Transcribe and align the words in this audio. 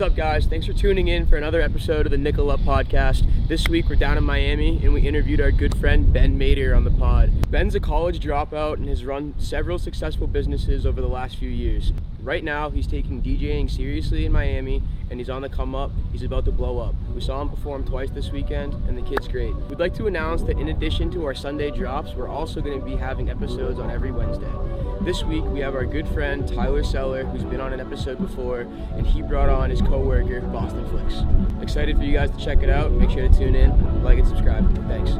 What's 0.00 0.12
up, 0.12 0.16
guys? 0.16 0.46
Thanks 0.46 0.64
for 0.64 0.72
tuning 0.72 1.08
in 1.08 1.26
for 1.26 1.36
another 1.36 1.60
episode 1.60 2.06
of 2.06 2.10
the 2.10 2.16
Nickel 2.16 2.50
Up 2.50 2.60
podcast. 2.60 3.30
This 3.48 3.68
week 3.68 3.90
we're 3.90 3.96
down 3.96 4.16
in 4.16 4.24
Miami 4.24 4.80
and 4.82 4.94
we 4.94 5.06
interviewed 5.06 5.42
our 5.42 5.50
good 5.50 5.76
friend 5.76 6.10
Ben 6.10 6.38
Mader 6.38 6.74
on 6.74 6.84
the 6.84 6.90
pod. 6.90 7.50
Ben's 7.50 7.74
a 7.74 7.80
college 7.80 8.18
dropout 8.18 8.78
and 8.78 8.88
has 8.88 9.04
run 9.04 9.34
several 9.36 9.78
successful 9.78 10.26
businesses 10.26 10.86
over 10.86 11.02
the 11.02 11.06
last 11.06 11.36
few 11.36 11.50
years. 11.50 11.92
Right 12.22 12.42
now, 12.42 12.70
he's 12.70 12.86
taking 12.86 13.20
DJing 13.20 13.70
seriously 13.70 14.24
in 14.24 14.32
Miami 14.32 14.82
and 15.10 15.20
he's 15.20 15.28
on 15.28 15.42
the 15.42 15.50
come 15.50 15.74
up. 15.74 15.90
He's 16.12 16.22
about 16.22 16.46
to 16.46 16.50
blow 16.50 16.78
up. 16.78 16.94
We 17.14 17.20
saw 17.20 17.42
him 17.42 17.50
perform 17.50 17.84
twice 17.84 18.08
this 18.08 18.30
weekend 18.30 18.72
and 18.88 18.96
the 18.96 19.02
kid's 19.02 19.28
great. 19.28 19.54
We'd 19.68 19.80
like 19.80 19.92
to 19.96 20.06
announce 20.06 20.40
that 20.44 20.58
in 20.58 20.70
addition 20.70 21.10
to 21.10 21.26
our 21.26 21.34
Sunday 21.34 21.70
drops, 21.70 22.14
we're 22.14 22.26
also 22.26 22.62
going 22.62 22.80
to 22.80 22.86
be 22.86 22.96
having 22.96 23.28
episodes 23.28 23.78
on 23.78 23.90
every 23.90 24.12
Wednesday. 24.12 24.48
This 25.02 25.24
week 25.24 25.44
we 25.46 25.60
have 25.60 25.74
our 25.74 25.86
good 25.86 26.06
friend 26.08 26.46
Tyler 26.46 26.84
Seller, 26.84 27.24
who's 27.24 27.42
been 27.44 27.60
on 27.60 27.72
an 27.72 27.80
episode 27.80 28.18
before, 28.18 28.60
and 28.60 29.06
he 29.06 29.22
brought 29.22 29.48
on 29.48 29.70
his 29.70 29.80
co-worker 29.80 30.40
Boston 30.42 30.86
Flicks. 30.90 31.22
Excited 31.62 31.96
for 31.96 32.04
you 32.04 32.12
guys 32.12 32.30
to 32.30 32.36
check 32.36 32.62
it 32.62 32.68
out. 32.68 32.92
Make 32.92 33.10
sure 33.10 33.26
to 33.26 33.34
tune 33.34 33.54
in, 33.54 34.04
like 34.04 34.18
and 34.18 34.28
subscribe. 34.28 34.66
Thanks. 34.88 35.12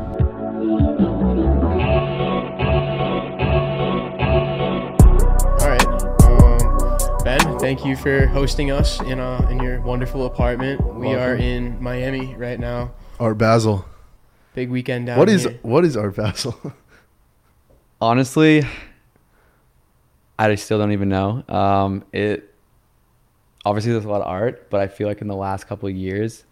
All 4.31 5.69
right, 5.69 5.87
um, 6.25 7.19
Ben. 7.25 7.59
Thank 7.59 7.85
you 7.85 7.97
for 7.97 8.27
hosting 8.27 8.71
us 8.71 9.01
in 9.01 9.19
uh, 9.19 9.47
in 9.51 9.61
your 9.61 9.81
wonderful 9.81 10.27
apartment. 10.27 10.81
We 10.95 11.09
Welcome. 11.09 11.23
are 11.23 11.35
in 11.37 11.83
Miami 11.83 12.35
right 12.37 12.61
now. 12.61 12.93
Art 13.19 13.39
Basel. 13.39 13.85
Big 14.55 14.71
weekend 14.71 15.07
down 15.07 15.19
What 15.19 15.29
is 15.29 15.45
here. 15.45 15.59
what 15.63 15.85
is 15.85 15.97
Art 15.97 16.15
Basel? 16.17 16.55
Honestly, 18.01 18.63
I 20.41 20.55
still 20.55 20.79
don't 20.79 20.93
even 20.93 21.09
know. 21.09 21.45
Um, 21.49 22.05
it 22.13 22.55
obviously 23.65 23.93
there's 23.93 24.05
a 24.05 24.09
lot 24.09 24.23
of 24.23 24.27
art, 24.29 24.71
but 24.71 24.81
I 24.81 24.89
feel 24.89 25.07
like 25.09 25.21
in 25.21 25.29
the 25.29 25.37
last 25.37 25.67
couple 25.67 25.89
of 25.89 25.95
years, 25.95 26.45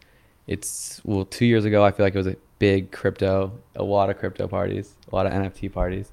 it's 0.47 1.01
well, 1.05 1.25
two 1.25 1.47
years 1.47 1.65
ago 1.65 1.85
I 1.85 1.91
feel 1.91 2.05
like 2.05 2.15
it 2.15 2.19
was 2.19 2.27
a 2.27 2.37
big 2.59 2.91
crypto, 2.93 3.53
a 3.77 3.83
lot 3.83 4.11
of 4.11 4.19
crypto 4.19 4.49
parties, 4.49 4.95
a 5.11 5.15
lot 5.15 5.27
of 5.27 5.33
NFT 5.33 5.73
parties, 5.73 6.11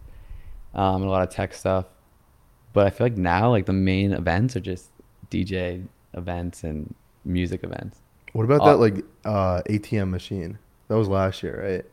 um, 0.74 0.96
and 1.02 1.06
a 1.06 1.10
lot 1.10 1.28
of 1.28 1.34
tech 1.34 1.54
stuff. 1.54 1.86
But 2.74 2.88
I 2.88 2.90
feel 2.90 3.06
like 3.06 3.18
now 3.18 3.50
like 3.50 3.66
the 3.66 3.74
main 3.74 4.14
events 4.14 4.56
are 4.56 4.62
just 4.62 4.90
DJ 5.30 5.86
events 6.14 6.64
and 6.64 6.94
music 7.24 7.64
events. 7.64 8.00
what 8.34 8.44
about 8.44 8.62
Uh, 8.62 8.66
that 8.66 8.78
like 8.78 9.06
uh, 9.26 9.62
ATM 9.70 10.10
machine? 10.10 10.60
That 10.88 10.98
was 10.98 11.08
last 11.08 11.42
year, 11.42 11.62
right? 11.64 11.86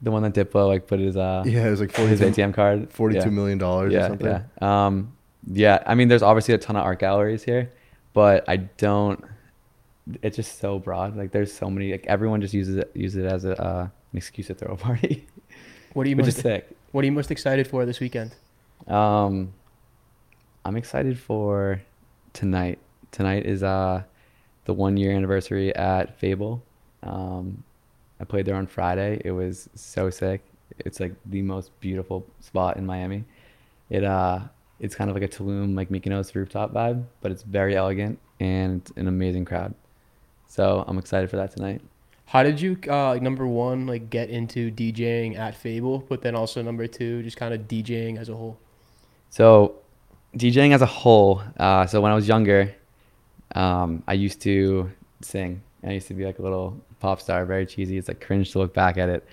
The 0.00 0.10
one 0.12 0.22
that 0.22 0.32
Diplo 0.32 0.68
like 0.68 0.86
put 0.86 1.00
his 1.00 1.16
uh 1.16 1.42
Yeah, 1.44 1.66
it 1.66 1.70
was 1.70 1.80
like 1.80 1.94
his 1.94 2.20
ATM 2.20 2.54
card, 2.54 2.92
42 2.92 3.20
yeah. 3.20 3.30
million 3.30 3.58
dollars 3.58 3.92
yeah, 3.92 4.04
or 4.04 4.08
something. 4.08 4.26
Yeah. 4.62 4.86
Um, 4.86 5.12
yeah. 5.46 5.82
I 5.86 5.94
mean, 5.94 6.08
there's 6.08 6.22
obviously 6.22 6.54
a 6.54 6.58
ton 6.58 6.76
of 6.76 6.84
art 6.84 6.98
galleries 6.98 7.42
here, 7.42 7.72
but 8.12 8.48
I 8.48 8.56
don't. 8.56 9.24
It's 10.22 10.36
just 10.36 10.58
so 10.58 10.78
broad. 10.78 11.16
Like, 11.16 11.32
there's 11.32 11.52
so 11.52 11.68
many. 11.70 11.92
Like, 11.92 12.06
everyone 12.06 12.40
just 12.40 12.54
uses 12.54 12.76
it 12.76 12.90
uses 12.94 13.24
it 13.24 13.30
as 13.30 13.44
a 13.44 13.60
uh, 13.62 13.88
an 14.12 14.16
excuse 14.16 14.46
to 14.48 14.54
throw 14.54 14.74
a 14.74 14.76
party, 14.76 15.26
What 15.92 16.06
are 16.06 16.10
you 16.10 16.16
which 16.16 16.26
most 16.26 16.36
is 16.36 16.42
sick. 16.42 16.68
What 16.92 17.02
are 17.02 17.06
you 17.06 17.12
most 17.12 17.30
excited 17.30 17.66
for 17.66 17.84
this 17.84 18.00
weekend? 18.00 18.34
Um, 18.86 19.52
I'm 20.64 20.76
excited 20.76 21.18
for 21.18 21.82
tonight. 22.32 22.78
Tonight 23.10 23.46
is 23.46 23.62
uh 23.62 24.02
the 24.64 24.74
one 24.74 24.96
year 24.96 25.12
anniversary 25.12 25.74
at 25.74 26.18
Fable. 26.18 26.62
Um, 27.02 27.62
I 28.20 28.24
played 28.24 28.46
there 28.46 28.56
on 28.56 28.66
Friday. 28.66 29.20
It 29.24 29.32
was 29.32 29.68
so 29.74 30.10
sick. 30.10 30.42
It's 30.78 31.00
like 31.00 31.14
the 31.26 31.42
most 31.42 31.78
beautiful 31.80 32.26
spot 32.40 32.76
in 32.76 32.86
Miami. 32.86 33.24
It 33.90 34.04
uh 34.04 34.40
it's 34.80 34.94
kind 34.94 35.10
of 35.10 35.16
like 35.16 35.24
a 35.24 35.28
Tulum 35.28 35.76
like 35.76 35.88
Mykonos 35.90 36.34
rooftop 36.34 36.72
vibe, 36.72 37.04
but 37.20 37.30
it's 37.32 37.42
very 37.42 37.76
elegant 37.76 38.18
and 38.40 38.80
it's 38.80 38.92
an 38.96 39.08
amazing 39.08 39.44
crowd. 39.44 39.74
So 40.46 40.84
I'm 40.86 40.98
excited 40.98 41.30
for 41.30 41.36
that 41.36 41.50
tonight. 41.52 41.82
How 42.26 42.42
did 42.42 42.60
you, 42.60 42.76
uh, 42.88 43.08
like, 43.08 43.22
number 43.22 43.46
one, 43.46 43.86
like 43.86 44.10
get 44.10 44.28
into 44.28 44.70
DJing 44.70 45.38
at 45.38 45.54
Fable, 45.56 46.04
but 46.10 46.20
then 46.20 46.34
also 46.34 46.60
number 46.60 46.86
two, 46.86 47.22
just 47.22 47.38
kind 47.38 47.54
of 47.54 47.62
DJing 47.62 48.18
as 48.18 48.28
a 48.28 48.34
whole? 48.34 48.58
So, 49.30 49.76
DJing 50.36 50.74
as 50.74 50.82
a 50.82 50.86
whole. 50.86 51.42
Uh, 51.58 51.86
so 51.86 52.02
when 52.02 52.12
I 52.12 52.14
was 52.14 52.28
younger, 52.28 52.74
um, 53.54 54.02
I 54.06 54.12
used 54.12 54.42
to 54.42 54.90
sing. 55.22 55.62
I 55.82 55.92
used 55.92 56.08
to 56.08 56.14
be 56.14 56.26
like 56.26 56.38
a 56.38 56.42
little 56.42 56.78
pop 57.00 57.20
star, 57.20 57.46
very 57.46 57.64
cheesy. 57.64 57.96
It's 57.96 58.08
like 58.08 58.20
cringe 58.20 58.52
to 58.52 58.58
look 58.58 58.74
back 58.74 58.98
at 58.98 59.08
it. 59.08 59.26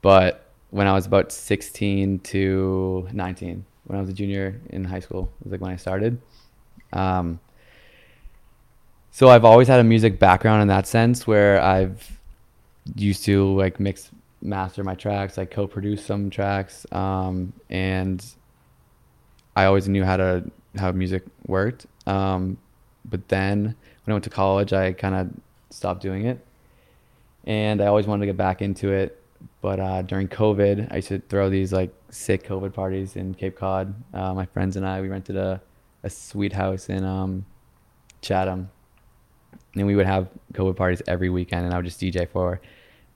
But 0.00 0.46
when 0.70 0.86
I 0.86 0.92
was 0.92 1.06
about 1.06 1.32
16 1.32 2.20
to 2.20 3.08
19, 3.12 3.64
when 3.88 3.96
I 3.98 4.00
was 4.00 4.10
a 4.10 4.12
junior 4.12 4.60
in 4.70 4.84
high 4.84 5.00
school, 5.00 5.32
It 5.40 5.44
was 5.44 5.52
like 5.52 5.60
when 5.60 5.72
I 5.72 5.76
started. 5.76 6.20
Um, 6.92 7.40
so 9.10 9.28
I've 9.30 9.44
always 9.44 9.66
had 9.66 9.80
a 9.80 9.84
music 9.84 10.18
background 10.18 10.62
in 10.62 10.68
that 10.68 10.86
sense, 10.86 11.26
where 11.26 11.60
I've 11.60 12.20
used 12.94 13.24
to 13.24 13.56
like 13.56 13.80
mix, 13.80 14.10
master 14.42 14.84
my 14.84 14.94
tracks, 14.94 15.38
like 15.38 15.50
co-produce 15.50 16.04
some 16.04 16.28
tracks, 16.30 16.86
um, 16.92 17.54
and 17.70 18.24
I 19.56 19.64
always 19.64 19.88
knew 19.88 20.04
how 20.04 20.18
to 20.18 20.50
how 20.76 20.92
music 20.92 21.24
worked. 21.46 21.86
Um, 22.06 22.58
but 23.06 23.26
then 23.28 23.64
when 23.64 24.12
I 24.12 24.12
went 24.12 24.24
to 24.24 24.30
college, 24.30 24.72
I 24.74 24.92
kind 24.92 25.14
of 25.14 25.30
stopped 25.70 26.02
doing 26.02 26.26
it, 26.26 26.44
and 27.46 27.80
I 27.80 27.86
always 27.86 28.06
wanted 28.06 28.20
to 28.20 28.26
get 28.26 28.36
back 28.36 28.60
into 28.60 28.92
it. 28.92 29.20
But 29.62 29.80
uh, 29.80 30.02
during 30.02 30.28
COVID, 30.28 30.92
I 30.92 30.96
used 30.96 31.08
to 31.08 31.20
throw 31.20 31.48
these 31.48 31.72
like 31.72 31.92
sick 32.10 32.46
COVID 32.46 32.72
parties 32.72 33.16
in 33.16 33.34
Cape 33.34 33.56
Cod. 33.56 33.94
Uh, 34.14 34.34
my 34.34 34.46
friends 34.46 34.76
and 34.76 34.86
I 34.86 35.00
we 35.00 35.08
rented 35.08 35.36
a 35.36 35.60
a 36.04 36.10
sweet 36.10 36.52
house 36.52 36.88
in 36.88 37.04
um, 37.04 37.44
Chatham, 38.20 38.70
and 39.74 39.86
we 39.86 39.96
would 39.96 40.06
have 40.06 40.28
COVID 40.54 40.76
parties 40.76 41.02
every 41.06 41.28
weekend, 41.28 41.64
and 41.64 41.74
I 41.74 41.76
would 41.76 41.84
just 41.84 42.00
DJ 42.00 42.28
for 42.28 42.60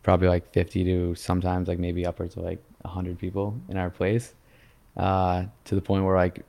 probably 0.02 0.28
like 0.28 0.52
50 0.52 0.84
to 0.84 1.14
sometimes 1.14 1.68
like 1.68 1.78
maybe 1.78 2.04
upwards 2.04 2.36
of 2.36 2.42
like 2.42 2.62
100 2.80 3.18
people 3.18 3.56
in 3.68 3.76
our 3.76 3.88
place 3.88 4.34
uh, 4.96 5.44
to 5.64 5.74
the 5.74 5.80
point 5.80 6.04
where 6.04 6.16
like 6.16 6.44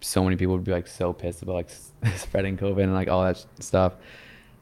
so 0.00 0.24
many 0.24 0.36
people 0.36 0.54
would 0.54 0.64
be 0.64 0.72
like 0.72 0.88
so 0.88 1.12
pissed 1.12 1.42
about 1.42 1.54
like 1.54 1.70
spreading 2.16 2.56
COVID 2.56 2.82
and 2.82 2.92
like 2.92 3.08
all 3.08 3.22
that 3.24 3.38
sh- 3.38 3.44
stuff. 3.60 3.94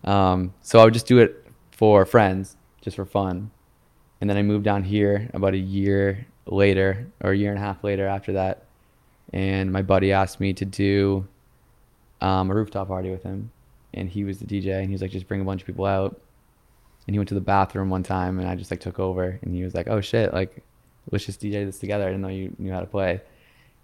Um, 0.04 0.52
so 0.60 0.78
I 0.78 0.84
would 0.84 0.94
just 0.94 1.06
do 1.06 1.18
it 1.18 1.46
for 1.70 2.04
friends, 2.04 2.56
just 2.80 2.96
for 2.96 3.06
fun. 3.06 3.50
And 4.20 4.28
then 4.28 4.36
I 4.36 4.42
moved 4.42 4.64
down 4.64 4.84
here 4.84 5.28
about 5.32 5.54
a 5.54 5.58
year 5.58 6.26
later 6.46 7.06
or 7.22 7.32
a 7.32 7.36
year 7.36 7.50
and 7.50 7.58
a 7.58 7.62
half 7.62 7.82
later 7.84 8.06
after 8.06 8.32
that. 8.32 8.64
And 9.32 9.72
my 9.72 9.82
buddy 9.82 10.12
asked 10.12 10.40
me 10.40 10.52
to 10.54 10.64
do 10.64 11.26
um, 12.20 12.50
a 12.50 12.54
rooftop 12.54 12.88
party 12.88 13.10
with 13.10 13.22
him. 13.22 13.50
And 13.94 14.08
he 14.08 14.24
was 14.24 14.38
the 14.38 14.46
DJ 14.46 14.78
and 14.78 14.86
he 14.86 14.92
was 14.92 15.02
like, 15.02 15.10
just 15.10 15.28
bring 15.28 15.40
a 15.40 15.44
bunch 15.44 15.62
of 15.62 15.66
people 15.66 15.84
out. 15.84 16.20
And 17.06 17.14
he 17.14 17.18
went 17.18 17.28
to 17.28 17.34
the 17.34 17.40
bathroom 17.40 17.90
one 17.90 18.02
time 18.02 18.38
and 18.38 18.48
I 18.48 18.54
just 18.54 18.70
like 18.70 18.80
took 18.80 18.98
over 18.98 19.38
and 19.42 19.54
he 19.54 19.64
was 19.64 19.74
like, 19.74 19.88
oh 19.88 20.00
shit, 20.00 20.32
like 20.32 20.62
let's 21.10 21.26
just 21.26 21.40
DJ 21.40 21.64
this 21.64 21.78
together. 21.78 22.04
I 22.04 22.08
didn't 22.08 22.22
know 22.22 22.28
you 22.28 22.54
knew 22.58 22.72
how 22.72 22.80
to 22.80 22.86
play. 22.86 23.20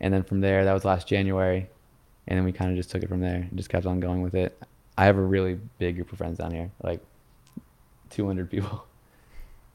And 0.00 0.14
then 0.14 0.22
from 0.22 0.40
there, 0.40 0.64
that 0.64 0.72
was 0.72 0.84
last 0.84 1.08
January. 1.08 1.69
And 2.28 2.36
then 2.36 2.44
we 2.44 2.52
kind 2.52 2.70
of 2.70 2.76
just 2.76 2.90
took 2.90 3.02
it 3.02 3.08
from 3.08 3.20
there 3.20 3.46
and 3.50 3.56
just 3.56 3.70
kept 3.70 3.86
on 3.86 4.00
going 4.00 4.22
with 4.22 4.34
it. 4.34 4.56
I 4.96 5.04
have 5.04 5.16
a 5.16 5.22
really 5.22 5.58
big 5.78 5.96
group 5.96 6.12
of 6.12 6.19
friends 6.19 6.38
down 6.38 6.52
here, 6.52 6.70
like 6.82 7.00
200 8.10 8.50
people. 8.50 8.84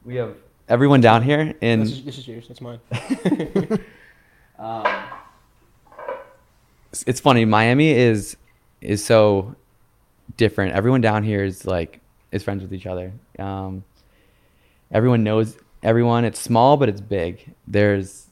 We 0.04 0.16
have 0.16 0.34
everyone 0.68 1.00
down 1.00 1.22
here 1.22 1.54
in. 1.60 1.80
this, 1.80 1.90
is, 1.92 2.04
this 2.04 2.18
is 2.18 2.28
yours. 2.28 2.48
That's 2.48 2.60
mine. 2.60 2.80
Um, 4.56 4.86
it's- 7.06 7.18
funny. 7.20 7.44
Miami 7.44 7.90
is 7.90 8.36
is 8.80 9.04
so 9.04 9.56
different. 10.36 10.74
Everyone 10.74 11.00
down 11.00 11.24
here 11.24 11.42
is 11.42 11.66
like 11.66 12.00
is 12.30 12.44
friends 12.44 12.62
with 12.62 12.72
each 12.72 12.86
other. 12.86 13.12
Um, 13.38 13.82
everyone 14.92 15.24
knows 15.24 15.56
everyone. 15.82 16.24
It's 16.24 16.38
small, 16.40 16.76
but 16.76 16.88
it's 16.88 17.00
big. 17.00 17.52
There's 17.66 18.28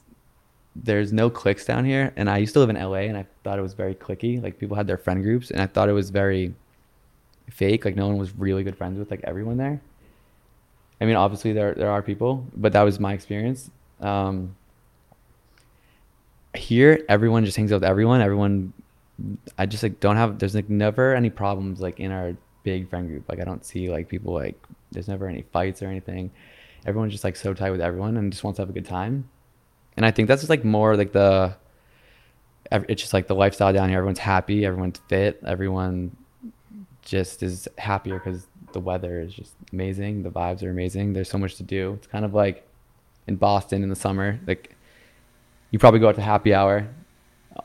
there's 0.75 1.11
no 1.11 1.29
cliques 1.29 1.65
down 1.65 1.83
here, 1.83 2.13
and 2.15 2.29
I 2.29 2.37
used 2.37 2.53
to 2.53 2.59
live 2.59 2.69
in 2.69 2.77
LA, 2.77 2.99
and 3.09 3.17
I 3.17 3.25
thought 3.43 3.59
it 3.59 3.63
was 3.63 3.73
very 3.73 3.93
clicky. 3.93 4.41
Like 4.41 4.57
people 4.57 4.77
had 4.77 4.87
their 4.87 4.97
friend 4.97 5.21
groups, 5.23 5.51
and 5.51 5.61
I 5.61 5.67
thought 5.67 5.89
it 5.89 5.93
was 5.93 6.09
very 6.09 6.53
fake. 7.49 7.83
Like 7.83 7.97
no 7.97 8.07
one 8.07 8.17
was 8.17 8.33
really 8.37 8.63
good 8.63 8.77
friends 8.77 8.97
with 8.97 9.11
like 9.11 9.21
everyone 9.25 9.57
there. 9.57 9.81
I 11.03 11.05
mean, 11.05 11.17
obviously 11.17 11.51
there 11.51 11.73
there 11.73 11.91
are 11.91 12.01
people, 12.01 12.47
but 12.55 12.71
that 12.71 12.83
was 12.83 12.97
my 12.97 13.11
experience. 13.11 13.69
Um, 13.99 14.55
here 16.55 17.03
everyone 17.09 17.43
just 17.43 17.57
hangs 17.57 17.73
out 17.73 17.81
with 17.81 17.83
everyone. 17.83 18.21
Everyone 18.21 18.71
i 19.57 19.65
just 19.65 19.83
like 19.83 19.99
don't 19.99 20.15
have 20.15 20.39
there's 20.39 20.55
like 20.55 20.69
never 20.69 21.13
any 21.13 21.29
problems 21.29 21.79
like 21.79 21.99
in 21.99 22.09
our 22.09 22.37
big 22.63 22.89
friend 22.89 23.09
group. 23.09 23.27
Like 23.27 23.41
i 23.41 23.43
don't 23.43 23.65
see 23.65 23.89
like 23.89 24.07
people 24.07 24.33
like 24.33 24.55
there's 24.93 25.09
never 25.09 25.27
any 25.27 25.41
fights 25.51 25.81
or 25.81 25.87
anything. 25.87 26.31
Everyone's 26.85 27.11
just 27.11 27.25
like 27.25 27.35
so 27.35 27.53
tight 27.53 27.71
with 27.71 27.81
everyone 27.81 28.15
and 28.15 28.31
just 28.31 28.45
wants 28.45 28.55
to 28.57 28.61
have 28.61 28.69
a 28.69 28.73
good 28.73 28.85
time. 28.85 29.27
And 29.97 30.05
i 30.05 30.11
think 30.11 30.29
that's 30.29 30.41
just 30.41 30.49
like 30.49 30.63
more 30.63 30.95
like 30.95 31.11
the 31.11 31.53
it's 32.71 33.01
just 33.01 33.13
like 33.13 33.27
the 33.27 33.35
lifestyle 33.35 33.73
down 33.73 33.89
here. 33.89 33.97
Everyone's 33.97 34.19
happy. 34.19 34.65
Everyone's 34.65 35.01
fit. 35.09 35.41
Everyone 35.45 36.15
just 37.01 37.43
is 37.43 37.67
happier 37.77 38.19
because 38.19 38.47
the 38.73 38.79
weather 38.79 39.21
is 39.21 39.33
just 39.33 39.53
amazing 39.71 40.23
the 40.23 40.29
vibes 40.31 40.61
are 40.63 40.69
amazing 40.69 41.13
there's 41.13 41.29
so 41.29 41.37
much 41.37 41.55
to 41.55 41.63
do 41.63 41.93
it's 41.93 42.07
kind 42.07 42.25
of 42.25 42.33
like 42.33 42.67
in 43.27 43.35
boston 43.35 43.83
in 43.83 43.89
the 43.89 43.95
summer 43.95 44.39
like 44.47 44.75
you 45.71 45.79
probably 45.79 45.99
go 45.99 46.09
out 46.09 46.15
to 46.15 46.21
happy 46.21 46.53
hour 46.53 46.87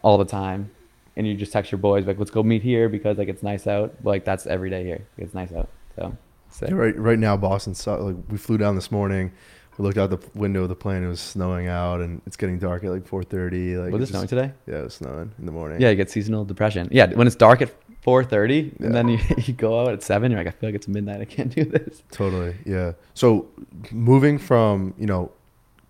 all 0.02 0.18
the 0.18 0.24
time 0.24 0.70
and 1.16 1.26
you 1.26 1.34
just 1.34 1.52
text 1.52 1.72
your 1.72 1.78
boys 1.80 2.06
like, 2.06 2.16
let's 2.18 2.30
go 2.30 2.42
meet 2.44 2.62
here 2.62 2.88
because 2.88 3.18
like 3.18 3.28
it's 3.28 3.42
nice 3.42 3.66
out. 3.66 3.92
Like 4.04 4.24
that's 4.24 4.46
every 4.46 4.70
day 4.70 4.84
here. 4.84 5.04
It's 5.18 5.34
nice 5.34 5.52
out. 5.52 5.68
So. 5.96 6.16
Yeah, 6.62 6.74
right, 6.74 6.96
right 6.96 7.18
now, 7.18 7.36
Boston. 7.36 7.74
su- 7.74 7.90
Like 7.90 8.16
we 8.30 8.38
flew 8.38 8.56
down 8.56 8.76
this 8.76 8.92
morning. 8.92 9.32
We 9.76 9.84
looked 9.84 9.98
out 9.98 10.10
the 10.10 10.20
window 10.38 10.62
of 10.62 10.68
the 10.68 10.76
plane. 10.76 11.02
It 11.02 11.08
was 11.08 11.20
snowing 11.20 11.66
out, 11.66 12.00
and 12.00 12.22
it's 12.24 12.36
getting 12.36 12.58
dark 12.58 12.84
at 12.84 12.90
like 12.90 13.04
4:30. 13.04 13.82
Like 13.84 13.92
was 13.92 14.04
it 14.04 14.06
snowing 14.12 14.28
today? 14.28 14.52
Yeah, 14.66 14.78
it 14.78 14.84
was 14.84 14.94
snowing 14.94 15.32
in 15.38 15.46
the 15.46 15.52
morning. 15.52 15.80
Yeah, 15.80 15.90
you 15.90 15.96
get 15.96 16.08
seasonal 16.08 16.44
depression. 16.44 16.88
Yeah, 16.92 17.06
when 17.12 17.26
it's 17.26 17.36
dark 17.36 17.62
at 17.62 17.74
4:30 18.04 18.78
Yeah. 18.80 18.86
and 18.86 18.94
then 18.94 19.08
you, 19.08 19.18
you 19.44 19.52
go 19.54 19.80
out 19.80 19.92
at 19.92 20.02
seven, 20.02 20.30
you're 20.30 20.40
like, 20.40 20.46
I 20.48 20.50
feel 20.52 20.68
like 20.68 20.74
it's 20.76 20.88
midnight. 20.88 21.20
I 21.20 21.24
can't 21.24 21.54
do 21.54 21.64
this. 21.64 22.02
totally. 22.10 22.54
Yeah. 22.64 22.92
So 23.14 23.48
moving 23.90 24.38
from 24.38 24.94
you 24.98 25.06
know, 25.06 25.30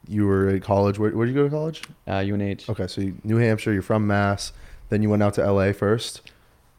you 0.09 0.27
were 0.27 0.49
at 0.49 0.63
college. 0.63 0.99
Where 0.99 1.11
where 1.11 1.27
did 1.27 1.35
you 1.35 1.41
go 1.43 1.45
to 1.45 1.51
college? 1.51 1.83
Uh, 2.07 2.25
UNH. 2.33 2.63
Okay, 2.69 2.87
so 2.87 3.01
you, 3.03 3.17
New 3.25 3.37
Hampshire. 3.37 3.73
You're 3.73 3.83
from 3.83 4.07
Mass. 4.07 4.53
Then 4.89 5.03
you 5.03 5.11
went 5.11 5.23
out 5.23 5.35
to 5.35 5.53
LA 5.53 5.73
first. 5.73 6.23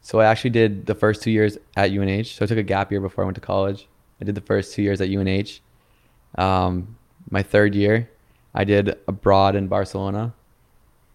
So 0.02 0.18
I 0.18 0.24
actually 0.26 0.50
did 0.50 0.86
the 0.86 0.94
first 0.94 1.22
two 1.22 1.30
years 1.30 1.58
at 1.76 1.90
UNH. 1.92 2.24
So 2.24 2.44
I 2.44 2.46
took 2.46 2.58
a 2.58 2.62
gap 2.62 2.90
year 2.90 3.00
before 3.00 3.22
I 3.22 3.26
went 3.26 3.34
to 3.36 3.40
college. 3.40 3.86
I 4.20 4.24
did 4.24 4.34
the 4.34 4.40
first 4.40 4.74
two 4.74 4.82
years 4.82 5.00
at 5.00 5.08
UNH. 5.10 5.60
Um, 6.36 6.96
my 7.30 7.42
third 7.42 7.74
year, 7.74 8.08
I 8.54 8.64
did 8.64 8.98
abroad 9.06 9.54
in 9.56 9.68
Barcelona. 9.68 10.32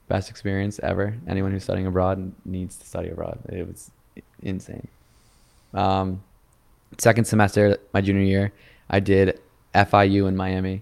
Best 0.07 0.29
experience 0.29 0.79
ever. 0.79 1.15
Anyone 1.27 1.51
who's 1.51 1.63
studying 1.63 1.87
abroad 1.87 2.31
needs 2.45 2.77
to 2.77 2.85
study 2.85 3.09
abroad. 3.09 3.39
It 3.49 3.67
was 3.67 3.89
insane. 4.45 4.87
Um, 5.73 6.23
second 6.97 7.25
semester, 7.25 7.77
my 7.93 8.01
junior 8.01 8.23
year, 8.23 8.53
I 8.89 8.99
did 8.99 9.39
FIU 9.73 10.27
in 10.27 10.35
Miami. 10.35 10.81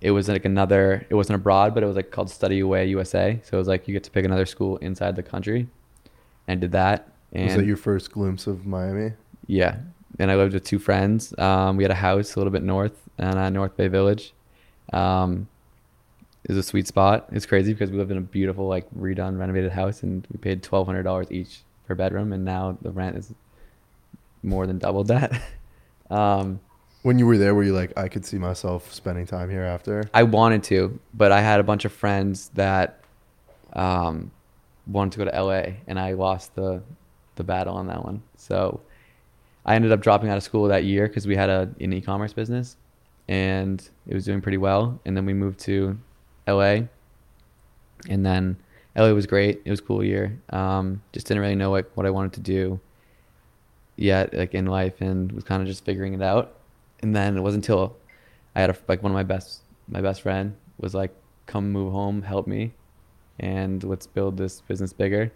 It 0.00 0.12
was 0.12 0.28
like 0.28 0.44
another. 0.44 1.06
It 1.10 1.14
wasn't 1.14 1.36
abroad, 1.36 1.74
but 1.74 1.82
it 1.82 1.86
was 1.86 1.96
like 1.96 2.10
called 2.10 2.30
Study 2.30 2.60
Away 2.60 2.86
USA. 2.86 3.40
So 3.44 3.56
it 3.56 3.58
was 3.58 3.68
like 3.68 3.86
you 3.86 3.92
get 3.92 4.04
to 4.04 4.10
pick 4.10 4.24
another 4.24 4.46
school 4.46 4.76
inside 4.78 5.16
the 5.16 5.22
country, 5.22 5.66
and 6.48 6.60
did 6.60 6.72
that. 6.72 7.08
And 7.32 7.44
was 7.44 7.56
that 7.56 7.66
your 7.66 7.76
first 7.76 8.12
glimpse 8.12 8.46
of 8.46 8.66
Miami? 8.66 9.12
yeah. 9.46 9.78
And 10.18 10.30
I 10.30 10.36
lived 10.36 10.52
with 10.52 10.64
two 10.64 10.78
friends. 10.78 11.32
Um, 11.38 11.76
we 11.76 11.84
had 11.84 11.90
a 11.90 11.94
house 11.94 12.34
a 12.34 12.38
little 12.38 12.50
bit 12.52 12.62
north 12.62 13.08
and 13.16 13.38
uh, 13.38 13.48
North 13.48 13.76
Bay 13.76 13.88
Village. 13.88 14.34
Um, 14.92 15.48
it 16.44 16.48
was 16.48 16.58
a 16.58 16.62
sweet 16.62 16.86
spot. 16.86 17.28
It's 17.32 17.46
crazy 17.46 17.72
because 17.72 17.90
we 17.90 17.96
lived 17.98 18.10
in 18.10 18.18
a 18.18 18.22
beautiful, 18.22 18.66
like 18.66 18.90
redone, 18.94 19.38
renovated 19.38 19.72
house, 19.72 20.02
and 20.02 20.26
we 20.32 20.38
paid 20.38 20.62
twelve 20.62 20.86
hundred 20.86 21.04
dollars 21.04 21.30
each 21.30 21.60
per 21.90 21.96
bedroom, 21.96 22.32
and 22.32 22.44
now 22.44 22.78
the 22.82 22.92
rent 22.92 23.16
is 23.16 23.34
more 24.44 24.64
than 24.64 24.78
doubled 24.78 25.08
that. 25.08 25.42
um, 26.10 26.60
When 27.02 27.18
you 27.18 27.26
were 27.26 27.36
there, 27.36 27.52
were 27.52 27.64
you 27.64 27.72
like, 27.72 27.92
I 27.98 28.06
could 28.06 28.24
see 28.24 28.38
myself 28.38 28.94
spending 28.94 29.26
time 29.26 29.50
here 29.50 29.64
after? 29.64 30.08
I 30.14 30.22
wanted 30.22 30.62
to, 30.64 31.00
but 31.12 31.32
I 31.32 31.40
had 31.40 31.58
a 31.58 31.64
bunch 31.64 31.84
of 31.84 31.92
friends 31.92 32.50
that 32.54 33.02
um, 33.72 34.30
wanted 34.86 35.12
to 35.12 35.18
go 35.18 35.24
to 35.24 35.42
LA, 35.42 35.62
and 35.88 35.98
I 35.98 36.12
lost 36.12 36.54
the 36.54 36.80
the 37.34 37.42
battle 37.42 37.74
on 37.74 37.86
that 37.88 38.04
one. 38.04 38.22
So 38.36 38.80
I 39.64 39.74
ended 39.74 39.90
up 39.90 40.00
dropping 40.00 40.28
out 40.28 40.36
of 40.36 40.42
school 40.44 40.68
that 40.68 40.84
year 40.84 41.08
because 41.08 41.26
we 41.26 41.34
had 41.34 41.50
a 41.50 41.68
an 41.80 41.92
e-commerce 41.92 42.32
business, 42.32 42.76
and 43.26 43.82
it 44.06 44.14
was 44.14 44.24
doing 44.24 44.40
pretty 44.40 44.58
well. 44.58 45.00
And 45.04 45.16
then 45.16 45.26
we 45.26 45.34
moved 45.34 45.58
to 45.60 45.98
LA, 46.46 46.82
and 48.08 48.24
then 48.24 48.58
LA 48.96 49.10
was 49.12 49.26
great. 49.26 49.62
It 49.64 49.70
was 49.70 49.80
a 49.80 49.82
cool 49.82 50.02
year. 50.04 50.40
Um, 50.50 51.02
just 51.12 51.26
didn't 51.28 51.40
really 51.42 51.54
know 51.54 51.70
like 51.70 51.90
what 51.96 52.06
I 52.06 52.10
wanted 52.10 52.32
to 52.34 52.40
do 52.40 52.80
yet, 53.96 54.34
like 54.34 54.54
in 54.54 54.66
life, 54.66 55.00
and 55.00 55.30
was 55.32 55.44
kind 55.44 55.62
of 55.62 55.68
just 55.68 55.84
figuring 55.84 56.14
it 56.14 56.22
out. 56.22 56.54
And 57.00 57.14
then 57.14 57.36
it 57.36 57.40
wasn't 57.40 57.64
until 57.64 57.96
I 58.54 58.60
had 58.60 58.70
a, 58.70 58.76
like 58.88 59.02
one 59.02 59.12
of 59.12 59.14
my 59.14 59.22
best 59.22 59.62
my 59.88 60.00
best 60.00 60.22
friend 60.22 60.54
was 60.78 60.94
like, 60.94 61.14
"Come 61.46 61.70
move 61.72 61.92
home, 61.92 62.22
help 62.22 62.46
me, 62.46 62.72
and 63.38 63.82
let's 63.84 64.06
build 64.06 64.36
this 64.36 64.60
business 64.62 64.92
bigger." 64.92 65.32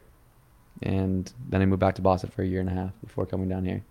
And 0.83 1.33
then 1.49 1.63
I 1.63 1.67
moved 1.67 1.81
back 1.81 1.95
to 1.97 2.03
Boston 2.03 2.31
for 2.31 2.43
a 2.43 2.47
year 2.47 2.61
and 2.61 2.69
a 2.69 2.73
half 2.73 2.91
before 3.03 3.27
coming 3.27 3.49
down 3.49 3.65
here. 3.65 3.83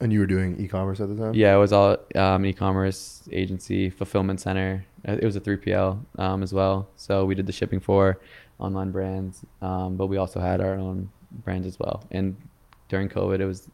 And 0.00 0.12
you 0.12 0.18
were 0.18 0.26
doing 0.26 0.58
e-commerce 0.58 0.98
at 1.00 1.08
the 1.08 1.14
time. 1.14 1.34
Yeah, 1.34 1.54
it 1.54 1.58
was 1.58 1.72
all 1.72 1.96
um, 2.16 2.44
e-commerce 2.44 3.22
agency, 3.30 3.88
fulfillment 3.88 4.40
center. 4.40 4.84
Uh, 5.06 5.12
It 5.12 5.24
was 5.24 5.36
a 5.36 5.40
3PL 5.40 6.04
um, 6.18 6.42
as 6.42 6.52
well. 6.52 6.88
So 6.96 7.24
we 7.24 7.36
did 7.36 7.46
the 7.46 7.52
shipping 7.52 7.78
for 7.78 8.18
online 8.58 8.90
brands, 8.92 9.44
um, 9.60 9.96
but 9.96 10.06
we 10.06 10.16
also 10.16 10.40
had 10.40 10.60
our 10.60 10.74
own 10.74 11.10
brands 11.44 11.66
as 11.66 11.78
well. 11.78 12.04
And 12.10 12.36
during 12.88 13.08
COVID, 13.08 13.40
it 13.40 13.46
was 13.46 13.68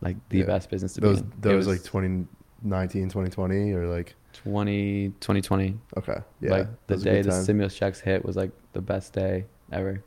like 0.00 0.16
the 0.28 0.38
Yeah. 0.38 0.44
best 0.46 0.68
business 0.70 0.94
to 0.94 1.00
That 1.00 1.08
was 1.08 1.22
be 1.22 1.26
in. 1.34 1.40
that 1.42 1.52
It 1.52 1.56
was 1.56 1.66
like 1.66 1.82
2019, 1.82 3.08
2020, 3.08 3.72
or 3.72 3.86
like 3.88 4.14
20, 4.34 5.08
2020. 5.20 5.78
okay, 5.96 6.18
yeah. 6.40 6.50
like 6.50 6.66
the 6.66 6.72
that 6.88 6.94
was 6.94 7.02
a 7.02 7.04
day 7.04 7.22
the 7.22 7.30
time. 7.30 7.42
stimulus 7.42 7.74
checks 7.74 8.00
hit 8.00 8.24
was 8.24 8.36
like 8.36 8.50
the 8.72 8.80
best 8.82 9.12
day 9.12 9.44
ever. 9.72 10.02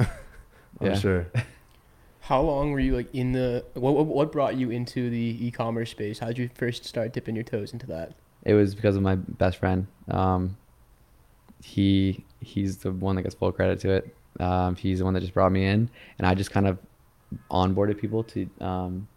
I'm 0.79 0.87
yeah. 0.87 0.93
sure. 0.95 1.27
How 2.21 2.41
long 2.41 2.71
were 2.71 2.79
you 2.79 2.95
like 2.95 3.13
in 3.15 3.31
the? 3.31 3.65
What 3.73 3.95
what- 3.95 4.05
what 4.05 4.31
brought 4.31 4.55
you 4.55 4.69
into 4.69 5.09
the 5.09 5.37
e-commerce 5.47 5.89
space? 5.89 6.19
How 6.19 6.27
did 6.27 6.37
you 6.37 6.49
first 6.53 6.85
start 6.85 7.11
dipping 7.11 7.33
your 7.33 7.43
toes 7.43 7.73
into 7.73 7.87
that? 7.87 8.13
It 8.43 8.53
was 8.53 8.75
because 8.75 8.95
of 8.95 9.01
my 9.01 9.15
best 9.15 9.57
friend. 9.57 9.87
Um, 10.09 10.55
he 11.61 12.23
he's 12.41 12.77
the 12.77 12.91
one 12.91 13.15
that 13.15 13.23
gets 13.23 13.35
full 13.35 13.51
credit 13.51 13.79
to 13.81 13.91
it. 13.91 14.15
Um, 14.39 14.75
he's 14.75 14.99
the 14.99 15.05
one 15.05 15.13
that 15.13 15.21
just 15.21 15.33
brought 15.33 15.51
me 15.51 15.65
in, 15.65 15.89
and 16.17 16.27
I 16.27 16.33
just 16.35 16.51
kind 16.51 16.67
of 16.67 16.77
onboarded 17.51 17.99
people 17.99 18.23
to 18.23 18.49
um, 18.61 19.07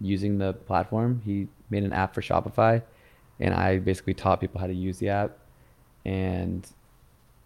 using 0.00 0.38
the 0.38 0.52
platform. 0.52 1.20
He 1.24 1.48
made 1.70 1.84
an 1.84 1.92
app 1.92 2.14
for 2.14 2.22
Shopify, 2.22 2.82
and 3.40 3.54
I 3.54 3.78
basically 3.78 4.14
taught 4.14 4.40
people 4.40 4.60
how 4.60 4.66
to 4.66 4.74
use 4.74 4.98
the 4.98 5.10
app 5.10 5.38
and 6.04 6.66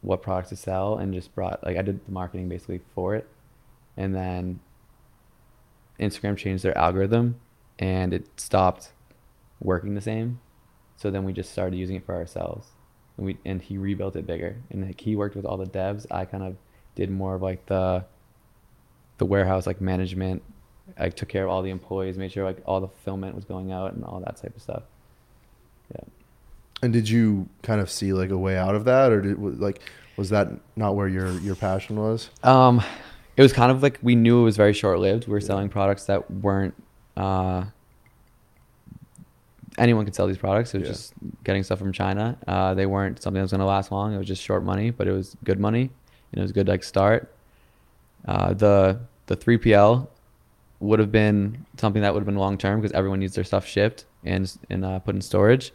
what 0.03 0.23
products 0.23 0.51
to 0.51 0.57
sell, 0.57 0.99
and 0.99 1.13
just 1.13 1.35
brought 1.35 1.65
like 1.65 1.77
I 1.77 1.83
did 1.83 2.05
the 2.07 2.13
marketing 2.13 2.49
basically 2.49 2.81
for 2.95 3.15
it, 3.15 3.27
and 3.97 4.15
then 4.15 4.61
Instagram 5.99 6.37
changed 6.37 6.63
their 6.63 6.77
algorithm, 6.77 7.41
and 7.79 8.15
it 8.15 8.29
stopped 8.39 8.93
working 9.61 9.95
the 9.95 10.01
same. 10.01 10.41
So 10.97 11.11
then 11.11 11.25
we 11.25 11.33
just 11.33 11.51
started 11.51 11.77
using 11.77 11.97
it 11.97 12.07
for 12.07 12.15
ourselves, 12.15 12.69
and 13.17 13.27
we 13.27 13.39
and 13.45 13.63
he 13.63 13.79
rebuilt 13.79 14.17
it 14.17 14.27
bigger. 14.27 14.57
And 14.71 14.87
like 14.87 15.01
he 15.01 15.17
worked 15.17 15.37
with 15.37 15.45
all 15.45 15.57
the 15.57 15.67
devs. 15.67 16.07
I 16.11 16.25
kind 16.25 16.43
of 16.43 16.57
did 16.95 17.11
more 17.11 17.35
of 17.35 17.43
like 17.43 17.67
the 17.67 18.05
the 19.19 19.27
warehouse 19.27 19.67
like 19.67 19.81
management. 19.81 20.43
I 20.97 21.09
took 21.09 21.29
care 21.29 21.45
of 21.45 21.51
all 21.51 21.63
the 21.63 21.71
employees, 21.71 22.17
made 22.17 22.33
sure 22.33 22.45
like 22.45 22.63
all 22.65 22.81
the 22.81 22.89
fulfillment 22.89 23.35
was 23.35 23.45
going 23.45 23.73
out 23.73 23.95
and 23.95 24.05
all 24.05 24.21
that 24.21 24.37
type 24.37 24.55
of 24.55 24.63
stuff. 24.63 24.83
Yeah. 25.93 26.05
And 26.83 26.93
did 26.93 27.09
you 27.09 27.49
kind 27.63 27.81
of 27.81 27.91
see 27.91 28.13
like 28.13 28.31
a 28.31 28.39
way 28.39 28.57
out 28.57 28.75
of 28.75 28.85
that, 28.85 29.11
or 29.13 29.21
did 29.21 29.39
like 29.61 29.81
was 30.17 30.31
that 30.31 30.49
not 30.77 30.95
where 30.95 31.09
your 31.09 31.33
your 31.41 31.55
passion 31.55 31.97
was? 31.97 32.31
Um, 32.43 32.83
it 33.37 33.43
was 33.43 33.53
kind 33.53 33.71
of 33.71 33.83
like 33.83 33.99
we 34.03 34.15
knew 34.15 34.41
it 34.41 34.45
was 34.45 34.57
very 34.57 34.73
short 34.73 34.99
lived. 34.99 35.27
We 35.27 35.33
were 35.33 35.41
selling 35.41 35.69
products 35.69 36.05
that 36.05 36.31
weren't. 36.31 36.75
Uh, 37.17 37.65
anyone 39.79 40.05
could 40.05 40.15
sell 40.15 40.27
these 40.27 40.39
products. 40.39 40.75
It 40.75 40.79
was 40.79 40.89
Yeah. 40.89 40.93
just 40.93 41.13
getting 41.45 41.63
stuff 41.63 41.79
from 41.79 41.93
China. 41.93 42.37
Uh, 42.47 42.75
they 42.75 42.87
weren't 42.87 43.23
something 43.23 43.39
that 43.39 43.45
was 43.45 43.51
going 43.53 43.61
to 43.61 43.67
last 43.67 43.93
long. 43.93 44.15
It 44.15 44.19
was 44.19 44.27
just 44.27 44.43
short 44.43 44.65
money, 44.65 44.91
but 44.91 45.07
it 45.07 45.13
was 45.13 45.37
good 45.45 45.61
money, 45.61 45.83
and 46.33 46.39
it 46.39 46.43
was 46.43 46.53
good 46.53 46.69
like 46.69 46.83
start. 46.85 47.33
Uh, 48.27 48.55
the 48.55 48.99
the 49.27 49.37
three 49.37 49.59
PL 49.59 50.09
would 50.81 50.99
have 50.99 51.11
been 51.11 51.65
something 51.79 52.03
that 52.03 52.13
would 52.13 52.21
have 52.21 52.27
been 52.27 52.37
long 52.37 52.59
term 52.59 52.81
because 52.81 52.93
everyone 52.93 53.19
needs 53.21 53.35
their 53.35 53.45
stuff 53.45 53.67
shipped 53.67 54.05
and 54.25 54.57
and 54.71 54.85
uh, 54.85 54.99
put 54.99 55.15
in 55.15 55.21
storage. 55.21 55.73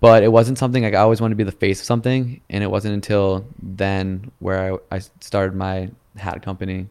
But 0.00 0.22
it 0.22 0.32
wasn't 0.32 0.56
something 0.56 0.82
like 0.82 0.94
I 0.94 0.98
always 1.00 1.20
wanted 1.20 1.34
to 1.34 1.36
be 1.36 1.44
the 1.44 1.52
face 1.52 1.80
of 1.80 1.86
something, 1.86 2.40
and 2.48 2.64
it 2.64 2.70
wasn't 2.70 2.94
until 2.94 3.44
then 3.62 4.30
where 4.38 4.74
I, 4.90 4.96
I 4.96 5.00
started 5.20 5.54
my 5.54 5.90
hat 6.16 6.42
company, 6.42 6.88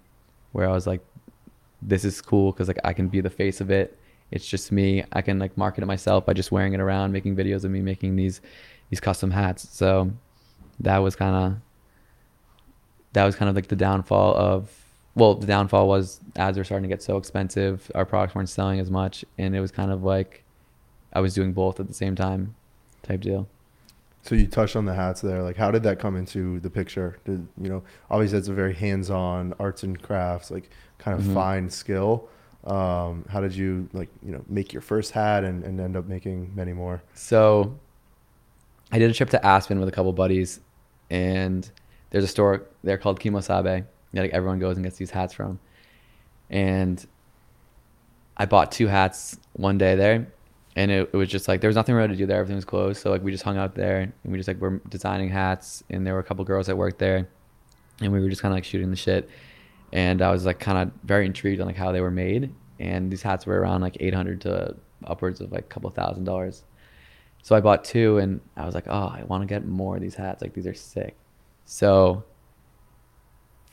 where 0.51 0.69
I 0.69 0.71
was 0.71 0.85
like, 0.85 1.01
"This 1.81 2.05
is 2.05 2.21
cool 2.21 2.51
because 2.51 2.67
like 2.67 2.79
I 2.83 2.93
can 2.93 3.07
be 3.07 3.19
the 3.21 3.29
face 3.31 3.61
of 3.61 3.71
it. 3.71 3.97
It's 4.31 4.48
just 4.48 4.71
me. 4.71 5.03
I 5.13 5.21
can 5.21 5.39
like 5.39 5.57
market 5.57 5.83
it 5.83 5.88
myself 5.88 6.25
by 6.25 6.33
just 6.33 6.51
wearing 6.51 6.74
it 6.74 6.79
around, 6.79 7.12
making 7.12 7.36
videos 7.36 7.63
of 7.63 7.71
me 7.71 7.81
making 7.81 8.15
these 8.15 8.41
these 8.89 9.00
custom 9.00 9.31
hats." 9.31 9.67
So 9.71 10.12
that 10.79 10.98
was 11.00 11.15
kind 11.15 11.36
of 11.36 11.57
that 13.13 13.25
was 13.25 13.36
kind 13.36 13.50
of 13.50 13.55
like 13.55 13.67
the 13.67 13.75
downfall 13.75 14.36
of 14.36 14.71
well 15.15 15.36
the 15.36 15.48
downfall 15.48 15.88
was 15.88 16.19
ads 16.36 16.57
were 16.57 16.63
starting 16.63 16.88
to 16.88 16.93
get 16.93 17.01
so 17.01 17.17
expensive 17.17 17.91
our 17.95 18.05
products 18.05 18.36
weren't 18.36 18.50
selling 18.50 18.79
as 18.79 18.89
much 18.91 19.25
and 19.38 19.55
it 19.55 19.59
was 19.59 19.71
kind 19.71 19.91
of 19.91 20.03
like 20.03 20.43
i 21.13 21.19
was 21.19 21.33
doing 21.33 21.51
both 21.51 21.79
at 21.79 21.88
the 21.88 21.93
same 21.93 22.15
time 22.15 22.55
type 23.01 23.21
deal 23.21 23.48
So 24.21 24.36
you 24.36 24.48
touched 24.48 24.75
on 24.75 24.86
the 24.86 24.93
hats 24.93 25.21
there. 25.21 25.41
Like, 25.41 25.55
how 25.55 25.71
did 25.71 25.83
that 25.83 25.98
come 25.98 26.17
into 26.17 26.59
the 26.59 26.69
picture? 26.69 27.17
Did 27.24 27.48
you 27.59 27.69
know? 27.69 27.83
Obviously, 28.12 28.38
it's 28.38 28.50
a 28.50 28.53
very 28.53 28.74
hands-on 28.74 29.53
arts 29.59 29.81
and 29.83 30.00
crafts, 30.00 30.51
like 30.51 30.69
kind 31.00 31.17
of 31.17 31.25
Mhm. 31.25 31.33
fine 31.33 31.69
skill. 31.69 32.27
Um, 32.65 33.25
how 33.29 33.39
did 33.39 33.55
you 33.55 33.89
like 33.93 34.09
you 34.21 34.31
know 34.31 34.43
make 34.47 34.73
your 34.73 34.81
first 34.81 35.11
hat 35.11 35.43
and, 35.43 35.63
and 35.63 35.79
end 35.79 35.95
up 35.95 36.05
making 36.07 36.51
many 36.55 36.73
more? 36.73 37.01
so 37.13 37.77
i 38.91 38.99
did 38.99 39.09
a 39.09 39.13
trip 39.13 39.29
to 39.29 39.45
aspen 39.45 39.79
with 39.79 39.87
a 39.87 39.91
couple 39.91 40.11
buddies 40.11 40.59
and 41.09 41.69
there's 42.09 42.23
a 42.23 42.27
store 42.27 42.65
there 42.83 42.97
called 42.97 43.19
Kemo 43.19 43.41
Sabe 43.43 43.85
that 44.13 44.21
like 44.21 44.31
everyone 44.31 44.59
goes 44.59 44.77
and 44.77 44.83
gets 44.83 44.97
these 44.97 45.11
hats 45.11 45.33
from. 45.33 45.59
And 46.49 47.05
i 48.37 48.45
bought 48.45 48.71
two 48.71 48.87
hats 48.87 49.37
one 49.53 49.77
day 49.77 49.95
there 49.95 50.27
and 50.75 50.91
it, 50.91 51.09
it 51.11 51.17
was 51.17 51.29
just 51.29 51.47
like 51.47 51.61
there 51.61 51.67
was 51.67 51.75
nothing 51.75 51.95
really 51.95 52.09
to 52.09 52.15
do 52.15 52.25
there. 52.25 52.39
Everything 52.39 52.55
was 52.55 52.65
closed. 52.65 53.01
So 53.01 53.09
like 53.09 53.21
we 53.21 53.31
just 53.31 53.43
hung 53.43 53.57
out 53.57 53.75
there 53.75 54.01
and 54.01 54.13
we 54.23 54.37
just 54.37 54.47
like 54.47 54.61
were 54.61 54.81
designing 54.89 55.29
hats 55.29 55.83
and 55.89 56.05
there 56.05 56.13
were 56.13 56.19
a 56.19 56.23
couple 56.23 56.43
girls 56.45 56.67
that 56.67 56.77
worked 56.77 56.99
there 56.99 57.27
and 58.01 58.11
we 58.11 58.19
were 58.19 58.29
just 58.29 58.41
kind 58.41 58.53
of 58.53 58.57
like 58.57 58.63
shooting 58.63 58.89
the 58.89 58.95
shit 58.95 59.29
and 59.93 60.22
I 60.22 60.31
was 60.31 60.46
like 60.46 60.60
kind 60.60 60.77
of 60.77 60.91
very 61.03 61.25
intrigued 61.25 61.62
on 61.62 61.67
like 61.67 61.75
how 61.75 61.91
they 61.91 62.01
were 62.01 62.12
made. 62.12 62.53
And 62.79 63.12
these 63.12 63.22
hats 63.22 63.46
were 63.46 63.60
around 63.60 63.81
like 63.81 63.98
800 64.00 64.41
to 64.41 64.75
upwards 65.05 65.41
of 65.41 65.51
like 65.51 65.65
a 65.65 65.67
couple 65.67 65.89
thousand 65.89 66.24
dollars. 66.24 66.63
So 67.41 67.55
I 67.55 67.62
bought 67.62 67.86
two, 67.86 68.17
and 68.17 68.41
I 68.58 68.65
was 68.65 68.75
like, 68.75 68.88
oh, 68.88 69.08
I 69.08 69.24
want 69.24 69.41
to 69.43 69.48
get 69.48 69.65
more 69.65 69.96
of 69.96 70.01
these 70.01 70.15
hats. 70.15 70.41
Like 70.41 70.53
these 70.53 70.67
are 70.67 70.74
sick. 70.74 71.15
So 71.65 72.24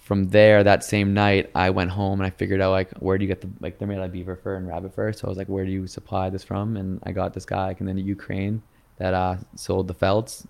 from 0.06 0.28
there, 0.28 0.62
that 0.62 0.84
same 0.84 1.12
night, 1.14 1.50
I 1.54 1.70
went 1.70 1.90
home 1.90 2.20
and 2.20 2.26
I 2.26 2.30
figured 2.30 2.60
out 2.60 2.70
like 2.70 2.92
where 2.98 3.18
do 3.18 3.24
you 3.24 3.28
get 3.28 3.40
the 3.40 3.50
like 3.60 3.78
they're 3.78 3.88
made 3.88 3.98
out 3.98 4.04
of 4.04 4.12
beaver 4.12 4.36
fur 4.36 4.56
and 4.56 4.66
rabbit 4.68 4.94
fur. 4.94 5.12
So 5.12 5.26
I 5.26 5.28
was 5.28 5.36
like, 5.38 5.48
where 5.48 5.64
do 5.64 5.72
you 5.72 5.86
supply 5.86 6.30
this 6.30 6.44
from? 6.44 6.76
And 6.76 7.00
I 7.02 7.12
got 7.12 7.34
this 7.34 7.44
guy 7.44 7.68
like, 7.68 7.80
in 7.80 7.86
the 7.86 8.00
Ukraine 8.00 8.62
that 8.98 9.14
uh, 9.14 9.36
sold 9.56 9.88
the 9.88 9.94
felts, 9.94 10.46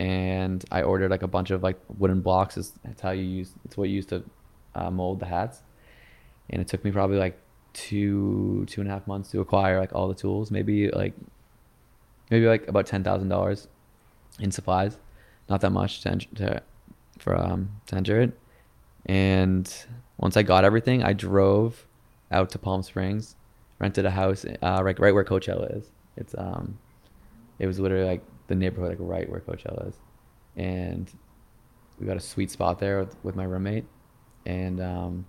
and 0.00 0.64
I 0.72 0.82
ordered 0.82 1.10
like 1.10 1.22
a 1.22 1.28
bunch 1.28 1.50
of 1.50 1.62
like 1.62 1.78
wooden 1.98 2.20
blocks. 2.20 2.56
It's, 2.56 2.72
it's 2.84 3.00
how 3.00 3.10
you 3.10 3.22
use. 3.22 3.52
It's 3.64 3.76
what 3.76 3.88
you 3.88 3.96
use 3.96 4.06
to 4.06 4.24
uh, 4.74 4.90
mold 4.90 5.20
the 5.20 5.26
hats, 5.26 5.62
and 6.48 6.60
it 6.60 6.68
took 6.68 6.84
me 6.84 6.90
probably 6.90 7.18
like 7.18 7.38
two 7.72 8.64
two 8.66 8.80
and 8.80 8.90
a 8.90 8.92
half 8.92 9.06
months 9.06 9.30
to 9.30 9.40
acquire 9.40 9.78
like 9.78 9.94
all 9.94 10.08
the 10.08 10.14
tools. 10.14 10.50
Maybe 10.50 10.88
like 10.90 11.14
maybe 12.30 12.46
like 12.46 12.68
about 12.68 12.86
ten 12.86 13.04
thousand 13.04 13.28
dollars 13.28 13.68
in 14.38 14.50
supplies. 14.50 14.98
Not 15.48 15.60
that 15.62 15.70
much 15.70 16.02
to, 16.02 16.16
to 16.36 16.62
for 17.18 17.36
um 17.36 17.70
to 17.86 17.96
enter 17.96 18.20
it. 18.20 18.38
And 19.06 19.72
once 20.18 20.36
I 20.36 20.42
got 20.42 20.64
everything, 20.64 21.02
I 21.02 21.12
drove 21.12 21.86
out 22.30 22.50
to 22.50 22.58
Palm 22.58 22.82
Springs, 22.82 23.34
rented 23.78 24.04
a 24.04 24.10
house 24.10 24.44
uh, 24.44 24.80
right 24.82 24.98
right 24.98 25.14
where 25.14 25.24
Coachella 25.24 25.76
is. 25.76 25.90
It's 26.16 26.34
um, 26.36 26.78
it 27.58 27.66
was 27.66 27.78
literally 27.80 28.04
like 28.04 28.22
the 28.48 28.54
neighborhood 28.54 28.90
like 28.90 28.98
right 29.00 29.30
where 29.30 29.40
Coachella 29.40 29.88
is, 29.88 29.94
and 30.56 31.10
we 31.98 32.06
got 32.06 32.16
a 32.16 32.20
sweet 32.20 32.50
spot 32.50 32.78
there 32.78 33.00
with, 33.00 33.16
with 33.22 33.36
my 33.36 33.44
roommate, 33.44 33.84
and 34.50 34.80
um, 34.80 35.26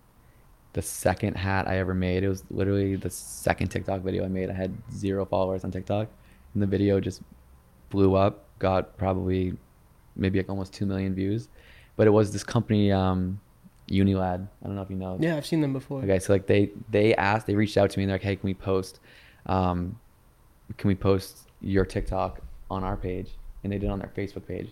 the 0.73 0.81
second 0.81 1.35
hat 1.35 1.67
I 1.67 1.77
ever 1.77 1.93
made, 1.93 2.23
it 2.23 2.29
was 2.29 2.43
literally 2.49 2.95
the 2.95 3.09
second 3.09 3.67
TikTok 3.69 4.01
video 4.01 4.25
I 4.25 4.27
made. 4.27 4.49
I 4.49 4.53
had 4.53 4.75
zero 4.91 5.25
followers 5.25 5.63
on 5.63 5.71
TikTok, 5.71 6.07
and 6.53 6.63
the 6.63 6.67
video 6.67 6.99
just 6.99 7.21
blew 7.89 8.15
up. 8.15 8.45
Got 8.59 8.97
probably 8.97 9.53
maybe 10.15 10.39
like 10.39 10.49
almost 10.49 10.73
two 10.73 10.85
million 10.85 11.13
views, 11.13 11.49
but 11.95 12.07
it 12.07 12.11
was 12.11 12.31
this 12.31 12.43
company. 12.43 12.91
Um, 12.91 13.39
Unilad. 13.89 14.47
I 14.63 14.67
don't 14.67 14.75
know 14.75 14.83
if 14.83 14.89
you 14.89 14.95
know. 14.95 15.17
Yeah, 15.19 15.35
I've 15.35 15.45
seen 15.45 15.59
them 15.59 15.73
before. 15.73 16.01
Okay, 16.01 16.19
so 16.19 16.31
like 16.31 16.47
they 16.47 16.71
they 16.89 17.13
asked, 17.15 17.45
they 17.45 17.55
reached 17.55 17.77
out 17.77 17.89
to 17.89 17.99
me 17.99 18.03
and 18.03 18.09
they're 18.09 18.15
like, 18.15 18.23
hey, 18.23 18.37
can 18.37 18.47
we 18.47 18.53
post, 18.53 19.01
um, 19.47 19.99
can 20.77 20.87
we 20.87 20.95
post 20.95 21.49
your 21.59 21.85
TikTok 21.85 22.39
on 22.69 22.85
our 22.85 22.95
page? 22.95 23.31
And 23.63 23.73
they 23.73 23.77
did 23.77 23.89
on 23.89 23.99
their 23.99 24.11
Facebook 24.15 24.47
page, 24.47 24.69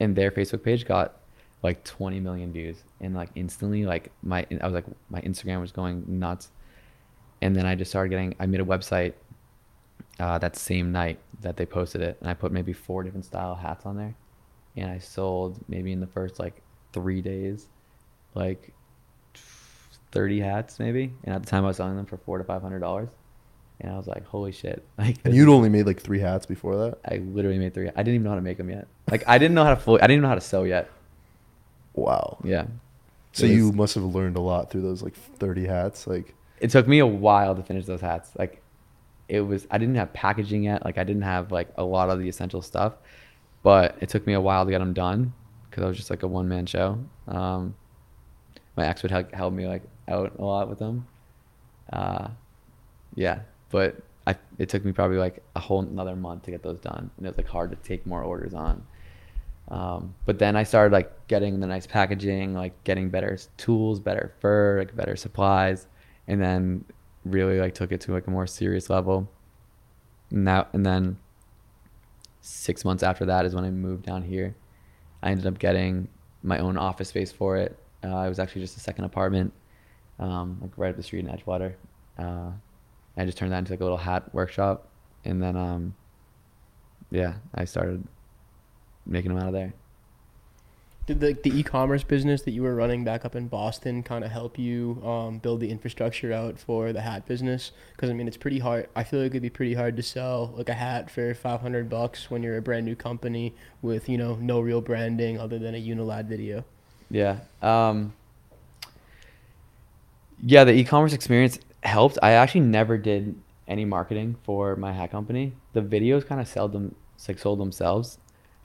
and 0.00 0.16
their 0.16 0.30
Facebook 0.30 0.62
page 0.62 0.86
got 0.86 1.17
like 1.62 1.84
20 1.84 2.20
million 2.20 2.52
views, 2.52 2.82
and 3.00 3.14
like 3.14 3.30
instantly, 3.34 3.84
like 3.84 4.10
my 4.22 4.46
I 4.60 4.64
was 4.64 4.74
like 4.74 4.86
my 5.10 5.20
Instagram 5.22 5.60
was 5.60 5.72
going 5.72 6.04
nuts, 6.06 6.50
and 7.42 7.54
then 7.54 7.66
I 7.66 7.74
just 7.74 7.90
started 7.90 8.10
getting. 8.10 8.34
I 8.38 8.46
made 8.46 8.60
a 8.60 8.64
website 8.64 9.14
uh, 10.20 10.38
that 10.38 10.56
same 10.56 10.92
night 10.92 11.18
that 11.40 11.56
they 11.56 11.66
posted 11.66 12.00
it, 12.00 12.16
and 12.20 12.28
I 12.28 12.34
put 12.34 12.52
maybe 12.52 12.72
four 12.72 13.02
different 13.02 13.24
style 13.24 13.54
hats 13.54 13.86
on 13.86 13.96
there, 13.96 14.14
and 14.76 14.90
I 14.90 14.98
sold 14.98 15.58
maybe 15.68 15.92
in 15.92 16.00
the 16.00 16.06
first 16.06 16.38
like 16.38 16.62
three 16.92 17.20
days 17.20 17.66
like 18.34 18.72
30 20.12 20.40
hats 20.40 20.78
maybe 20.78 21.12
and 21.24 21.34
at 21.34 21.42
the 21.42 21.48
time 21.48 21.64
i 21.64 21.68
was 21.68 21.76
selling 21.76 21.96
them 21.96 22.06
for 22.06 22.16
four 22.18 22.38
to 22.38 22.44
five 22.44 22.62
hundred 22.62 22.78
dollars 22.78 23.10
and 23.80 23.92
i 23.92 23.96
was 23.96 24.06
like 24.06 24.24
holy 24.26 24.52
shit 24.52 24.86
like 24.98 25.16
And 25.24 25.34
you'd 25.34 25.48
only 25.48 25.68
made 25.68 25.86
like 25.86 26.00
three 26.00 26.20
hats 26.20 26.46
before 26.46 26.76
that. 26.76 26.98
i 27.04 27.18
literally 27.18 27.58
made 27.58 27.74
three 27.74 27.88
i 27.88 28.02
didn't 28.02 28.14
even 28.14 28.22
know 28.24 28.30
how 28.30 28.36
to 28.36 28.42
make 28.42 28.56
them 28.56 28.70
yet 28.70 28.86
like 29.10 29.22
i 29.26 29.36
didn't 29.38 29.54
know 29.54 29.64
how 29.64 29.70
to 29.70 29.76
fully 29.76 30.00
i 30.00 30.06
didn't 30.06 30.12
even 30.18 30.22
know 30.22 30.28
how 30.28 30.34
to 30.34 30.40
sew 30.40 30.64
yet 30.64 30.88
Wow. 32.04 32.38
yeah. 32.44 32.66
So 33.32 33.46
It 33.46 33.52
you 33.52 33.72
must 33.72 33.94
have 33.94 34.04
learned 34.04 34.36
a 34.36 34.40
lot 34.40 34.70
through 34.70 34.82
those 34.82 35.02
like 35.02 35.14
30 35.14 35.66
hats. 35.66 36.06
Like, 36.06 36.34
it 36.60 36.70
took 36.70 36.88
me 36.88 36.98
a 36.98 37.06
while 37.06 37.54
to 37.54 37.62
finish 37.62 37.84
those 37.86 38.00
hats. 38.00 38.30
Like 38.36 38.62
it 39.28 39.42
was 39.42 39.66
i 39.70 39.76
didn't 39.78 39.96
have 39.96 40.12
packaging 40.12 40.64
yet. 40.64 40.84
Like 40.84 40.96
i 40.98 41.04
didn't 41.04 41.22
have 41.22 41.52
like 41.52 41.68
a 41.76 41.84
lot 41.84 42.08
of 42.10 42.18
the 42.18 42.28
essential 42.28 42.62
stuff 42.62 42.94
but 43.62 43.96
it 44.00 44.08
took 44.08 44.26
me 44.26 44.32
a 44.32 44.40
while 44.40 44.64
to 44.64 44.70
get 44.70 44.78
them 44.78 44.92
done 44.94 45.32
because 45.68 45.84
i 45.84 45.86
was 45.86 45.96
just 45.96 46.10
like 46.10 46.22
a 46.22 46.26
one-man 46.26 46.64
show. 46.66 46.98
Um, 47.26 47.74
my 48.76 48.86
ex 48.86 49.02
would 49.02 49.10
help, 49.10 49.32
help 49.32 49.52
me 49.52 49.66
like 49.66 49.82
out 50.08 50.32
a 50.38 50.44
lot 50.44 50.68
with 50.68 50.78
them 50.78 51.06
uh, 51.92 52.28
yeah 53.14 53.40
but 53.70 53.96
I, 54.26 54.36
it 54.58 54.68
took 54.68 54.84
me 54.84 54.92
probably 54.92 55.18
like 55.18 55.42
a 55.56 55.60
whole 55.60 55.80
another 55.80 56.16
month 56.16 56.44
to 56.44 56.50
get 56.50 56.62
those 56.62 56.78
done 56.78 57.10
and 57.16 57.26
it 57.26 57.30
was 57.30 57.36
like 57.36 57.48
hard 57.48 57.70
to 57.70 57.76
take 57.76 58.06
more 58.06 58.22
orders 58.22 58.54
on 58.54 58.86
um, 59.70 60.14
but 60.24 60.38
then 60.38 60.56
I 60.56 60.62
started 60.62 60.92
like 60.92 61.28
getting 61.28 61.60
the 61.60 61.66
nice 61.66 61.86
packaging, 61.86 62.54
like 62.54 62.82
getting 62.84 63.10
better 63.10 63.38
tools, 63.56 64.00
better 64.00 64.34
fur, 64.40 64.78
like 64.78 64.96
better 64.96 65.14
supplies, 65.14 65.86
and 66.26 66.40
then 66.40 66.84
really 67.24 67.60
like 67.60 67.74
took 67.74 67.92
it 67.92 68.00
to 68.02 68.12
like 68.12 68.26
a 68.26 68.30
more 68.30 68.46
serious 68.46 68.88
level. 68.88 69.30
And 70.30 70.48
and 70.48 70.86
then 70.86 71.18
six 72.40 72.84
months 72.84 73.02
after 73.02 73.26
that 73.26 73.44
is 73.44 73.54
when 73.54 73.64
I 73.64 73.70
moved 73.70 74.06
down 74.06 74.22
here. 74.22 74.56
I 75.22 75.30
ended 75.30 75.46
up 75.46 75.58
getting 75.58 76.08
my 76.42 76.58
own 76.58 76.78
office 76.78 77.08
space 77.08 77.32
for 77.32 77.56
it. 77.56 77.78
Uh, 78.02 78.20
it 78.20 78.28
was 78.28 78.38
actually 78.38 78.62
just 78.62 78.76
a 78.76 78.80
second 78.80 79.04
apartment, 79.04 79.52
um, 80.18 80.58
like 80.62 80.70
right 80.76 80.90
up 80.90 80.96
the 80.96 81.02
street 81.02 81.26
in 81.26 81.26
Edgewater. 81.26 81.74
Uh, 82.16 82.52
I 83.16 83.24
just 83.24 83.36
turned 83.36 83.52
that 83.52 83.58
into 83.58 83.72
like 83.72 83.80
a 83.80 83.84
little 83.84 83.98
hat 83.98 84.32
workshop, 84.32 84.88
and 85.24 85.42
then 85.42 85.56
um, 85.56 85.94
yeah, 87.10 87.34
I 87.54 87.64
started 87.64 88.06
making 89.08 89.32
them 89.32 89.42
out 89.42 89.48
of 89.48 89.52
there. 89.52 89.72
Did 91.06 91.20
the, 91.20 91.32
the 91.32 91.58
e-commerce 91.58 92.02
business 92.02 92.42
that 92.42 92.50
you 92.50 92.62
were 92.62 92.74
running 92.74 93.02
back 93.02 93.24
up 93.24 93.34
in 93.34 93.48
Boston 93.48 94.02
kind 94.02 94.22
of 94.22 94.30
help 94.30 94.58
you 94.58 95.02
um, 95.02 95.38
build 95.38 95.60
the 95.60 95.70
infrastructure 95.70 96.34
out 96.34 96.58
for 96.58 96.92
the 96.92 97.00
hat 97.00 97.24
business? 97.24 97.72
Because 97.92 98.10
I 98.10 98.12
mean, 98.12 98.28
it's 98.28 98.36
pretty 98.36 98.58
hard. 98.58 98.90
I 98.94 99.04
feel 99.04 99.20
like 99.20 99.30
it'd 99.30 99.40
be 99.40 99.48
pretty 99.48 99.72
hard 99.72 99.96
to 99.96 100.02
sell 100.02 100.52
like 100.54 100.68
a 100.68 100.74
hat 100.74 101.10
for 101.10 101.34
500 101.34 101.88
bucks 101.88 102.30
when 102.30 102.42
you're 102.42 102.58
a 102.58 102.62
brand 102.62 102.84
new 102.84 102.94
company 102.94 103.54
with 103.80 104.06
you 104.06 104.18
know 104.18 104.34
no 104.34 104.60
real 104.60 104.82
branding 104.82 105.40
other 105.40 105.58
than 105.58 105.74
a 105.74 105.78
Unilad 105.80 106.26
video. 106.26 106.62
Yeah. 107.10 107.38
Um, 107.62 108.12
yeah, 110.44 110.64
the 110.64 110.72
e-commerce 110.72 111.14
experience 111.14 111.58
helped. 111.82 112.18
I 112.22 112.32
actually 112.32 112.60
never 112.60 112.98
did 112.98 113.34
any 113.66 113.86
marketing 113.86 114.36
for 114.44 114.76
my 114.76 114.92
hat 114.92 115.10
company. 115.10 115.54
The 115.72 115.80
videos 115.80 116.26
kind 116.26 116.38
of 116.38 116.48
sold 116.48 116.72
them, 116.72 116.94
like 117.26 117.38
sold 117.38 117.60
themselves. 117.60 118.18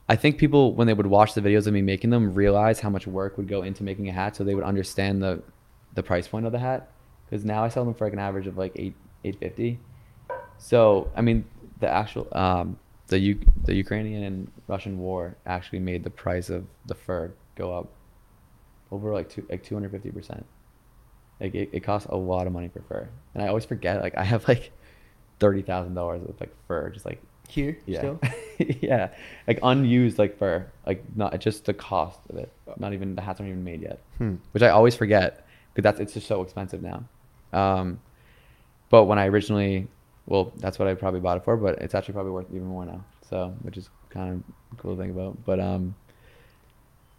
I 0.09 0.15
think 0.15 0.37
people 0.37 0.73
when 0.75 0.87
they 0.87 0.93
would 0.93 1.07
watch 1.07 1.33
the 1.33 1.41
videos 1.41 1.65
of 1.65 1.73
me 1.73 1.81
making 1.81 2.09
them 2.09 2.33
realize 2.33 2.79
how 2.79 2.89
much 2.89 3.07
work 3.07 3.37
would 3.37 3.47
go 3.47 3.63
into 3.63 3.83
making 3.83 4.09
a 4.09 4.11
hat, 4.11 4.35
so 4.35 4.43
they 4.43 4.55
would 4.55 4.63
understand 4.63 5.21
the 5.21 5.41
the 5.95 6.03
price 6.03 6.27
point 6.27 6.45
of 6.45 6.51
the 6.51 6.59
hat. 6.59 6.91
Because 7.25 7.45
now 7.45 7.63
I 7.63 7.69
sell 7.69 7.85
them 7.85 7.93
for 7.93 8.05
like 8.05 8.13
an 8.13 8.19
average 8.19 8.47
of 8.47 8.57
like 8.57 8.73
eight 8.75 8.95
eight 9.23 9.39
fifty. 9.39 9.79
So 10.57 11.09
I 11.15 11.21
mean, 11.21 11.45
the 11.79 11.89
actual 11.89 12.27
um, 12.33 12.77
the 13.07 13.19
U- 13.19 13.45
the 13.65 13.75
Ukrainian 13.75 14.23
and 14.23 14.51
Russian 14.67 14.99
war 14.99 15.37
actually 15.45 15.79
made 15.79 16.03
the 16.03 16.09
price 16.09 16.49
of 16.49 16.65
the 16.85 16.95
fur 16.95 17.31
go 17.55 17.77
up 17.77 17.89
over 18.91 19.13
like 19.13 19.29
two 19.29 19.45
like 19.49 19.63
two 19.63 19.75
hundred 19.75 19.91
fifty 19.91 20.11
percent. 20.11 20.45
Like 21.39 21.55
it, 21.55 21.69
it 21.71 21.79
costs 21.81 22.07
a 22.09 22.15
lot 22.15 22.45
of 22.45 22.53
money 22.53 22.69
for 22.69 22.81
fur, 22.81 23.09
and 23.33 23.43
I 23.43 23.47
always 23.47 23.65
forget. 23.65 24.01
Like 24.01 24.17
I 24.17 24.23
have 24.23 24.47
like 24.47 24.71
thirty 25.39 25.61
thousand 25.61 25.93
dollars 25.93 26.23
of 26.27 26.39
like 26.39 26.53
fur, 26.67 26.89
just 26.89 27.05
like 27.05 27.21
Here, 27.49 27.77
yeah, 27.85 27.99
still. 27.99 28.19
yeah, 28.81 29.09
like 29.47 29.59
unused 29.61 30.17
like 30.17 30.37
for 30.37 30.71
like 30.87 31.03
not 31.15 31.39
just 31.39 31.65
the 31.65 31.73
cost 31.73 32.19
of 32.29 32.37
it. 32.37 32.51
Not 32.77 32.93
even 32.93 33.15
the 33.15 33.21
hats 33.21 33.39
aren't 33.39 33.51
even 33.51 33.63
made 33.63 33.81
yet, 33.81 33.99
Hmm. 34.17 34.35
which 34.51 34.63
I 34.63 34.69
always 34.69 34.95
forget 34.95 35.45
because 35.73 35.83
that's 35.83 35.99
it's 35.99 36.13
just 36.13 36.27
so 36.27 36.41
expensive 36.41 36.81
now. 36.81 37.03
Um, 37.51 37.99
but 38.89 39.05
when 39.05 39.19
I 39.19 39.27
originally, 39.27 39.87
well, 40.25 40.51
that's 40.57 40.79
what 40.79 40.87
I 40.87 40.93
probably 40.95 41.19
bought 41.19 41.37
it 41.37 41.43
for, 41.43 41.57
but 41.57 41.79
it's 41.79 41.93
actually 41.93 42.13
probably 42.13 42.31
worth 42.31 42.47
even 42.51 42.65
more 42.67 42.85
now. 42.85 43.03
So, 43.29 43.55
which 43.61 43.77
is 43.77 43.89
kind 44.09 44.43
of 44.71 44.77
cool 44.77 44.95
to 44.95 45.01
think 45.01 45.13
about. 45.13 45.43
But 45.45 45.59
um, 45.59 45.95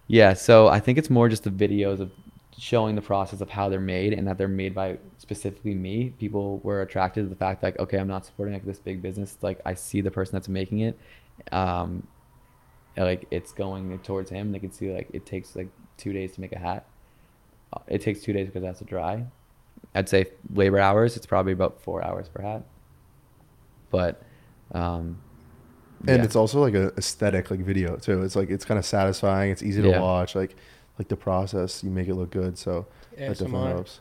yeah, 0.07 0.33
so 0.35 0.69
I 0.69 0.81
think 0.81 0.99
it's 0.99 1.11
more 1.11 1.28
just 1.28 1.45
the 1.45 1.50
videos 1.50 2.00
of 2.00 2.11
showing 2.59 2.95
the 2.95 3.03
process 3.03 3.41
of 3.41 3.51
how 3.51 3.69
they're 3.69 3.81
made 3.81 4.13
and 4.13 4.27
that 4.29 4.39
they're 4.39 4.49
made 4.49 4.75
by 4.75 4.99
specifically 5.19 5.75
me. 5.75 6.11
People 6.19 6.59
were 6.59 6.83
attracted 6.83 7.23
to 7.23 7.29
the 7.29 7.37
fact 7.37 7.63
like, 7.63 7.79
okay, 7.79 7.99
I'm 7.99 8.09
not 8.09 8.25
supporting 8.27 8.55
like 8.55 8.65
this 8.65 8.79
big 8.79 9.03
business. 9.03 9.37
Like 9.43 9.61
I 9.65 9.75
see 9.75 10.01
the 10.01 10.11
person 10.11 10.35
that's 10.35 10.49
making 10.49 10.81
it. 10.81 10.99
Um, 11.53 12.07
like 12.97 13.27
it's 13.31 13.53
going 13.53 13.99
towards 14.01 14.31
him. 14.31 14.53
They 14.53 14.61
can 14.61 14.71
see 14.71 14.93
like 14.93 15.09
it 15.13 15.27
takes 15.27 15.57
like 15.57 15.69
two 15.97 16.13
days 16.13 16.33
to 16.33 16.41
make 16.41 16.53
a 16.53 16.59
hat. 16.59 16.87
It 17.89 18.03
takes 18.03 18.21
two 18.21 18.33
days 18.33 18.47
because 18.47 18.63
it 18.63 18.67
has 18.67 18.79
to 18.79 18.85
dry. 18.85 19.27
I'd 19.95 20.09
say 20.09 20.27
labor 20.53 20.79
hours. 20.79 21.17
It's 21.17 21.27
probably 21.27 21.53
about 21.53 21.81
four 21.81 22.05
hours 22.05 22.29
per 22.29 22.43
hat. 22.43 22.63
But, 23.91 24.23
um, 24.73 25.21
and 26.07 26.19
yeah. 26.19 26.25
it's 26.25 26.37
also 26.37 26.61
like 26.61 26.75
a 26.75 26.93
aesthetic 26.97 27.51
like 27.51 27.61
video 27.61 27.97
too. 27.97 28.23
It's 28.23 28.37
like 28.37 28.51
it's 28.51 28.65
kind 28.65 28.79
of 28.79 28.85
satisfying. 28.85 29.51
It's 29.51 29.63
easy 29.63 29.83
to 29.83 29.89
Yeah. 29.89 30.01
watch. 30.01 30.35
Like 30.35 30.57
like 30.99 31.09
the 31.09 31.17
process, 31.17 31.83
you 31.85 31.91
make 31.91 32.09
it 32.09 32.15
look 32.15 32.31
good. 32.31 32.57
So 32.59 32.87
that 33.17 33.29
definitely 33.39 33.59
ASMR. 33.59 33.69
helps. 33.69 34.01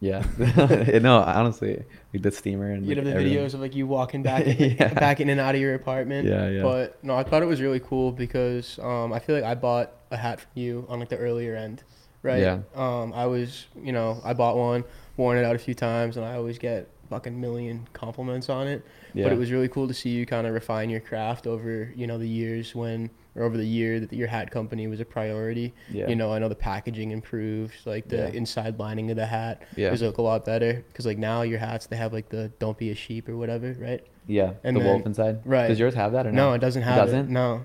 Yeah. 0.00 0.24
no, 1.02 1.18
honestly, 1.18 1.84
like 2.14 2.22
the 2.22 2.30
steamer 2.30 2.70
and 2.70 2.86
You'd 2.86 2.96
like, 2.96 3.04
have 3.06 3.14
the 3.14 3.20
everything. 3.20 3.38
videos 3.38 3.54
of 3.54 3.60
like 3.60 3.74
you 3.74 3.86
walking 3.86 4.22
back, 4.22 4.44
Yeah. 4.58 4.94
back 4.94 5.20
in 5.20 5.28
and 5.28 5.38
out 5.40 5.54
of 5.54 5.60
your 5.60 5.74
apartment. 5.74 6.26
Yeah, 6.26 6.48
yeah. 6.48 6.62
But 6.62 7.02
no, 7.04 7.14
I 7.16 7.22
thought 7.22 7.42
it 7.42 7.46
was 7.46 7.60
really 7.60 7.80
cool 7.80 8.10
because 8.12 8.78
um, 8.82 9.12
I 9.12 9.18
feel 9.18 9.34
like 9.34 9.44
I 9.44 9.54
bought 9.54 9.92
a 10.10 10.16
hat 10.16 10.40
from 10.40 10.50
you 10.54 10.86
on 10.88 11.00
like 11.00 11.10
the 11.10 11.18
earlier 11.18 11.54
end, 11.54 11.82
right? 12.22 12.40
Yeah. 12.40 12.60
Um, 12.74 13.12
I 13.12 13.26
was, 13.26 13.66
you 13.82 13.92
know, 13.92 14.20
I 14.24 14.32
bought 14.32 14.56
one, 14.56 14.84
worn 15.18 15.36
it 15.36 15.44
out 15.44 15.54
a 15.54 15.58
few 15.58 15.74
times, 15.74 16.16
and 16.16 16.24
I 16.24 16.34
always 16.34 16.58
get 16.58 16.88
fucking 17.10 17.38
million 17.38 17.86
compliments 17.92 18.48
on 18.48 18.68
it. 18.68 18.82
Yeah. 19.12 19.24
But 19.24 19.32
it 19.34 19.38
was 19.38 19.50
really 19.52 19.68
cool 19.68 19.86
to 19.86 19.94
see 19.94 20.10
you 20.10 20.24
kind 20.24 20.46
of 20.46 20.54
refine 20.54 20.88
your 20.88 21.00
craft 21.00 21.46
over, 21.46 21.92
you 21.94 22.06
know, 22.06 22.16
the 22.16 22.28
years 22.28 22.74
when, 22.74 23.10
or 23.36 23.44
over 23.44 23.56
the 23.56 23.64
year 23.66 24.00
that 24.00 24.12
your 24.12 24.26
hat 24.28 24.50
company 24.50 24.86
was 24.86 25.00
a 25.00 25.04
priority. 25.04 25.72
Yeah. 25.90 26.08
You 26.08 26.16
know, 26.16 26.32
I 26.32 26.38
know 26.38 26.48
the 26.48 26.54
packaging 26.54 27.10
improved, 27.12 27.74
like 27.84 28.08
the 28.08 28.16
Yeah. 28.16 28.26
inside 28.28 28.78
lining 28.78 29.10
of 29.10 29.16
the 29.16 29.26
hat 29.26 29.62
Yeah. 29.76 29.90
was 29.90 30.02
like 30.02 30.18
a 30.18 30.22
lot 30.22 30.44
better. 30.44 30.84
Because 30.88 31.06
like 31.06 31.18
now 31.18 31.42
your 31.42 31.58
hats, 31.58 31.86
they 31.86 31.96
have 31.96 32.12
like 32.12 32.28
the 32.28 32.50
"Don't 32.58 32.76
be 32.76 32.90
a 32.90 32.94
sheep" 32.94 33.28
or 33.28 33.36
whatever, 33.36 33.74
right? 33.78 34.04
Yeah. 34.26 34.54
And 34.64 34.76
the 34.76 34.80
then- 34.80 34.88
wolf 34.94 35.06
inside. 35.06 35.40
right. 35.44 35.68
Does 35.68 35.78
yours 35.78 35.94
have 35.94 36.12
that 36.12 36.26
or 36.26 36.32
No, 36.32 36.50
no? 36.50 36.54
it 36.54 36.60
doesn't 36.60 36.82
have 36.82 36.96
it. 36.98 37.06
doesn't? 37.06 37.30
No, 37.30 37.64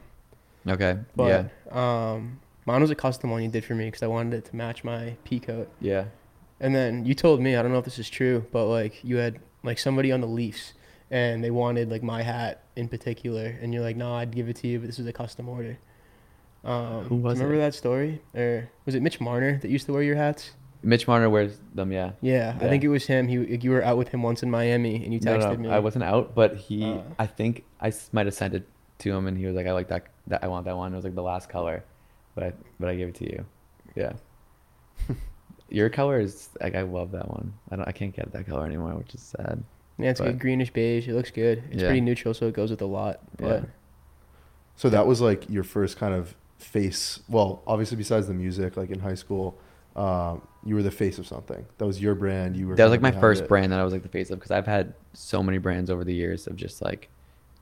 Okay. 0.68 0.98
but 1.16 1.50
yeah. 1.74 2.12
um, 2.14 2.40
mine 2.66 2.82
was 2.82 2.92
a 2.92 2.96
custom 2.96 3.32
one 3.32 3.42
you 3.44 3.50
did 3.50 3.64
for 3.66 3.76
me 3.76 3.86
because 3.86 4.04
I 4.04 4.08
wanted 4.08 4.34
it 4.36 4.46
to 4.46 4.56
match 4.56 4.84
my 4.84 5.16
pea 5.24 5.40
coat. 5.40 5.70
Yeah. 5.82 6.06
And 6.60 6.74
then 6.74 7.06
you 7.06 7.14
told 7.14 7.42
me, 7.42 7.56
I 7.56 7.62
don't 7.62 7.72
know 7.72 7.80
if 7.80 7.86
this 7.86 8.00
is 8.00 8.10
true, 8.10 8.46
but 8.52 8.66
like 8.68 9.04
you 9.04 9.18
had 9.18 9.40
like 9.64 9.78
somebody 9.80 10.12
on 10.12 10.22
the 10.22 10.28
Leafs 10.28 10.74
and 11.12 11.44
they 11.44 11.52
wanted 11.52 11.90
like 11.90 12.04
my 12.04 12.22
hat 12.22 12.64
in 12.76 12.88
particular, 12.88 13.58
and 13.62 13.74
you're 13.74 13.84
like, 13.84 13.96
no, 13.96 14.14
I'd 14.14 14.32
give 14.32 14.50
it 14.50 14.56
to 14.58 14.68
you, 14.68 14.80
but 14.80 14.88
this 14.88 14.98
was 14.98 15.08
a 15.08 15.14
custom 15.14 15.50
order. 15.50 15.78
Um, 16.64 17.06
Who 17.06 17.16
was 17.16 17.38
remember 17.38 17.56
it? 17.56 17.60
that 17.60 17.76
story? 17.76 18.22
Or 18.34 18.70
was 18.86 18.96
it 18.96 19.02
Mitch 19.02 19.22
Marner 19.22 19.60
that 19.60 19.70
used 19.70 19.86
to 19.86 19.94
wear 19.94 20.02
your 20.02 20.16
hats? 20.16 20.52
Mitch 20.82 21.08
Marner 21.08 21.30
wears 21.30 21.60
them. 21.74 21.92
Yeah. 21.92 22.12
Yeah, 22.22 22.56
I 22.60 22.68
think 22.70 22.84
it 22.84 22.90
was 22.90 23.06
him. 23.06 23.28
He 23.28 23.58
you 23.58 23.72
were 23.72 23.84
out 23.84 23.98
with 23.98 24.10
him 24.10 24.24
once 24.24 24.44
in 24.44 24.52
Miami, 24.52 25.04
and 25.04 25.14
you 25.14 25.20
texted 25.20 25.60
no, 25.60 25.70
me. 25.70 25.70
I 25.70 25.80
wasn't 25.80 26.04
out, 26.04 26.36
but 26.36 26.56
he. 26.56 26.86
Uh. 26.86 27.02
I 27.18 27.28
think 27.28 27.64
I 27.82 27.92
might 28.12 28.26
have 28.26 28.36
sent 28.36 28.54
it 28.54 28.68
to 29.00 29.12
him, 29.12 29.28
and 29.28 29.38
he 29.38 29.46
was 29.46 29.56
like, 29.56 29.68
"I 29.68 29.72
like 29.72 29.88
that. 29.90 30.08
That 30.28 30.44
I 30.44 30.48
want 30.48 30.66
that 30.66 30.78
one." 30.78 30.94
It 30.94 30.96
was 30.96 31.06
like 31.06 31.16
the 31.16 31.24
last 31.24 31.50
color, 31.50 31.84
but 32.36 32.44
I 32.44 32.54
but 32.80 32.90
I 32.90 32.96
gave 32.96 33.10
it 33.10 33.16
to 33.16 33.26
you. 33.26 33.46
Yeah. 33.96 34.14
Your 35.70 35.90
color 35.90 36.20
is 36.20 36.50
like 36.62 36.76
I 36.76 36.84
love 36.84 37.12
that 37.12 37.30
one. 37.30 37.54
I 37.72 37.78
don't. 37.78 37.88
I 37.88 37.92
can't 37.92 38.16
get 38.16 38.32
that 38.32 38.46
color 38.46 38.66
anymore, 38.66 38.94
which 38.96 39.16
is 39.16 39.22
sad. 39.22 39.64
Yeah, 39.98 40.10
it's 40.12 40.20
but- 40.20 40.26
good 40.28 40.40
greenish 40.40 40.72
beige. 40.72 41.08
It 41.08 41.14
looks 41.14 41.32
good. 41.32 41.64
It's 41.72 41.82
Yeah. 41.82 41.88
pretty 41.90 42.02
neutral, 42.02 42.34
so 42.34 42.48
it 42.48 42.54
goes 42.54 42.70
with 42.72 42.82
a 42.82 42.86
lot. 42.86 43.20
But 43.38 43.64
Yeah. 43.64 43.66
So 44.76 44.90
that 44.90 45.08
was 45.08 45.22
like 45.22 45.50
your 45.50 45.64
first 45.64 45.98
kind 45.98 46.14
of 46.14 46.36
face. 46.58 47.20
Well, 47.30 47.62
obviously, 47.66 47.96
besides 47.98 48.28
the 48.28 48.34
music, 48.34 48.76
like 48.76 48.90
in 48.90 49.00
high 49.00 49.14
school, 49.16 49.58
um, 49.96 50.42
you 50.66 50.76
were 50.76 50.84
the 50.84 50.92
face 50.92 51.18
of 51.18 51.26
something. 51.26 51.66
That 51.78 51.86
was 51.86 52.02
your 52.02 52.14
brand. 52.16 52.58
You 52.58 52.68
were. 52.68 52.76
That 52.76 52.84
was 52.84 52.92
like 52.92 53.02
my 53.02 53.12
first 53.12 53.44
it. 53.44 53.48
brand 53.50 53.72
that 53.72 53.80
I 53.80 53.84
was 53.86 53.94
like 53.94 54.04
the 54.04 54.10
face 54.10 54.30
of 54.32 54.40
because 54.40 54.52
I've 54.52 54.66
had 54.68 54.94
so 55.14 55.42
many 55.42 55.58
brands 55.60 55.90
over 55.90 56.04
the 56.04 56.14
years 56.14 56.48
of 56.48 56.58
just 56.58 56.82
like 56.82 57.08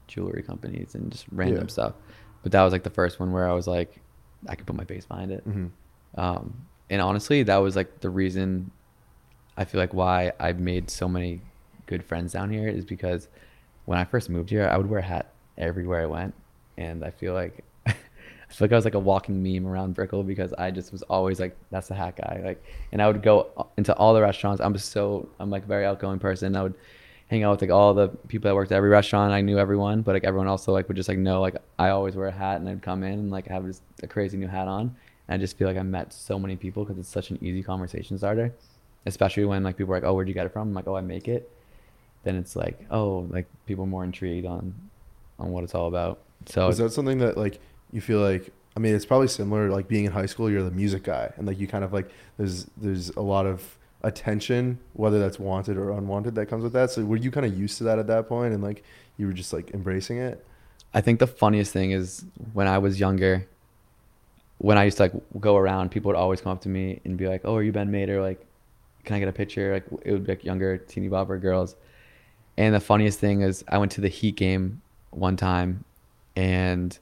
jewelry 0.08 0.42
companies 0.42 0.96
and 0.96 1.12
just 1.12 1.26
random 1.32 1.66
Yeah. 1.66 1.68
stuff. 1.68 1.94
But 2.42 2.52
that 2.54 2.64
was 2.64 2.74
like 2.74 2.84
the 2.84 2.90
first 2.90 3.20
one 3.20 3.32
where 3.32 3.48
I 3.48 3.54
was 3.54 3.68
like, 3.68 4.02
I 4.48 4.56
could 4.56 4.66
put 4.66 4.76
my 4.76 4.86
face 4.86 5.06
behind 5.06 5.32
it. 5.32 5.48
Mhm. 5.48 5.70
Um, 6.16 6.66
and 6.90 7.02
honestly, 7.02 7.44
that 7.44 7.58
was 7.58 7.76
like 7.76 8.00
the 8.02 8.10
reason 8.10 8.72
I 9.56 9.66
feel 9.66 9.80
like 9.80 9.94
why 9.94 10.32
I've 10.40 10.60
made 10.60 10.90
so 10.90 11.08
many 11.08 11.42
good 11.86 12.04
friends 12.04 12.34
down 12.34 12.50
here 12.50 12.68
is 12.68 12.86
because 12.86 13.28
when 13.86 13.98
I 13.98 14.06
first 14.06 14.30
moved 14.30 14.50
here, 14.50 14.68
I 14.68 14.78
would 14.78 14.90
wear 14.90 15.00
a 15.00 15.04
hat 15.04 15.34
everywhere 15.58 16.02
I 16.02 16.06
went, 16.06 16.34
and 16.78 17.04
I 17.04 17.12
feel 17.12 17.34
like 17.34 17.64
I 17.86 17.92
feel 18.50 18.66
like 18.66 18.72
I 18.72 18.76
was 18.76 18.86
like 18.86 18.94
a 18.94 19.00
walking 19.00 19.44
meme 19.44 19.68
around 19.68 19.94
Brickell 19.94 20.24
because 20.24 20.54
I 20.54 20.72
just 20.72 20.92
was 20.92 21.02
always 21.04 21.40
like 21.40 21.56
that's 21.70 21.88
the 21.88 21.96
hat 21.96 22.16
guy, 22.18 22.42
like, 22.44 22.64
and 22.92 23.02
I 23.02 23.08
would 23.08 23.22
go 23.22 23.68
into 23.78 23.94
all 23.96 24.14
the 24.14 24.22
restaurants. 24.22 24.62
I'm 24.62 24.78
so 24.78 25.28
I'm 25.40 25.50
like 25.50 25.64
a 25.64 25.68
very 25.68 25.86
outgoing 25.86 26.20
person. 26.20 26.56
I 26.56 26.64
would 26.64 26.76
hang 27.28 27.44
out 27.44 27.52
with 27.52 27.62
like 27.62 27.72
all 27.72 27.94
the 27.94 28.10
people 28.28 28.50
that 28.50 28.56
worked 28.56 28.72
at 28.72 28.76
every 28.76 28.90
restaurant. 28.90 29.34
I 29.34 29.42
knew 29.42 29.58
everyone, 29.58 30.02
but 30.02 30.14
like 30.14 30.24
everyone 30.24 30.48
also 30.48 30.72
like 30.72 30.88
would 30.88 30.98
just 30.98 31.10
like 31.10 31.18
know 31.18 31.42
like 31.42 31.56
I 31.80 31.90
always 31.90 32.16
wear 32.16 32.28
a 32.28 32.32
hat 32.32 32.58
and 32.58 32.70
I'd 32.70 32.82
come 32.82 33.04
in 33.04 33.14
and 33.14 33.32
like 33.32 33.48
have 33.48 33.66
just 33.66 33.82
a 34.02 34.08
crazy 34.08 34.38
new 34.38 34.48
hat 34.48 34.68
on. 34.68 34.96
And 35.28 35.36
I 35.36 35.38
just 35.38 35.58
feel 35.58 35.68
like 35.68 35.78
I 35.78 35.84
met 35.84 36.14
so 36.14 36.38
many 36.38 36.56
people 36.56 36.84
because 36.84 37.00
it's 37.00 37.10
such 37.10 37.32
an 37.32 37.40
easy 37.42 37.64
conversation 37.64 38.18
starter, 38.18 38.54
especially 39.06 39.46
when 39.46 39.64
like 39.64 39.78
people 39.78 39.94
are 39.94 39.98
like, 39.98 40.04
"Oh, 40.04 40.14
where'd 40.14 40.28
you 40.28 40.34
get 40.34 40.46
it 40.46 40.54
from?" 40.54 40.70
I'm 40.70 40.74
like, 40.74 40.88
"Oh, 40.88 40.96
I 40.96 41.02
make 41.02 41.28
it." 41.28 41.50
Then 42.24 42.36
it's 42.36 42.56
like, 42.56 42.86
oh, 42.90 43.28
like 43.30 43.48
people 43.66 43.84
are 43.84 43.88
more 43.88 44.04
intrigued 44.04 44.46
on 44.46 44.74
on 45.40 45.52
what 45.52 45.64
it's 45.64 45.76
all 45.76 45.88
about. 45.88 46.20
So 46.46 46.68
is 46.68 46.78
that 46.78 46.92
something 46.92 47.20
that 47.20 47.38
like 47.38 47.60
you 47.92 48.02
feel 48.02 48.20
like? 48.20 48.52
I 48.76 48.80
mean, 48.80 48.96
it's 48.96 49.06
probably 49.06 49.28
similar. 49.28 49.70
Like 49.70 49.88
being 49.88 50.06
in 50.06 50.12
high 50.12 50.26
school, 50.26 50.50
you're 50.50 50.64
the 50.64 50.72
music 50.72 51.04
guy, 51.04 51.32
and 51.38 51.46
like 51.46 51.60
you 51.60 51.68
kind 51.68 51.84
of 51.84 51.94
like 51.94 52.10
there's 52.38 52.66
there's 52.78 53.10
a 53.12 53.22
lot 53.22 53.46
of 53.46 53.78
attention, 54.04 54.80
whether 54.94 55.20
that's 55.20 55.40
wanted 55.40 55.78
or 55.78 55.92
unwanted, 55.92 56.36
that 56.36 56.48
comes 56.48 56.64
with 56.64 56.74
that. 56.74 56.92
So 56.92 57.04
were 57.06 57.18
you 57.18 57.32
kind 57.32 57.46
of 57.46 57.58
used 57.58 57.78
to 57.80 57.86
that 57.86 58.00
at 58.00 58.08
that 58.08 58.28
point, 58.28 58.54
and 58.54 58.64
like 58.64 58.84
you 59.18 59.28
were 59.28 59.34
just 59.34 59.54
like 59.54 59.72
embracing 59.72 60.18
it? 60.18 60.46
I 60.94 61.02
think 61.02 61.20
the 61.20 61.28
funniest 61.28 61.72
thing 61.72 61.92
is 61.92 62.26
when 62.54 62.68
I 62.68 62.78
was 62.78 63.00
younger, 63.00 63.48
when 64.60 64.78
I 64.78 64.84
used 64.84 64.98
to 64.98 65.04
like 65.04 65.14
go 65.40 65.58
around, 65.58 65.90
people 65.90 66.10
would 66.10 66.18
always 66.18 66.42
come 66.42 66.52
up 66.52 66.62
to 66.62 66.70
me 66.70 67.00
and 67.06 67.18
be 67.18 67.28
like, 67.28 67.42
"Oh, 67.46 67.56
are 67.56 67.64
you 67.64 67.72
Ben 67.72 67.92
Mader? 67.92 68.22
Like, 68.22 68.46
can 69.04 69.16
I 69.16 69.20
get 69.20 69.28
a 69.28 69.34
picture?" 69.34 69.74
Like 69.74 69.86
it 70.04 70.12
would 70.12 70.26
be 70.26 70.34
like 70.34 70.44
younger 70.44 70.78
teeny 70.78 71.10
bopper 71.10 71.42
girls. 71.42 71.76
And 72.58 72.76
the 72.76 72.80
funniest 72.80 73.20
thing 73.20 73.42
is, 73.42 73.64
I 73.68 73.78
went 73.78 73.92
to 73.94 74.02
the 74.02 74.10
Heat 74.10 74.36
game 74.36 74.82
one 75.10 75.38
time, 75.38 75.86
and 76.36 76.98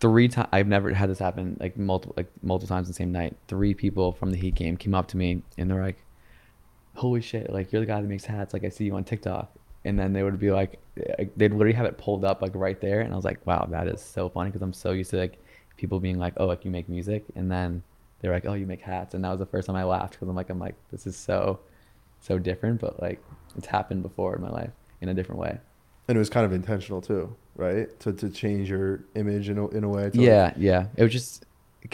three 0.00 0.28
times 0.28 0.48
I've 0.52 0.66
never 0.66 0.92
had 0.92 1.08
this 1.08 1.20
happen 1.20 1.56
like 1.60 1.78
multiple 1.78 2.14
like 2.16 2.30
multiple 2.42 2.74
times 2.74 2.88
in 2.88 2.90
the 2.90 2.96
same 2.96 3.12
night. 3.12 3.36
Three 3.48 3.72
people 3.72 4.12
from 4.12 4.30
the 4.30 4.36
Heat 4.36 4.54
game 4.54 4.76
came 4.76 4.94
up 4.94 5.06
to 5.08 5.16
me 5.16 5.42
and 5.56 5.70
they're 5.70 5.82
like, 5.82 6.04
"Holy 6.96 7.20
shit! 7.20 7.50
Like 7.50 7.72
you're 7.72 7.80
the 7.80 7.86
guy 7.86 8.00
that 8.00 8.08
makes 8.08 8.24
hats. 8.24 8.52
Like 8.52 8.64
I 8.64 8.68
see 8.68 8.84
you 8.84 8.96
on 8.96 9.04
TikTok." 9.04 9.50
And 9.84 9.98
then 9.98 10.12
they 10.12 10.22
would 10.22 10.38
be 10.38 10.52
like, 10.52 10.78
like, 11.18 11.32
they'd 11.36 11.52
literally 11.52 11.72
have 11.74 11.86
it 11.86 11.98
pulled 11.98 12.24
up 12.24 12.42
like 12.42 12.54
right 12.54 12.80
there, 12.80 13.00
and 13.00 13.12
I 13.12 13.16
was 13.16 13.24
like, 13.24 13.44
"Wow, 13.46 13.66
that 13.70 13.88
is 13.88 14.00
so 14.00 14.28
funny," 14.28 14.50
because 14.50 14.62
I'm 14.62 14.72
so 14.72 14.92
used 14.92 15.10
to 15.10 15.18
like 15.18 15.38
people 15.76 15.98
being 16.00 16.18
like, 16.18 16.34
"Oh, 16.36 16.46
like 16.46 16.64
you 16.64 16.70
make 16.70 16.88
music," 16.88 17.24
and 17.36 17.50
then 17.50 17.82
they're 18.20 18.32
like, 18.32 18.46
"Oh, 18.46 18.54
you 18.54 18.66
make 18.66 18.82
hats," 18.82 19.14
and 19.14 19.24
that 19.24 19.30
was 19.30 19.40
the 19.40 19.46
first 19.46 19.66
time 19.66 19.76
I 19.76 19.84
laughed 19.84 20.12
because 20.12 20.28
I'm 20.28 20.36
like, 20.36 20.50
I'm 20.50 20.58
like, 20.58 20.76
this 20.90 21.06
is 21.06 21.16
so, 21.16 21.60
so 22.20 22.38
different, 22.38 22.80
but 22.80 23.00
like 23.02 23.22
it's 23.56 23.66
happened 23.66 24.02
before 24.02 24.34
in 24.34 24.42
my 24.42 24.50
life 24.50 24.70
in 25.00 25.08
a 25.08 25.14
different 25.14 25.40
way. 25.40 25.58
And 26.08 26.16
it 26.16 26.18
was 26.18 26.30
kind 26.30 26.44
of 26.44 26.52
intentional 26.52 27.00
too, 27.00 27.34
right? 27.56 27.98
To 28.00 28.12
to 28.12 28.30
change 28.30 28.68
your 28.68 29.04
image 29.14 29.48
in 29.48 29.58
a, 29.58 29.68
in 29.68 29.84
a 29.84 29.88
way. 29.88 30.10
To 30.10 30.20
yeah, 30.20 30.52
yeah. 30.56 30.86
It 30.96 31.02
was 31.02 31.12
just, 31.12 31.44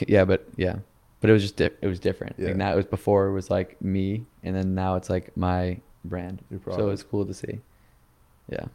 yeah, 0.07 0.25
but 0.25 0.47
yeah, 0.57 0.77
but 1.21 1.31
it 1.31 1.33
was 1.33 1.42
just 1.42 1.57
di- 1.57 1.71
it 1.83 1.87
was 1.87 2.01
different. 2.01 2.37
Yeah. 2.38 2.49
Like 2.49 2.57
now 2.57 2.73
it 2.73 2.77
was 2.77 2.87
before 2.87 3.27
it 3.27 3.33
was 3.33 3.51
like 3.51 3.81
me, 3.83 4.25
and 4.42 4.57
then 4.57 4.75
now 4.75 4.97
it's 4.97 5.11
like 5.11 5.37
my 5.37 5.79
brand. 6.05 6.42
So 6.51 6.59
product. 6.59 6.92
it's 6.92 7.03
cool 7.03 7.27
to 7.27 7.35
see. 7.35 7.61
Yeah. 8.49 8.66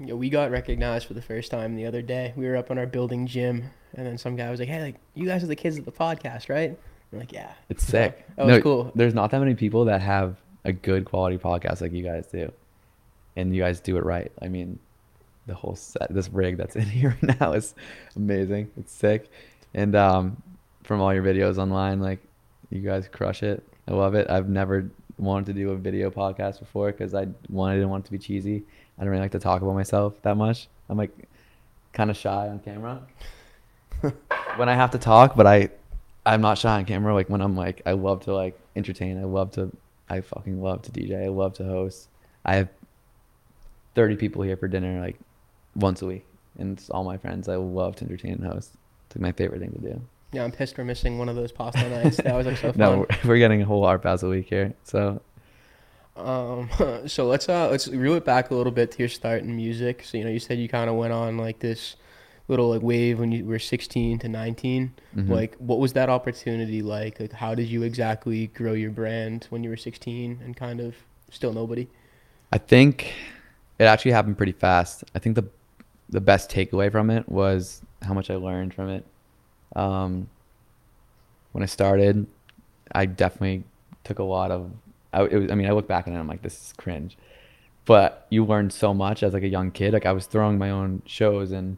Yeah, 0.00 0.14
we 0.14 0.30
got 0.30 0.50
recognized 0.50 1.06
for 1.06 1.14
the 1.14 1.22
first 1.22 1.50
time 1.50 1.74
the 1.74 1.86
other 1.86 2.02
day. 2.02 2.32
We 2.36 2.46
were 2.46 2.56
up 2.56 2.70
on 2.70 2.78
our 2.78 2.86
building 2.86 3.26
gym, 3.26 3.64
and 3.94 4.06
then 4.06 4.16
some 4.16 4.36
guy 4.36 4.48
was 4.50 4.60
like, 4.60 4.68
"Hey, 4.68 4.80
like 4.80 4.96
you 5.14 5.26
guys 5.26 5.42
are 5.42 5.48
the 5.48 5.56
kids 5.56 5.76
of 5.76 5.84
the 5.84 5.92
podcast, 5.92 6.48
right?" 6.48 6.78
We're 7.10 7.18
like, 7.18 7.32
"Yeah." 7.32 7.52
It's 7.68 7.84
sick. 7.84 8.24
Oh, 8.38 8.46
that 8.46 8.54
was 8.54 8.62
cool. 8.62 8.92
There's 8.94 9.14
not 9.14 9.32
that 9.32 9.40
many 9.40 9.56
people 9.56 9.86
that 9.86 10.00
have 10.00 10.36
a 10.68 10.72
good 10.72 11.04
quality 11.04 11.38
podcast 11.38 11.80
like 11.80 11.92
you 11.92 12.04
guys 12.04 12.26
do, 12.26 12.52
and 13.36 13.54
you 13.54 13.62
guys 13.62 13.80
do 13.80 13.96
it 13.96 14.04
right. 14.04 14.30
I 14.40 14.48
mean, 14.48 14.78
the 15.46 15.54
whole 15.54 15.74
set, 15.74 16.12
this 16.12 16.28
rig 16.28 16.56
that's 16.56 16.76
in 16.82 16.82
here 16.82 17.16
right 17.22 17.40
now 17.40 17.52
is 17.52 17.74
amazing. 18.14 18.70
It's 18.76 18.92
sick, 18.92 19.30
and 19.74 19.96
um, 19.96 20.42
from 20.84 21.00
all 21.00 21.12
your 21.12 21.22
videos 21.22 21.58
online, 21.58 22.00
like 22.00 22.20
you 22.70 22.80
guys 22.80 23.08
crush 23.08 23.42
it. 23.42 23.62
I 23.88 23.92
love 23.92 24.14
it. 24.14 24.28
I've 24.30 24.48
never 24.48 24.90
wanted 25.16 25.46
to 25.46 25.52
do 25.54 25.70
a 25.70 25.76
video 25.76 26.10
podcast 26.10 26.60
before 26.60 26.92
because 26.92 27.14
I 27.14 27.22
I 27.22 27.24
didn't 27.24 27.88
want 27.88 28.04
it 28.04 28.06
to 28.06 28.12
be 28.12 28.18
cheesy. 28.18 28.62
I 28.98 29.02
don't 29.02 29.10
really 29.10 29.22
like 29.22 29.32
to 29.32 29.38
talk 29.38 29.62
about 29.62 29.74
myself 29.74 30.20
that 30.22 30.36
much. 30.36 30.68
I'm 30.88 30.98
like 30.98 31.16
kind 31.92 32.10
of 32.10 32.16
shy 32.16 32.48
on 32.48 32.58
camera 32.60 33.00
when 34.56 34.68
I 34.68 34.74
have 34.74 34.90
to 34.90 34.98
talk, 34.98 35.34
but 35.34 35.46
I 35.46 35.70
I'm 36.26 36.42
not 36.42 36.58
shy 36.58 36.76
on 36.76 36.84
camera. 36.84 37.14
Like 37.14 37.30
when 37.30 37.40
I'm 37.40 37.56
like, 37.56 37.80
I 37.86 37.92
love 37.92 38.24
to 38.24 38.34
like 38.34 38.58
entertain. 38.76 39.18
I 39.18 39.24
love 39.24 39.52
to, 39.52 39.74
I 40.08 40.20
fucking 40.20 40.62
love 40.62 40.82
to 40.82 40.90
DJ. 40.90 41.24
I 41.24 41.28
love 41.28 41.54
to 41.54 41.64
host. 41.64 42.08
I 42.44 42.56
have 42.56 42.68
30 43.94 44.16
people 44.16 44.42
here 44.42 44.56
for 44.56 44.68
dinner 44.68 45.00
like 45.00 45.18
once 45.74 46.02
a 46.02 46.06
week, 46.06 46.24
and 46.58 46.78
it's 46.78 46.90
all 46.90 47.04
my 47.04 47.16
friends. 47.16 47.48
I 47.48 47.56
love 47.56 47.96
to 47.96 48.04
entertain 48.04 48.32
and 48.32 48.44
host. 48.44 48.72
It's 49.06 49.16
like 49.16 49.22
my 49.22 49.32
favorite 49.32 49.60
thing 49.60 49.72
to 49.72 49.78
do. 49.78 50.00
Yeah, 50.32 50.44
I'm 50.44 50.52
pissed 50.52 50.76
we're 50.76 50.84
missing 50.84 51.18
one 51.18 51.28
of 51.28 51.36
those 51.36 51.52
pasta 51.52 51.88
nights. 51.88 52.18
That 52.18 52.34
was 52.34 52.46
like 52.46 52.58
so 52.58 52.72
fun. 52.72 52.78
no, 52.78 53.06
we're, 53.24 53.38
getting 53.38 53.62
a 53.62 53.64
whole 53.64 53.84
Art 53.84 54.02
Basel 54.02 54.30
week 54.30 54.48
here. 54.48 54.74
So 54.84 55.20
Um, 56.16 56.68
so 57.06 57.26
let's 57.26 57.48
uh 57.48 57.68
let's 57.70 57.88
reel 57.88 58.14
it 58.14 58.24
back 58.24 58.50
a 58.50 58.54
little 58.54 58.72
bit 58.72 58.90
to 58.92 58.98
your 58.98 59.08
start 59.08 59.42
in 59.42 59.56
music. 59.56 60.04
So 60.04 60.18
you 60.18 60.24
know, 60.24 60.30
you 60.30 60.38
said 60.40 60.58
you 60.58 60.68
kind 60.68 60.90
of 60.90 60.96
went 60.96 61.12
on 61.12 61.38
like 61.38 61.60
this 61.60 61.96
little 62.48 62.70
like 62.70 62.82
wave 62.82 63.18
when 63.18 63.30
you 63.30 63.44
were 63.44 63.58
16 63.58 64.18
to 64.20 64.28
19. 64.28 64.92
mhm. 65.14 65.28
Like, 65.28 65.54
what 65.56 65.78
was 65.78 65.92
that 65.92 66.08
opportunity 66.08 66.82
like? 66.82 67.20
Like, 67.20 67.32
how 67.32 67.54
did 67.54 67.68
you 67.68 67.82
exactly 67.82 68.48
grow 68.48 68.72
your 68.72 68.90
brand 68.90 69.46
when 69.50 69.62
you 69.62 69.70
were 69.70 69.76
16 69.76 70.40
and 70.42 70.56
kind 70.56 70.80
of 70.80 70.94
still 71.30 71.52
nobody? 71.52 71.88
I 72.52 72.58
think 72.58 73.12
it 73.78 73.84
actually 73.84 74.12
happened 74.12 74.36
pretty 74.36 74.52
fast. 74.52 75.04
I 75.14 75.18
think 75.18 75.36
the 75.36 75.44
the 76.10 76.20
best 76.22 76.50
takeaway 76.50 76.90
from 76.90 77.10
it 77.10 77.28
was 77.28 77.82
how 78.02 78.14
much 78.14 78.30
I 78.30 78.36
learned 78.36 78.72
from 78.72 78.88
it. 78.88 79.04
Um, 79.76 80.28
when 81.52 81.62
I 81.62 81.66
started, 81.66 82.26
I 82.92 83.04
definitely 83.04 83.64
took 84.04 84.18
a 84.18 84.22
lot 84.22 84.50
of. 84.50 84.70
I, 85.12 85.24
it 85.24 85.34
was, 85.34 85.50
I 85.50 85.54
mean, 85.54 85.66
I 85.66 85.72
look 85.72 85.86
back 85.86 86.06
on 86.06 86.14
it, 86.14 86.18
I'm 86.18 86.26
like, 86.26 86.42
this 86.42 86.54
is 86.54 86.72
cringe, 86.78 87.18
but 87.84 88.26
you 88.30 88.44
learn 88.44 88.70
so 88.70 88.94
much 88.94 89.22
as 89.22 89.34
like 89.34 89.42
a 89.42 89.48
young 89.48 89.70
kid. 89.70 89.92
Like 89.92 90.06
I 90.06 90.12
was 90.12 90.26
throwing 90.26 90.56
my 90.58 90.70
own 90.70 91.02
shows 91.04 91.52
in 91.52 91.76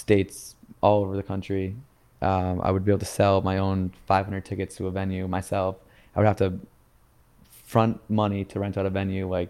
states 0.00 0.56
all 0.80 1.02
over 1.04 1.16
the 1.16 1.22
country, 1.22 1.76
um, 2.22 2.60
I 2.62 2.70
would 2.70 2.84
be 2.84 2.90
able 2.90 3.00
to 3.00 3.04
sell 3.06 3.40
my 3.40 3.58
own 3.58 3.92
500 4.06 4.44
tickets 4.44 4.76
to 4.76 4.86
a 4.86 4.90
venue 4.90 5.26
myself. 5.28 5.76
I 6.14 6.20
would 6.20 6.26
have 6.26 6.36
to 6.36 6.58
front 7.64 8.00
money 8.10 8.44
to 8.44 8.58
rent 8.58 8.76
out 8.76 8.86
a 8.86 8.90
venue 8.90 9.28
like 9.28 9.48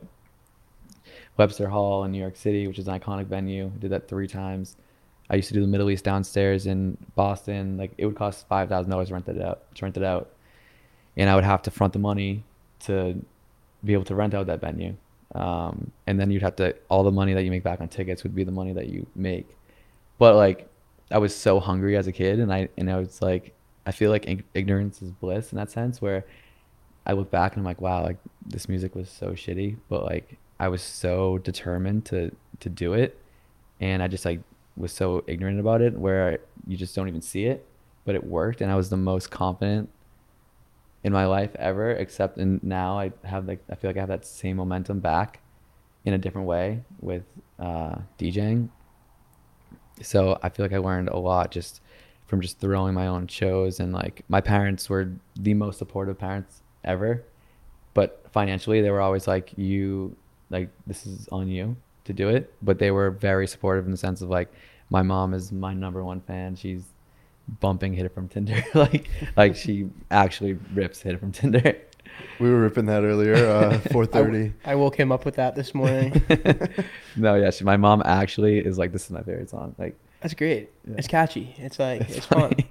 Webster 1.36 1.68
Hall 1.68 2.04
in 2.04 2.12
New 2.12 2.18
York 2.18 2.36
City, 2.36 2.66
which 2.66 2.78
is 2.78 2.86
an 2.86 2.98
iconic 2.98 3.26
venue. 3.26 3.72
I 3.74 3.78
Did 3.78 3.90
that 3.92 4.08
three 4.08 4.28
times. 4.28 4.76
I 5.30 5.36
used 5.36 5.48
to 5.48 5.54
do 5.54 5.60
the 5.60 5.66
Middle 5.66 5.90
East 5.90 6.04
downstairs 6.04 6.66
in 6.66 6.98
Boston. 7.14 7.78
Like 7.78 7.92
it 7.96 8.04
would 8.04 8.16
cost 8.16 8.46
five 8.48 8.68
thousand 8.68 8.90
dollars 8.90 9.08
to 9.08 9.14
rent 9.14 9.28
it 9.28 9.40
out. 9.40 9.74
To 9.76 9.84
rent 9.84 9.96
it 9.96 10.02
out, 10.02 10.30
and 11.16 11.30
I 11.30 11.34
would 11.34 11.44
have 11.44 11.62
to 11.62 11.70
front 11.70 11.92
the 11.92 11.98
money 11.98 12.44
to 12.80 13.16
be 13.84 13.94
able 13.94 14.04
to 14.04 14.14
rent 14.14 14.34
out 14.34 14.46
that 14.48 14.60
venue. 14.60 14.94
Um, 15.34 15.92
and 16.06 16.18
then 16.18 16.30
you'd 16.30 16.42
have 16.42 16.56
to 16.56 16.74
all 16.88 17.04
the 17.04 17.12
money 17.12 17.32
that 17.34 17.44
you 17.44 17.50
make 17.50 17.62
back 17.62 17.80
on 17.80 17.88
tickets 17.88 18.22
would 18.24 18.34
be 18.34 18.44
the 18.44 18.52
money 18.52 18.72
that 18.72 18.88
you 18.88 19.06
make. 19.14 19.48
But 20.20 20.36
like 20.36 20.68
I 21.10 21.16
was 21.16 21.34
so 21.34 21.60
hungry 21.60 21.96
as 21.96 22.06
a 22.06 22.12
kid, 22.12 22.40
and 22.40 22.52
I 22.52 22.68
and 22.76 22.90
I 22.90 22.98
was 22.98 23.22
like, 23.22 23.54
I 23.86 23.90
feel 23.90 24.10
like 24.10 24.44
ignorance 24.54 25.00
is 25.00 25.10
bliss 25.12 25.50
in 25.50 25.56
that 25.56 25.70
sense, 25.70 26.02
where 26.02 26.26
I 27.06 27.12
look 27.14 27.30
back 27.30 27.54
and 27.54 27.62
I'm 27.62 27.64
like, 27.64 27.80
wow, 27.80 28.02
like 28.02 28.18
this 28.46 28.68
music 28.68 28.94
was 28.94 29.08
so 29.08 29.30
shitty, 29.30 29.78
but 29.88 30.04
like 30.04 30.36
I 30.60 30.68
was 30.68 30.82
so 30.82 31.38
determined 31.38 32.04
to 32.06 32.30
to 32.60 32.68
do 32.68 32.92
it, 32.92 33.18
and 33.80 34.02
I 34.02 34.08
just 34.08 34.26
like 34.26 34.40
was 34.76 34.92
so 34.92 35.24
ignorant 35.26 35.58
about 35.58 35.80
it, 35.80 35.98
where 35.98 36.38
you 36.66 36.76
just 36.76 36.94
don't 36.94 37.08
even 37.08 37.22
see 37.22 37.46
it, 37.46 37.66
but 38.04 38.14
it 38.14 38.22
worked, 38.22 38.60
and 38.60 38.70
I 38.70 38.76
was 38.76 38.90
the 38.90 38.98
most 38.98 39.30
confident 39.30 39.88
in 41.02 41.14
my 41.14 41.24
life 41.24 41.56
ever. 41.56 41.92
Except 41.92 42.36
and 42.36 42.62
now 42.62 42.98
I 42.98 43.12
have 43.24 43.48
like 43.48 43.60
I 43.70 43.74
feel 43.74 43.88
like 43.88 43.96
I 43.96 44.00
have 44.00 44.10
that 44.10 44.26
same 44.26 44.58
momentum 44.58 45.00
back 45.00 45.40
in 46.04 46.12
a 46.12 46.18
different 46.18 46.46
way 46.46 46.82
with 47.00 47.24
uh, 47.58 47.96
DJing. 48.18 48.68
So 50.02 50.38
I 50.42 50.48
feel 50.48 50.64
like 50.64 50.72
I 50.72 50.78
learned 50.78 51.08
a 51.08 51.18
lot 51.18 51.50
just 51.50 51.80
from 52.26 52.40
just 52.40 52.58
throwing 52.58 52.94
my 52.94 53.06
own 53.06 53.26
shows 53.26 53.80
and 53.80 53.92
like 53.92 54.22
my 54.28 54.40
parents 54.40 54.88
were 54.88 55.10
the 55.36 55.54
most 55.54 55.78
supportive 55.78 56.16
parents 56.16 56.62
ever 56.84 57.24
but 57.92 58.24
financially 58.30 58.80
they 58.80 58.90
were 58.90 59.00
always 59.00 59.26
like 59.26 59.52
you 59.56 60.14
like 60.48 60.68
this 60.86 61.06
is 61.06 61.28
on 61.32 61.48
you 61.48 61.76
to 62.04 62.12
do 62.12 62.28
it 62.28 62.54
but 62.62 62.78
they 62.78 62.92
were 62.92 63.10
very 63.10 63.48
supportive 63.48 63.84
in 63.84 63.90
the 63.90 63.96
sense 63.96 64.22
of 64.22 64.30
like 64.30 64.48
my 64.90 65.02
mom 65.02 65.32
is 65.32 65.52
my 65.52 65.72
number 65.72 66.04
one 66.04 66.20
fan. 66.20 66.56
She's 66.56 66.82
bumping 67.60 67.94
hit 67.94 68.04
it 68.04 68.14
from 68.14 68.28
tinder. 68.28 68.62
Like 68.74 69.08
like 69.36 69.56
she 69.56 69.88
actually 70.10 70.54
rips 70.74 71.00
hit 71.00 71.14
it 71.14 71.18
from 71.18 71.32
tinder 71.32 71.76
We 72.38 72.50
were 72.50 72.60
ripping 72.60 72.86
that 72.86 73.02
earlier. 73.02 73.34
Uh, 73.34 73.78
four 73.92 74.06
thirty. 74.06 74.52
I 74.64 74.74
woke 74.74 74.96
him 74.96 75.12
up 75.12 75.24
with 75.24 75.36
that 75.36 75.54
this 75.54 75.74
morning. 75.74 76.22
no 77.16 77.34
yeah 77.34 77.50
she, 77.50 77.64
my 77.64 77.76
mom 77.76 78.02
actually 78.04 78.58
is 78.58 78.78
like 78.78 78.92
this 78.92 79.04
is 79.04 79.10
my 79.10 79.22
favorite 79.22 79.50
song 79.50 79.74
like 79.78 79.94
That's 80.20 80.34
great. 80.34 80.70
Yeah. 80.88 80.96
It's 80.98 81.08
catchy. 81.08 81.54
It's 81.58 81.78
like 81.78 82.02
it's, 82.02 82.16
it's 82.18 82.26
fun. 82.26 82.50
funny. 82.50 82.70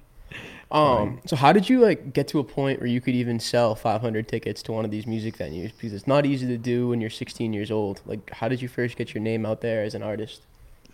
Um, 0.72 1.20
so 1.26 1.34
how 1.34 1.52
did 1.52 1.68
you 1.68 1.80
like 1.80 2.12
get 2.12 2.28
to 2.28 2.38
a 2.38 2.44
point 2.44 2.78
where 2.78 2.86
you 2.86 3.00
could 3.00 3.14
even 3.14 3.40
sell 3.40 3.74
500 3.74 4.28
tickets 4.28 4.62
to 4.62 4.72
one 4.72 4.84
of 4.84 4.90
these 4.90 5.06
music 5.06 5.36
venues? 5.36 5.72
Because 5.76 5.92
it's 5.92 6.06
not 6.06 6.26
easy 6.26 6.46
to 6.46 6.56
do 6.56 6.88
when 6.88 7.00
you're 7.00 7.10
16 7.10 7.52
years 7.52 7.72
old. 7.72 8.02
Like, 8.06 8.30
how 8.30 8.48
did 8.48 8.62
you 8.62 8.68
first 8.68 8.96
get 8.96 9.12
your 9.12 9.20
name 9.20 9.44
out 9.44 9.62
there 9.62 9.82
as 9.82 9.94
an 9.94 10.02
artist? 10.02 10.42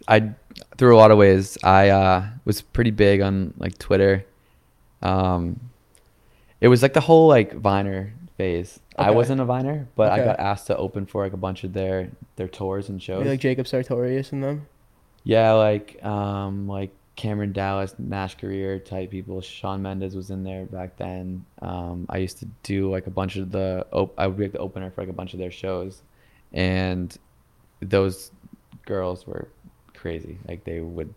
I 0.09 0.31
through 0.79 0.97
a 0.97 0.99
lot 0.99 1.11
of 1.11 1.19
ways. 1.19 1.59
I 1.63 1.91
uh, 1.91 2.27
was 2.45 2.63
pretty 2.63 2.91
big 2.91 3.21
on 3.21 3.53
like 3.59 3.77
Twitter. 3.79 4.25
Um, 5.03 5.61
it 6.61 6.69
was 6.69 6.83
like 6.83 6.95
the 6.95 7.01
whole 7.01 7.29
like 7.29 7.53
Viner 7.55 8.13
phase. 8.37 8.81
I 8.99 9.11
wasn't 9.11 9.41
a 9.41 9.45
Viner, 9.45 9.89
but 9.97 10.13
I 10.13 10.25
got 10.25 10.39
asked 10.41 10.67
to 10.69 10.77
open 10.77 11.07
for 11.07 11.25
like 11.25 11.33
a 11.33 11.39
bunch 11.39 11.65
of 11.65 11.73
their 11.73 12.11
their 12.37 12.49
tours 12.49 12.89
and 12.89 13.03
shows. 13.03 13.19
Maybe 13.21 13.31
like 13.31 13.41
Jacob 13.41 13.67
Sartorius 13.67 14.33
and 14.33 14.43
them. 14.43 14.67
yeah, 15.25 15.53
like 15.53 16.03
um, 16.05 16.69
like 16.69 16.91
Cameron 17.17 17.53
Dallas, 17.53 17.95
Nash 17.99 18.35
Grier 18.37 18.79
type 18.79 19.11
people. 19.11 19.41
Shawn 19.41 19.81
Mendes 19.83 20.15
was 20.15 20.31
in 20.31 20.45
there 20.45 20.67
back 20.67 20.97
then. 20.99 21.45
Um, 21.63 22.07
I 22.11 22.19
used 22.19 22.39
to 22.41 22.47
do 22.63 22.91
like 22.91 23.07
a 23.07 23.11
bunch 23.11 23.37
of 23.37 23.51
the. 23.51 23.87
Op- 23.93 24.15
I 24.19 24.27
would 24.27 24.37
be 24.37 24.45
like 24.45 24.53
the 24.53 24.59
opener 24.59 24.91
for 24.91 25.01
like 25.03 25.11
a 25.11 25.15
bunch 25.15 25.33
of 25.33 25.39
their 25.39 25.51
shows, 25.51 26.03
and 26.53 27.17
those 27.81 28.33
girls 28.85 29.27
were 29.27 29.49
crazy. 29.95 30.39
Like 30.47 30.65
they 30.65 30.81
would, 30.81 31.13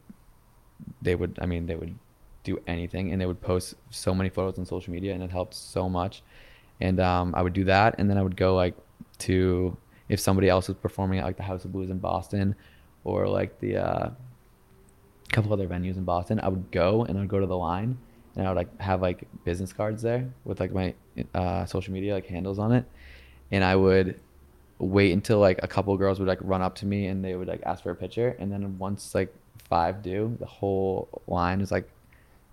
they 1.01 1.15
would. 1.15 1.37
I 1.41 1.45
mean, 1.45 1.65
they 1.65 1.75
would 1.75 1.97
do 2.43 2.57
anything, 2.67 3.11
and 3.11 3.19
they 3.21 3.25
would 3.25 3.41
post 3.41 3.75
so 3.89 4.15
many 4.15 4.29
photos 4.29 4.57
on 4.57 4.65
social 4.65 4.93
media, 4.93 5.13
and 5.13 5.21
it 5.21 5.29
helped 5.31 5.53
so 5.53 5.89
much. 5.89 6.23
And 6.81 6.99
um, 6.99 7.33
I 7.35 7.41
would 7.41 7.53
do 7.53 7.65
that, 7.65 7.95
and 7.97 8.09
then 8.09 8.17
I 8.17 8.21
would 8.21 8.37
go 8.37 8.55
like 8.55 8.75
to 9.19 9.75
if 10.07 10.19
somebody 10.19 10.49
else 10.49 10.67
was 10.67 10.77
performing 10.77 11.19
at 11.19 11.25
like 11.25 11.37
the 11.37 11.43
House 11.43 11.65
of 11.65 11.71
Blues 11.71 11.89
in 11.89 11.99
Boston, 11.99 12.55
or 13.03 13.27
like 13.27 13.59
the 13.59 13.77
uh, 13.77 14.09
couple 15.31 15.53
other 15.53 15.67
venues 15.67 15.97
in 15.97 16.03
Boston, 16.03 16.39
I 16.41 16.47
would 16.47 16.71
go 16.71 17.05
and 17.05 17.17
I'd 17.17 17.27
go 17.27 17.39
to 17.39 17.45
the 17.45 17.57
line, 17.57 17.97
and 18.35 18.47
I 18.47 18.49
would 18.49 18.57
like 18.57 18.79
have 18.79 19.01
like 19.01 19.27
business 19.43 19.73
cards 19.73 20.01
there 20.01 20.29
with 20.45 20.59
like 20.59 20.71
my 20.71 20.93
uh, 21.33 21.65
social 21.65 21.93
media 21.93 22.13
like 22.13 22.25
handles 22.25 22.59
on 22.59 22.71
it, 22.71 22.85
and 23.51 23.63
I 23.63 23.75
would 23.75 24.19
wait 24.79 25.11
until 25.11 25.39
like 25.39 25.59
a 25.61 25.67
couple 25.67 25.95
girls 25.97 26.19
would 26.19 26.27
like 26.29 26.39
run 26.41 26.61
up 26.61 26.73
to 26.73 26.85
me 26.85 27.07
and 27.07 27.23
they 27.23 27.35
would 27.35 27.49
like 27.49 27.61
ask 27.65 27.83
for 27.83 27.91
a 27.91 27.95
picture, 27.95 28.35
and 28.39 28.51
then 28.51 28.77
once 28.77 29.13
like 29.13 29.33
five 29.69 30.01
do, 30.01 30.35
the 30.39 30.45
whole 30.45 31.21
line 31.27 31.61
is 31.61 31.71
like, 31.71 31.89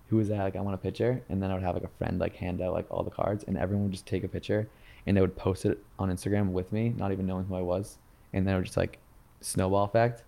"Who 0.09 0.19
is 0.19 0.29
that? 0.29 0.39
Like 0.39 0.55
I 0.55 0.61
want 0.61 0.75
a 0.75 0.77
picture," 0.77 1.21
and 1.29 1.41
then 1.41 1.51
I 1.51 1.53
would 1.53 1.63
have 1.63 1.75
like 1.75 1.83
a 1.83 1.97
friend 1.97 2.19
like 2.19 2.35
hand 2.35 2.61
out 2.61 2.73
like 2.73 2.85
all 2.89 3.03
the 3.03 3.11
cards, 3.11 3.43
and 3.47 3.57
everyone 3.57 3.85
would 3.85 3.91
just 3.93 4.05
take 4.05 4.23
a 4.23 4.27
picture, 4.27 4.67
and 5.05 5.15
they 5.15 5.21
would 5.21 5.35
post 5.35 5.65
it 5.65 5.79
on 5.99 6.09
Instagram 6.09 6.51
with 6.51 6.71
me, 6.71 6.93
not 6.97 7.11
even 7.11 7.25
knowing 7.25 7.45
who 7.45 7.55
I 7.55 7.61
was, 7.61 7.97
and 8.33 8.45
then 8.47 8.55
it 8.55 8.57
would 8.57 8.65
just 8.65 8.77
like 8.77 8.99
snowball 9.41 9.83
effect 9.85 10.23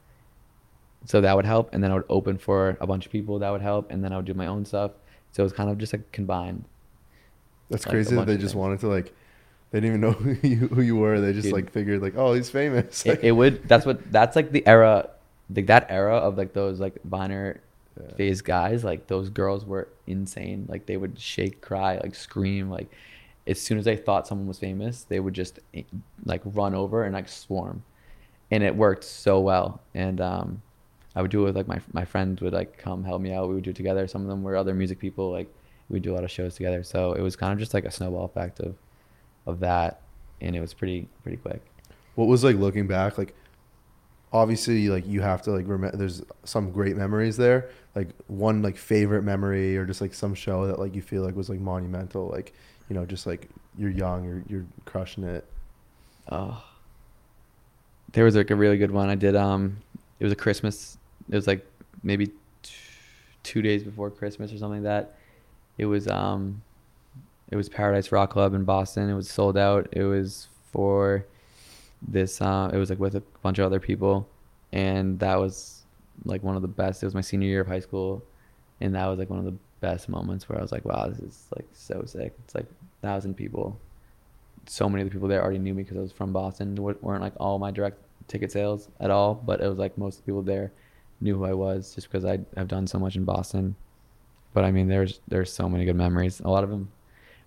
so 1.06 1.22
that 1.22 1.36
would 1.36 1.46
help 1.46 1.74
and 1.74 1.82
then 1.84 1.92
i 1.92 1.96
would 1.96 2.04
open 2.10 2.38
for 2.38 2.78
a 2.80 2.86
bunch 2.86 3.06
of 3.06 3.12
people 3.12 3.40
that 3.40 3.50
would 3.50 3.62
help 3.62 3.90
and 3.90 4.04
then 4.04 4.12
i 4.14 4.18
would 4.18 4.26
do 4.26 4.34
my 4.36 4.46
own 4.46 4.64
stuff 4.66 4.92
so 5.32 5.44
it 5.44 5.46
was 5.46 5.54
kind 5.54 5.70
of 5.70 5.78
just 5.78 5.94
like 5.94 6.12
combined 6.12 6.64
That's 7.70 7.86
like, 7.86 7.94
crazy 7.94 8.16
that 8.16 8.26
they 8.26 8.36
just 8.36 8.54
things. 8.54 8.56
wanted 8.56 8.80
to 8.82 8.88
like. 8.88 9.14
They 9.72 9.80
didn't 9.80 9.98
even 9.98 10.02
know 10.02 10.12
who 10.14 10.48
you, 10.48 10.68
who 10.68 10.82
you 10.82 10.96
were. 10.96 11.22
They 11.22 11.34
just 11.34 11.44
Dude. 11.46 11.54
like 11.54 11.72
figured 11.72 12.02
like, 12.02 12.16
oh, 12.18 12.34
he's 12.34 12.50
famous. 12.50 13.06
it, 13.06 13.20
it 13.24 13.32
would 13.32 13.68
that's 13.68 13.86
what 13.86 14.12
that's 14.12 14.36
like 14.36 14.52
the 14.52 14.66
era 14.68 15.10
like 15.56 15.68
that 15.68 15.86
era 15.90 16.18
of 16.18 16.38
like 16.38 16.54
those 16.54 16.80
like 16.80 16.96
viner. 17.04 17.62
Phase 18.16 18.42
guys 18.42 18.84
like 18.84 19.08
those 19.08 19.30
girls 19.30 19.66
were 19.66 19.88
insane. 20.08 20.66
Like 20.68 20.86
they 20.86 20.98
would 20.98 21.20
shake 21.20 21.62
cry 21.62 21.98
like 21.98 22.16
scream. 22.16 22.70
Like 22.70 22.92
as 23.48 23.60
soon 23.60 23.78
as 23.78 23.86
they 23.86 23.96
thought 23.96 24.28
someone 24.28 24.48
was 24.48 24.60
famous 24.60 25.04
they 25.04 25.20
would 25.20 25.34
just 25.34 25.60
eh, 25.74 25.84
like 26.26 26.42
run 26.46 26.74
over 26.74 27.04
and 27.04 27.14
like 27.14 27.28
swarm. 27.28 27.84
And 28.52 28.64
it 28.64 28.76
worked 28.76 29.04
so 29.04 29.40
well. 29.40 29.82
And 29.94 30.22
um 30.22 30.62
i 31.16 31.22
would 31.22 31.32
do 31.32 31.42
it 31.42 31.46
with 31.46 31.58
like 31.58 31.68
my 31.68 31.82
my 31.92 32.06
friends 32.06 32.42
would 32.42 32.54
like 32.54 32.78
come 32.78 33.04
help 33.04 33.22
me 33.22 33.34
out. 33.34 33.48
We 33.48 33.56
would 33.56 33.64
do 33.64 33.72
it 33.72 33.76
together. 33.76 34.08
Some 34.08 34.22
of 34.22 34.28
them 34.28 34.44
were 34.44 34.56
other 34.56 34.74
music 34.74 35.00
people. 35.00 35.32
Like 35.32 35.54
we'd 35.90 36.04
do 36.04 36.14
a 36.14 36.16
lot 36.16 36.24
of 36.24 36.32
shows 36.32 36.56
together. 36.56 36.84
So 36.84 37.14
it 37.14 37.22
was 37.22 37.36
kind 37.36 37.54
of 37.54 37.60
just 37.60 37.74
like 37.74 37.86
a 37.86 37.92
snowball 37.92 38.26
effect 38.26 38.60
of 38.60 38.76
of 39.46 39.60
that. 39.62 40.02
And 40.42 40.56
it 40.56 40.62
was 40.62 40.74
pretty 40.74 41.08
pretty 41.24 41.38
quick. 41.38 41.62
What 42.16 42.28
was 42.28 42.44
like 42.44 42.56
looking 42.58 42.88
back 42.88 43.18
like 43.18 43.36
obviously 44.32 44.90
like 44.90 45.08
you 45.08 45.22
have 45.22 45.42
to 45.42 45.52
like 45.52 45.68
remember 45.68 45.98
there's 45.98 46.22
some 46.44 46.72
great 46.72 46.96
memories 46.96 47.36
there 47.36 47.70
like 47.96 48.10
one 48.28 48.62
like 48.62 48.78
favorite 48.78 49.24
memory 49.24 49.76
or 49.76 49.86
just 49.86 50.02
like 50.02 50.14
some 50.14 50.36
show 50.36 50.68
that 50.68 50.80
like 50.80 50.94
you 50.94 51.02
feel 51.02 51.24
like 51.24 51.36
was 51.36 51.50
like 51.50 51.60
monumental 51.60 52.28
like 52.28 52.54
you 52.90 52.96
know 52.96 53.06
just 53.06 53.26
like 53.26 53.50
you're 53.78 53.90
young 53.90 54.24
you're, 54.24 54.44
you're 54.48 54.66
crushing 54.86 55.24
it 55.24 55.46
Oh, 56.32 56.64
there 58.14 58.24
was 58.24 58.36
like 58.36 58.52
a 58.52 58.56
really 58.56 58.78
good 58.78 58.92
one. 58.92 59.10
I 59.10 59.16
did. 59.16 59.36
Um, 59.36 59.78
it 60.20 60.24
was 60.24 60.34
a 60.34 60.36
Christmas. 60.36 60.98
It 61.30 61.36
was 61.36 61.48
like 61.48 61.66
maybe 62.04 62.28
t- 62.28 62.74
two 63.44 63.62
days 63.62 63.84
before 63.84 64.10
Christmas 64.12 64.54
or 64.54 64.58
something 64.58 64.84
like 64.84 65.08
that. 65.08 65.18
It 65.78 65.86
was 65.86 66.08
um, 66.08 66.62
it 67.50 67.56
was 67.56 67.68
Paradise 67.68 68.12
Rock 68.12 68.32
Club 68.32 68.54
in 68.54 68.64
Boston. 68.64 69.10
It 69.10 69.16
was 69.16 69.30
sold 69.30 69.58
out. 69.58 69.88
It 69.92 70.04
was 70.04 70.48
for 70.72 71.26
this. 72.08 72.42
Uh, 72.42 72.70
it 72.74 72.78
was 72.78 72.90
like 72.90 73.00
with 73.00 73.16
a 73.16 73.24
bunch 73.42 73.60
of 73.60 73.66
other 73.66 73.80
people, 73.80 74.28
and 74.72 75.20
that 75.20 75.40
was 75.40 75.84
like 76.26 76.44
one 76.44 76.56
of 76.56 76.62
the 76.62 76.68
best. 76.68 77.04
It 77.04 77.06
was 77.06 77.16
my 77.16 77.22
senior 77.22 77.48
year 77.48 77.62
of 77.62 77.68
high 77.68 77.80
school, 77.80 78.24
and 78.82 78.96
that 78.96 79.06
was 79.08 79.20
like 79.20 79.30
one 79.30 79.40
of 79.40 79.46
the 79.46 79.56
best 79.82 80.10
moments 80.10 80.50
where 80.50 80.60
I 80.60 80.62
was 80.62 80.72
like, 80.72 80.86
wow, 80.86 81.08
this 81.08 81.20
is 81.20 81.48
like 81.56 81.68
so 81.74 82.04
sick. 82.06 82.34
It's 82.46 82.56
like 82.56 82.66
thousand 83.02 83.36
people 83.36 83.80
so 84.70 84.88
many 84.88 85.02
of 85.02 85.10
the 85.10 85.14
people 85.14 85.28
there 85.28 85.42
already 85.42 85.58
knew 85.58 85.74
me 85.74 85.84
because 85.84 85.98
I 85.98 86.02
was 86.02 86.12
from 86.12 86.32
Boston. 86.32 86.76
Weren't 86.76 87.22
like 87.22 87.34
all 87.40 87.58
my 87.58 87.72
direct 87.72 87.98
ticket 88.28 88.52
sales 88.52 88.88
at 89.00 89.10
all, 89.10 89.34
but 89.34 89.62
it 89.62 89.68
was 89.68 89.80
like 89.80 89.98
most 89.98 90.26
people 90.26 90.44
there 90.44 90.72
knew 91.22 91.38
who 91.38 91.46
I 91.46 91.54
was 91.54 91.96
just 91.96 92.10
because 92.10 92.24
I 92.24 92.40
have 92.56 92.68
done 92.68 92.86
so 92.86 93.00
much 93.00 93.16
in 93.16 93.26
Boston. 93.26 93.76
But 94.54 94.66
I 94.66 94.72
mean, 94.72 94.88
there's 94.88 95.22
there's 95.28 95.52
so 95.52 95.68
many 95.68 95.86
good 95.86 95.96
memories. 95.96 96.40
A 96.42 96.50
lot 96.50 96.64
of 96.64 96.70
them 96.70 96.92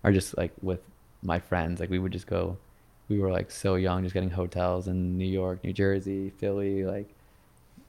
are 0.03 0.11
just 0.11 0.37
like 0.37 0.51
with 0.61 0.81
my 1.21 1.39
friends. 1.39 1.79
Like 1.79 1.89
we 1.89 1.99
would 1.99 2.11
just 2.11 2.27
go. 2.27 2.57
We 3.09 3.19
were 3.19 3.31
like 3.31 3.51
so 3.51 3.75
young, 3.75 4.03
just 4.03 4.13
getting 4.13 4.29
hotels 4.29 4.87
in 4.87 5.17
New 5.17 5.25
York, 5.27 5.63
New 5.63 5.73
Jersey, 5.73 6.31
Philly, 6.37 6.85
like 6.85 7.09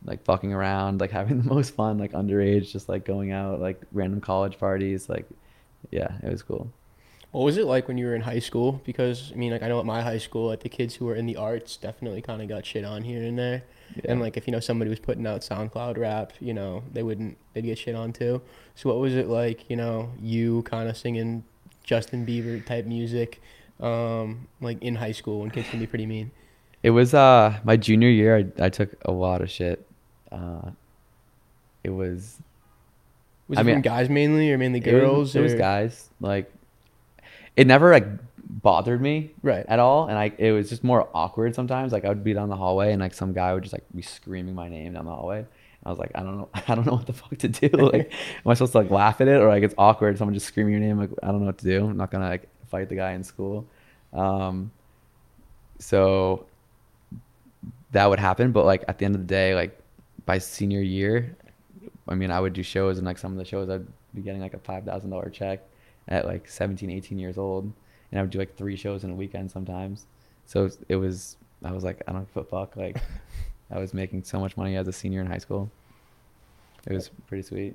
like 0.04 0.22
fucking 0.24 0.52
around, 0.52 1.00
like 1.00 1.10
having 1.20 1.40
the 1.42 1.48
most 1.48 1.74
fun, 1.74 1.98
like 1.98 2.12
underage, 2.12 2.70
just 2.70 2.88
like 2.88 3.04
going 3.04 3.32
out, 3.32 3.60
like 3.60 3.80
random 3.92 4.20
college 4.20 4.58
parties. 4.58 5.08
Like, 5.08 5.26
yeah, 5.90 6.12
it 6.22 6.30
was 6.30 6.42
cool. 6.42 6.70
What 7.32 7.42
was 7.42 7.56
it 7.56 7.66
like 7.66 7.88
when 7.88 7.98
you 7.98 8.06
were 8.06 8.14
in 8.14 8.22
high 8.22 8.38
school? 8.38 8.80
Because 8.84 9.32
I 9.32 9.36
mean, 9.36 9.50
like 9.50 9.62
I 9.62 9.68
know 9.68 9.80
at 9.80 9.86
my 9.86 10.02
high 10.02 10.18
school, 10.18 10.46
like 10.46 10.60
the 10.60 10.68
kids 10.68 10.94
who 10.94 11.06
were 11.06 11.16
in 11.16 11.26
the 11.26 11.36
arts 11.36 11.76
definitely 11.76 12.22
kind 12.22 12.40
of 12.40 12.48
got 12.48 12.64
shit 12.64 12.84
on 12.84 13.02
here 13.02 13.24
and 13.24 13.36
there. 13.36 13.64
And 14.04 14.20
like 14.20 14.36
if 14.36 14.46
you 14.46 14.52
know 14.52 14.60
somebody 14.60 14.88
was 14.88 15.00
putting 15.00 15.26
out 15.26 15.40
SoundCloud 15.40 15.98
rap, 15.98 16.32
you 16.40 16.54
know 16.54 16.82
they 16.92 17.02
wouldn't 17.02 17.36
they'd 17.52 17.62
get 17.62 17.78
shit 17.78 17.94
on 17.94 18.12
too. 18.12 18.40
So 18.76 18.88
what 18.88 18.98
was 18.98 19.14
it 19.14 19.28
like? 19.28 19.68
You 19.68 19.76
know, 19.76 20.12
you 20.20 20.62
kind 20.62 20.88
of 20.88 20.96
singing 20.96 21.44
Justin 21.82 22.24
Bieber 22.24 22.64
type 22.64 22.86
music, 22.86 23.40
um, 23.80 24.48
like 24.60 24.82
in 24.82 24.94
high 24.96 25.12
school 25.12 25.40
when 25.40 25.50
kids 25.50 25.68
can 25.68 25.78
be 25.80 25.86
pretty 25.86 26.06
mean. 26.06 26.30
It 26.82 26.90
was 26.90 27.14
uh 27.14 27.58
my 27.64 27.76
junior 27.76 28.08
year. 28.08 28.36
I, 28.58 28.66
I 28.66 28.68
took 28.68 28.90
a 29.04 29.10
lot 29.12 29.40
of 29.42 29.50
shit. 29.50 29.86
Uh, 30.30 30.70
it 31.82 31.90
was 31.90 32.38
Was 33.48 33.58
I 33.58 33.62
it 33.62 33.64
mean, 33.64 33.74
from 33.76 33.82
guys 33.82 34.08
mainly 34.08 34.52
or 34.52 34.58
mainly 34.58 34.80
it 34.80 34.86
was- 34.86 35.00
girls? 35.00 35.36
It 35.36 35.40
was, 35.40 35.54
guys. 35.54 36.10
Like 36.20 36.52
it 37.56 37.66
never 37.66 37.90
like 37.90 38.06
bothered 38.46 39.00
me 39.00 39.30
Right. 39.42 39.64
at 39.68 39.78
all, 39.78 40.08
and 40.08 40.18
I 40.18 40.32
it 40.38 40.52
was 40.52 40.68
just 40.68 40.84
more 40.84 41.08
awkward 41.14 41.54
sometimes. 41.54 41.92
Like 41.92 42.04
I 42.04 42.08
would 42.08 42.24
be 42.24 42.34
down 42.34 42.48
the 42.48 42.56
hallway, 42.56 42.92
and 42.92 43.00
like 43.00 43.14
some 43.14 43.32
guy 43.32 43.54
would 43.54 43.62
just 43.62 43.72
like 43.72 43.84
be 43.94 44.02
screaming 44.02 44.54
my 44.54 44.68
name 44.68 44.92
down 44.94 45.04
the 45.06 45.10
hallway. 45.14 45.38
And 45.38 45.46
I 45.86 45.90
was 45.90 45.98
like, 45.98 46.12
I 46.14 46.20
don't 46.22 46.36
know, 46.38 46.48
I 46.68 46.74
don't 46.74 46.86
know 46.86 46.94
what 46.94 47.06
the 47.06 47.12
fuck 47.14 47.36
to 47.38 47.48
do. 47.48 47.68
Like, 47.68 48.12
am 48.44 48.50
I 48.50 48.54
supposed 48.54 48.72
to 48.72 48.78
like 48.78 48.90
laugh 48.90 49.20
at 49.20 49.28
it 49.28 49.40
or 49.40 49.48
like 49.48 49.62
it's 49.62 49.74
awkward? 49.78 50.18
Someone 50.18 50.34
just 50.34 50.46
screaming 50.46 50.72
your 50.72 50.80
name. 50.82 50.98
Like 50.98 51.10
I 51.22 51.28
don't 51.28 51.40
know 51.40 51.46
what 51.46 51.58
to 51.58 51.64
do. 51.64 51.86
I'm 51.86 51.96
not 51.96 52.10
gonna 52.10 52.28
like 52.28 52.48
fight 52.74 52.88
the 52.88 52.96
guy 52.96 53.12
in 53.12 53.22
school. 53.22 53.64
Um, 54.12 54.70
so 55.78 56.46
that 57.92 58.06
would 58.10 58.18
happen, 58.18 58.50
but 58.52 58.64
like 58.64 58.82
at 58.88 58.98
the 58.98 59.04
end 59.04 59.14
of 59.14 59.20
the 59.20 59.32
day, 59.40 59.54
like 59.54 59.78
by 60.26 60.38
senior 60.38 60.80
year, 60.80 61.36
I 62.08 62.14
mean, 62.14 62.30
I 62.30 62.40
would 62.40 62.52
do 62.52 62.62
shows, 62.62 62.98
and 62.98 63.06
like 63.06 63.18
some 63.18 63.32
of 63.32 63.38
the 63.38 63.44
shows, 63.44 63.68
I'd 63.70 63.86
be 64.14 64.22
getting 64.22 64.40
like 64.40 64.54
a 64.54 64.58
five 64.58 64.84
thousand 64.84 65.10
dollar 65.10 65.30
check 65.30 65.60
at 66.08 66.26
like 66.26 66.48
17, 66.48 66.90
18 66.90 67.18
years 67.18 67.38
old, 67.38 67.64
and 68.10 68.18
I 68.18 68.22
would 68.22 68.30
do 68.30 68.38
like 68.38 68.56
three 68.56 68.76
shows 68.76 69.04
in 69.04 69.10
a 69.10 69.14
weekend 69.14 69.50
sometimes. 69.50 70.06
So 70.46 70.68
it 70.88 70.96
was, 70.96 71.36
I 71.64 71.72
was 71.72 71.84
like, 71.84 72.02
I 72.08 72.12
don't 72.12 72.26
give 72.34 72.42
a 72.42 72.46
fuck. 72.46 72.76
Like, 72.76 72.96
I 73.70 73.78
was 73.78 73.94
making 73.94 74.24
so 74.24 74.38
much 74.40 74.56
money 74.56 74.76
as 74.76 74.88
a 74.88 74.92
senior 74.92 75.20
in 75.20 75.26
high 75.26 75.38
school. 75.38 75.70
It 76.86 76.92
was 76.92 77.10
pretty 77.28 77.42
sweet. 77.42 77.74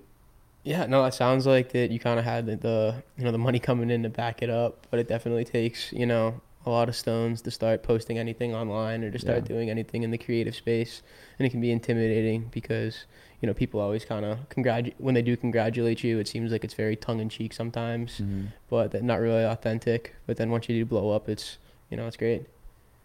Yeah, 0.64 0.86
no, 0.86 1.06
it 1.06 1.14
sounds 1.14 1.46
like 1.48 1.72
that 1.72 1.90
you 1.90 2.00
kind 2.00 2.20
of 2.20 2.26
had 2.26 2.46
the, 2.46 2.56
the 2.58 3.04
you 3.18 3.24
know 3.24 3.32
the 3.32 3.38
money 3.38 3.60
coming 3.60 3.90
in 3.90 4.04
to 4.04 4.10
back 4.10 4.42
it 4.42 4.50
up, 4.50 4.88
but 4.92 5.00
it 5.00 5.08
definitely 5.08 5.46
takes 5.46 5.92
you 5.94 6.06
know 6.06 6.42
a 6.66 6.70
lot 6.70 6.90
of 6.90 6.96
stones 6.96 7.42
to 7.44 7.50
start 7.52 7.82
posting 7.84 8.18
anything 8.18 8.54
online 8.54 9.04
or 9.04 9.10
to 9.12 9.18
start 9.18 9.38
Yeah. 9.44 9.48
doing 9.56 9.70
anything 9.70 10.04
in 10.04 10.12
the 10.12 10.18
creative 10.18 10.54
space, 10.56 11.02
and 11.38 11.46
it 11.46 11.50
can 11.52 11.62
be 11.62 11.72
intimidating 11.72 12.50
because 12.52 13.06
you 13.42 13.48
know 13.48 13.54
people 13.54 13.80
always 13.80 14.04
kind 14.04 14.26
of 14.26 14.38
congratu- 14.50 14.94
when 14.98 15.16
they 15.16 15.22
do 15.22 15.38
congratulate 15.38 16.04
you, 16.04 16.20
it 16.20 16.28
seems 16.28 16.52
like 16.52 16.66
it's 16.66 16.74
very 16.74 16.98
tongue 16.98 17.22
in 17.22 17.30
cheek 17.30 17.54
sometimes, 17.54 18.18
Mm-hmm. 18.20 18.48
but 18.70 18.92
that 18.92 19.02
not 19.04 19.22
really 19.22 19.46
authentic. 19.46 20.16
But 20.28 20.36
then 20.38 20.52
once 20.52 20.68
you 20.68 20.76
do 20.76 20.86
blow 20.86 21.12
up, 21.12 21.30
it's 21.30 21.58
you 21.90 21.96
know 21.96 22.06
it's 22.06 22.18
great. 22.18 22.46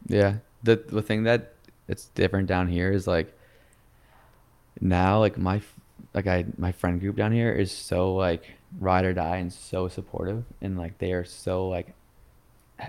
Yeah. 0.08 0.38
The 0.64 0.76
the 0.76 1.02
thing 1.02 1.22
that 1.22 1.52
it's 1.86 2.06
different 2.16 2.48
down 2.48 2.66
here 2.68 2.90
is 2.90 3.06
like 3.06 3.32
now 4.80 5.20
like 5.20 5.38
my 5.38 5.60
like 6.12 6.26
I 6.26 6.44
my 6.56 6.72
friend 6.72 7.00
group 7.00 7.16
down 7.16 7.32
here 7.32 7.52
is 7.52 7.72
so 7.72 8.14
like 8.14 8.44
ride 8.78 9.04
or 9.04 9.12
die 9.12 9.36
and 9.36 9.52
so 9.52 9.88
supportive 9.88 10.44
and 10.60 10.76
like 10.76 10.98
they 10.98 11.12
are 11.12 11.24
so 11.24 11.68
like 11.68 11.94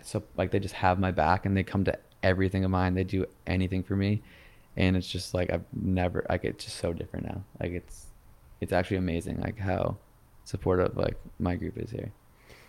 so 0.03 0.23
like 0.35 0.51
they 0.51 0.59
just 0.59 0.75
have 0.75 0.99
my 0.99 1.11
back 1.11 1.45
and 1.45 1.55
they 1.55 1.63
come 1.63 1.83
to 1.85 1.97
everything 2.23 2.65
of 2.65 2.71
mine. 2.71 2.95
They 2.95 3.03
do 3.03 3.25
anything 3.45 3.83
for 3.83 3.95
me. 3.95 4.21
And 4.77 4.97
it's 4.97 5.07
just 5.07 5.33
like 5.33 5.51
I've 5.51 5.63
never 5.73 6.25
like 6.29 6.43
it's 6.43 6.65
just 6.65 6.77
so 6.77 6.91
different 6.91 7.27
now. 7.27 7.43
Like 7.61 7.71
it's 7.71 8.07
it's 8.59 8.73
actually 8.73 8.97
amazing 8.97 9.39
like 9.41 9.57
how 9.57 9.97
supportive 10.43 10.97
like 10.97 11.17
my 11.39 11.55
group 11.55 11.77
is 11.77 11.91
here. 11.91 12.11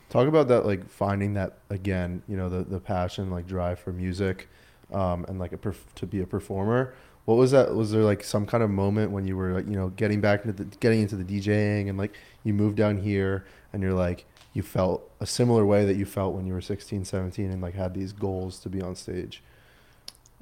Talk 0.09 0.29
about 0.29 0.47
that, 0.49 0.67
like 0.67 0.89
finding 0.89 1.35
that 1.35 1.59
again. 1.69 2.23
You 2.29 2.37
know, 2.37 2.49
the 2.49 2.63
the 2.63 2.79
passion, 2.79 3.31
like 3.31 3.49
drive 3.49 3.81
for 3.81 3.93
music, 3.93 4.49
um, 4.93 5.25
and 5.29 5.41
like 5.41 5.53
a 5.53 5.57
perf- 5.57 5.93
to 5.97 6.07
be 6.07 6.21
a 6.21 6.27
performer. 6.27 6.95
What 7.27 7.35
was 7.35 7.51
that? 7.51 7.75
Was 7.75 7.91
there 7.91 8.05
like 8.05 8.23
some 8.23 8.47
kind 8.47 8.63
of 8.63 8.71
moment 8.71 9.11
when 9.11 9.27
you 9.27 9.37
were 9.37 9.53
like, 9.53 9.67
you 9.67 9.75
know, 9.77 9.89
getting 9.91 10.21
back 10.21 10.45
into 10.45 10.65
the 10.65 10.77
getting 10.77 11.03
into 11.03 11.17
the 11.17 11.25
DJing, 11.25 11.89
and 11.89 11.99
like 11.99 12.17
you 12.45 12.55
moved 12.55 12.77
down 12.77 12.99
here, 12.99 13.45
and 13.73 13.83
you're 13.83 13.93
like, 13.93 14.25
you 14.55 14.63
felt 14.63 15.11
a 15.21 15.27
similar 15.27 15.67
way 15.67 15.85
that 15.85 15.97
you 15.97 16.07
felt 16.07 16.35
when 16.35 16.47
you 16.47 16.53
were 16.53 16.61
16, 16.61 17.05
17, 17.05 17.51
and 17.51 17.61
like 17.61 17.75
had 17.75 17.95
these 17.95 18.13
goals 18.13 18.61
to 18.61 18.69
be 18.69 18.81
on 18.81 18.95
stage. 18.95 19.43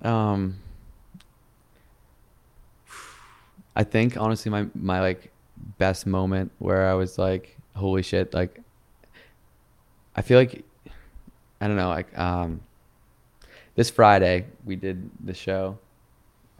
Um, 0.03 0.59
I 3.75 3.83
think 3.83 4.18
honestly, 4.18 4.51
my 4.51 4.66
my 4.75 5.01
like 5.01 5.33
best 5.79 6.07
moment 6.07 6.53
where 6.59 6.87
I 6.87 6.92
was 6.92 7.16
like, 7.16 7.57
holy 7.75 8.03
shit! 8.03 8.35
Like, 8.35 8.61
I 10.14 10.20
feel 10.20 10.38
like 10.38 10.66
I 11.62 11.66
don't 11.66 11.77
know. 11.77 11.88
Like, 11.88 12.16
um, 12.18 12.61
this 13.75 13.88
Friday 13.88 14.44
we 14.66 14.77
did 14.77 15.11
the 15.25 15.33
show 15.33 15.79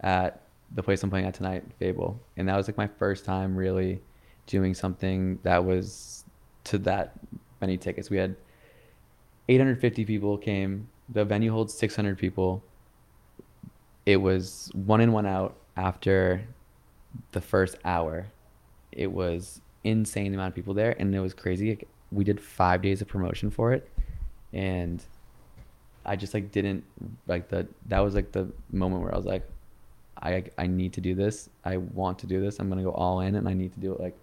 at 0.01 0.41
the 0.73 0.83
place 0.83 1.03
I'm 1.03 1.09
playing 1.09 1.25
at 1.25 1.33
tonight, 1.33 1.63
Fable, 1.79 2.19
and 2.37 2.47
that 2.47 2.55
was 2.57 2.67
like 2.67 2.77
my 2.77 2.87
first 2.87 3.25
time 3.25 3.55
really 3.55 4.01
doing 4.47 4.73
something 4.73 5.39
that 5.43 5.63
was 5.63 6.25
to 6.65 6.77
that 6.79 7.13
many 7.61 7.77
tickets. 7.77 8.09
We 8.09 8.17
had 8.17 8.35
850 9.47 10.05
people 10.05 10.37
came. 10.37 10.87
The 11.09 11.23
venue 11.23 11.51
holds 11.51 11.73
600 11.73 12.17
people 12.17 12.63
it 14.05 14.17
was 14.17 14.71
one 14.73 15.01
in 15.01 15.11
one 15.11 15.25
out 15.25 15.55
after 15.75 16.41
the 17.31 17.41
first 17.41 17.75
hour 17.83 18.27
it 18.91 19.11
was 19.11 19.61
insane 19.83 20.33
amount 20.33 20.49
of 20.49 20.55
people 20.55 20.73
there 20.73 20.95
and 20.99 21.13
it 21.13 21.19
was 21.19 21.33
crazy 21.33 21.77
we 22.11 22.23
did 22.23 22.39
five 22.39 22.81
days 22.81 23.01
of 23.01 23.07
promotion 23.07 23.49
for 23.49 23.73
it 23.73 23.89
and 24.53 25.03
i 26.05 26.15
just 26.15 26.33
like 26.33 26.51
didn't 26.51 26.83
like 27.27 27.49
the 27.49 27.67
that 27.87 27.99
was 27.99 28.15
like 28.15 28.31
the 28.31 28.47
moment 28.71 29.01
where 29.01 29.13
i 29.13 29.17
was 29.17 29.25
like 29.25 29.47
i 30.21 30.43
i 30.57 30.65
need 30.67 30.93
to 30.93 31.01
do 31.01 31.13
this 31.15 31.49
i 31.65 31.77
want 31.77 32.17
to 32.19 32.25
do 32.27 32.39
this 32.41 32.59
i'm 32.59 32.69
gonna 32.69 32.83
go 32.83 32.91
all 32.91 33.19
in 33.21 33.35
and 33.35 33.47
i 33.49 33.53
need 33.53 33.73
to 33.73 33.79
do 33.79 33.93
it 33.93 33.99
like 33.99 34.13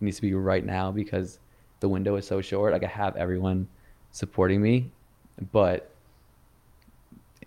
it 0.00 0.04
needs 0.04 0.16
to 0.16 0.22
be 0.22 0.32
right 0.34 0.64
now 0.64 0.90
because 0.90 1.38
the 1.80 1.88
window 1.88 2.16
is 2.16 2.26
so 2.26 2.40
short 2.40 2.72
like 2.72 2.84
i 2.84 2.86
have 2.88 3.14
everyone 3.16 3.66
supporting 4.12 4.60
me 4.62 4.90
but 5.52 5.90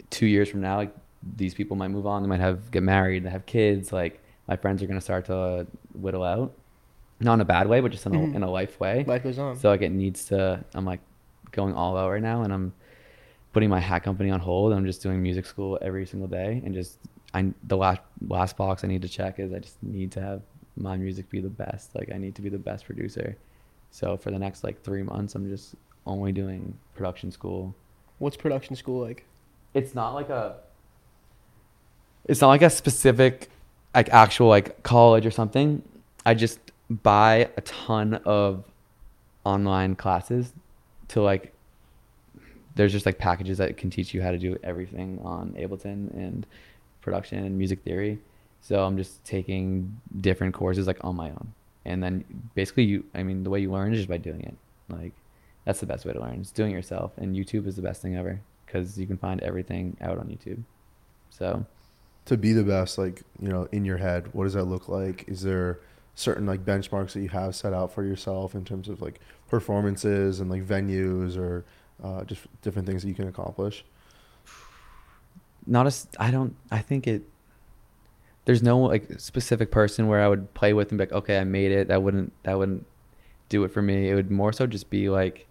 two 0.09 0.25
years 0.27 0.49
from 0.49 0.61
now, 0.61 0.77
like 0.77 0.93
these 1.37 1.53
people 1.53 1.75
might 1.75 1.89
move 1.89 2.07
on. 2.07 2.21
They 2.23 2.29
might 2.29 2.39
have 2.39 2.71
get 2.71 2.83
married, 2.83 3.23
they 3.23 3.29
have 3.29 3.45
kids. 3.45 3.91
Like 3.91 4.21
my 4.47 4.55
friends 4.55 4.81
are 4.81 4.87
gonna 4.87 5.01
start 5.01 5.25
to 5.25 5.67
whittle 5.93 6.23
out, 6.23 6.53
not 7.19 7.35
in 7.35 7.41
a 7.41 7.45
bad 7.45 7.67
way, 7.67 7.79
but 7.81 7.91
just 7.91 8.05
in 8.05 8.15
a 8.15 8.17
Mhm. 8.19 8.35
in 8.35 8.43
a 8.43 8.49
life 8.49 8.79
way. 8.79 9.03
Life 9.05 9.23
goes 9.23 9.39
on. 9.39 9.55
So 9.55 9.69
like 9.69 9.81
it 9.81 9.91
needs 9.91 10.25
to. 10.25 10.63
I'm 10.73 10.85
like 10.85 10.99
going 11.51 11.73
all 11.73 11.97
out 11.97 12.09
right 12.11 12.21
now, 12.21 12.43
and 12.43 12.53
I'm 12.53 12.73
putting 13.53 13.69
my 13.69 13.79
hat 13.79 14.03
company 14.03 14.29
on 14.29 14.39
hold. 14.39 14.73
I'm 14.73 14.85
just 14.85 15.01
doing 15.01 15.21
music 15.21 15.45
school 15.45 15.77
every 15.81 16.05
single 16.05 16.27
day, 16.27 16.61
and 16.63 16.73
just 16.73 16.97
I 17.33 17.53
the 17.63 17.77
last 17.77 18.01
last 18.27 18.57
box 18.57 18.83
I 18.83 18.87
need 18.87 19.01
to 19.03 19.09
check 19.09 19.39
is 19.39 19.53
I 19.53 19.59
just 19.59 19.81
need 19.83 20.11
to 20.13 20.21
have 20.21 20.41
my 20.75 20.97
music 20.97 21.29
be 21.29 21.41
the 21.41 21.49
best. 21.49 21.95
Like 21.95 22.11
I 22.13 22.17
need 22.17 22.35
to 22.35 22.41
be 22.41 22.49
the 22.49 22.57
best 22.57 22.85
producer. 22.85 23.37
So 23.91 24.17
for 24.17 24.31
the 24.31 24.39
next 24.39 24.63
like 24.63 24.81
three 24.83 25.03
months, 25.03 25.35
I'm 25.35 25.49
just 25.49 25.75
only 26.05 26.31
doing 26.31 26.77
production 26.95 27.31
school 27.31 27.75
What's 28.19 28.35
production 28.35 28.75
school 28.75 29.01
like? 29.01 29.25
it's 29.73 29.93
not 29.93 30.13
like 30.13 30.29
a 30.29 30.57
it's 32.25 32.41
not 32.41 32.47
like 32.47 32.61
a 32.61 32.69
specific 32.69 33.49
like 33.93 34.09
actual 34.09 34.47
like 34.47 34.81
college 34.83 35.25
or 35.25 35.31
something 35.31 35.81
i 36.25 36.33
just 36.33 36.59
buy 36.89 37.49
a 37.55 37.61
ton 37.61 38.15
of 38.25 38.63
online 39.43 39.95
classes 39.95 40.53
to 41.07 41.21
like 41.21 41.53
there's 42.75 42.91
just 42.91 43.05
like 43.05 43.17
packages 43.17 43.57
that 43.57 43.77
can 43.77 43.89
teach 43.89 44.13
you 44.13 44.21
how 44.21 44.31
to 44.31 44.37
do 44.37 44.57
everything 44.63 45.19
on 45.23 45.51
ableton 45.51 46.11
and 46.13 46.45
production 47.09 47.43
and 47.45 47.57
music 47.57 47.79
theory. 47.83 48.13
So 48.61 48.73
i'm 48.85 48.97
just 48.97 49.13
taking 49.25 49.67
different 50.27 50.53
courses 50.53 50.85
like 50.87 51.01
on 51.03 51.15
my 51.15 51.29
own. 51.37 51.47
And 51.85 52.03
then 52.03 52.13
basically 52.55 52.85
you 52.91 52.97
i 53.13 53.23
mean 53.23 53.43
the 53.43 53.49
way 53.49 53.59
you 53.65 53.71
learn 53.71 53.93
is 53.93 53.99
just 53.99 54.09
by 54.15 54.17
doing 54.29 54.43
it. 54.51 54.55
Like 54.99 55.13
that's 55.65 55.79
the 55.79 55.85
best 55.93 56.05
way 56.05 56.13
to 56.13 56.21
learn. 56.25 56.39
It's 56.41 56.51
doing 56.51 56.71
it 56.71 56.75
yourself. 56.75 57.11
And 57.17 57.35
youtube 57.35 57.65
is 57.67 57.75
the 57.75 57.81
best 57.89 58.01
thing 58.01 58.15
ever 58.21 58.39
because 58.65 58.97
you 58.99 59.07
can 59.07 59.17
find 59.17 59.41
everything 59.41 59.97
out 60.01 60.17
on 60.21 60.27
youtube. 60.27 60.61
So 61.29 61.65
To 62.25 62.37
be 62.37 62.53
the 62.53 62.63
best, 62.63 62.97
like 62.97 63.23
you 63.41 63.49
know, 63.49 63.67
in 63.71 63.85
your 63.85 63.97
head, 63.97 64.21
what 64.33 64.43
does 64.43 64.53
that 64.53 64.65
look 64.65 64.87
like? 64.87 65.25
Is 65.27 65.41
there 65.41 65.79
certain 66.15 66.45
like 66.45 66.65
benchmarks 66.65 67.13
that 67.13 67.21
you 67.21 67.29
have 67.29 67.55
set 67.55 67.73
out 67.73 67.91
for 67.93 68.03
yourself 68.03 68.53
in 68.53 68.63
terms 68.65 68.87
of 68.89 69.01
like 69.01 69.19
performances 69.47 70.39
and 70.41 70.49
like 70.51 70.63
venues 70.75 71.37
or 71.37 71.65
uh, 72.03 72.23
just 72.25 72.41
different 72.61 72.85
things 72.87 73.01
that 73.01 73.09
you 73.09 73.15
can 73.15 73.27
accomplish? 73.27 73.83
Not 75.69 75.87
a 75.87 75.93
I 76.19 76.31
don't 76.31 76.55
I 76.71 76.79
think 76.79 77.07
it 77.07 77.23
there's 78.45 78.63
no 78.63 78.79
like 78.79 79.19
specific 79.19 79.69
person 79.71 80.07
where 80.07 80.21
I 80.21 80.27
would 80.27 80.53
play 80.53 80.73
with 80.73 80.89
and 80.91 80.97
be 80.97 81.03
like, 81.03 81.11
okay, 81.11 81.37
I 81.39 81.43
made 81.43 81.71
it. 81.71 81.87
That 81.89 82.01
wouldn't 82.01 82.33
that 82.43 82.57
wouldn't 82.57 82.85
do 83.47 83.63
it 83.63 83.71
for 83.71 83.81
me. 83.81 84.09
It 84.09 84.15
would 84.15 84.31
more 84.31 84.51
so 84.51 84.65
just 84.65 84.89
be 84.89 85.09
like 85.09 85.45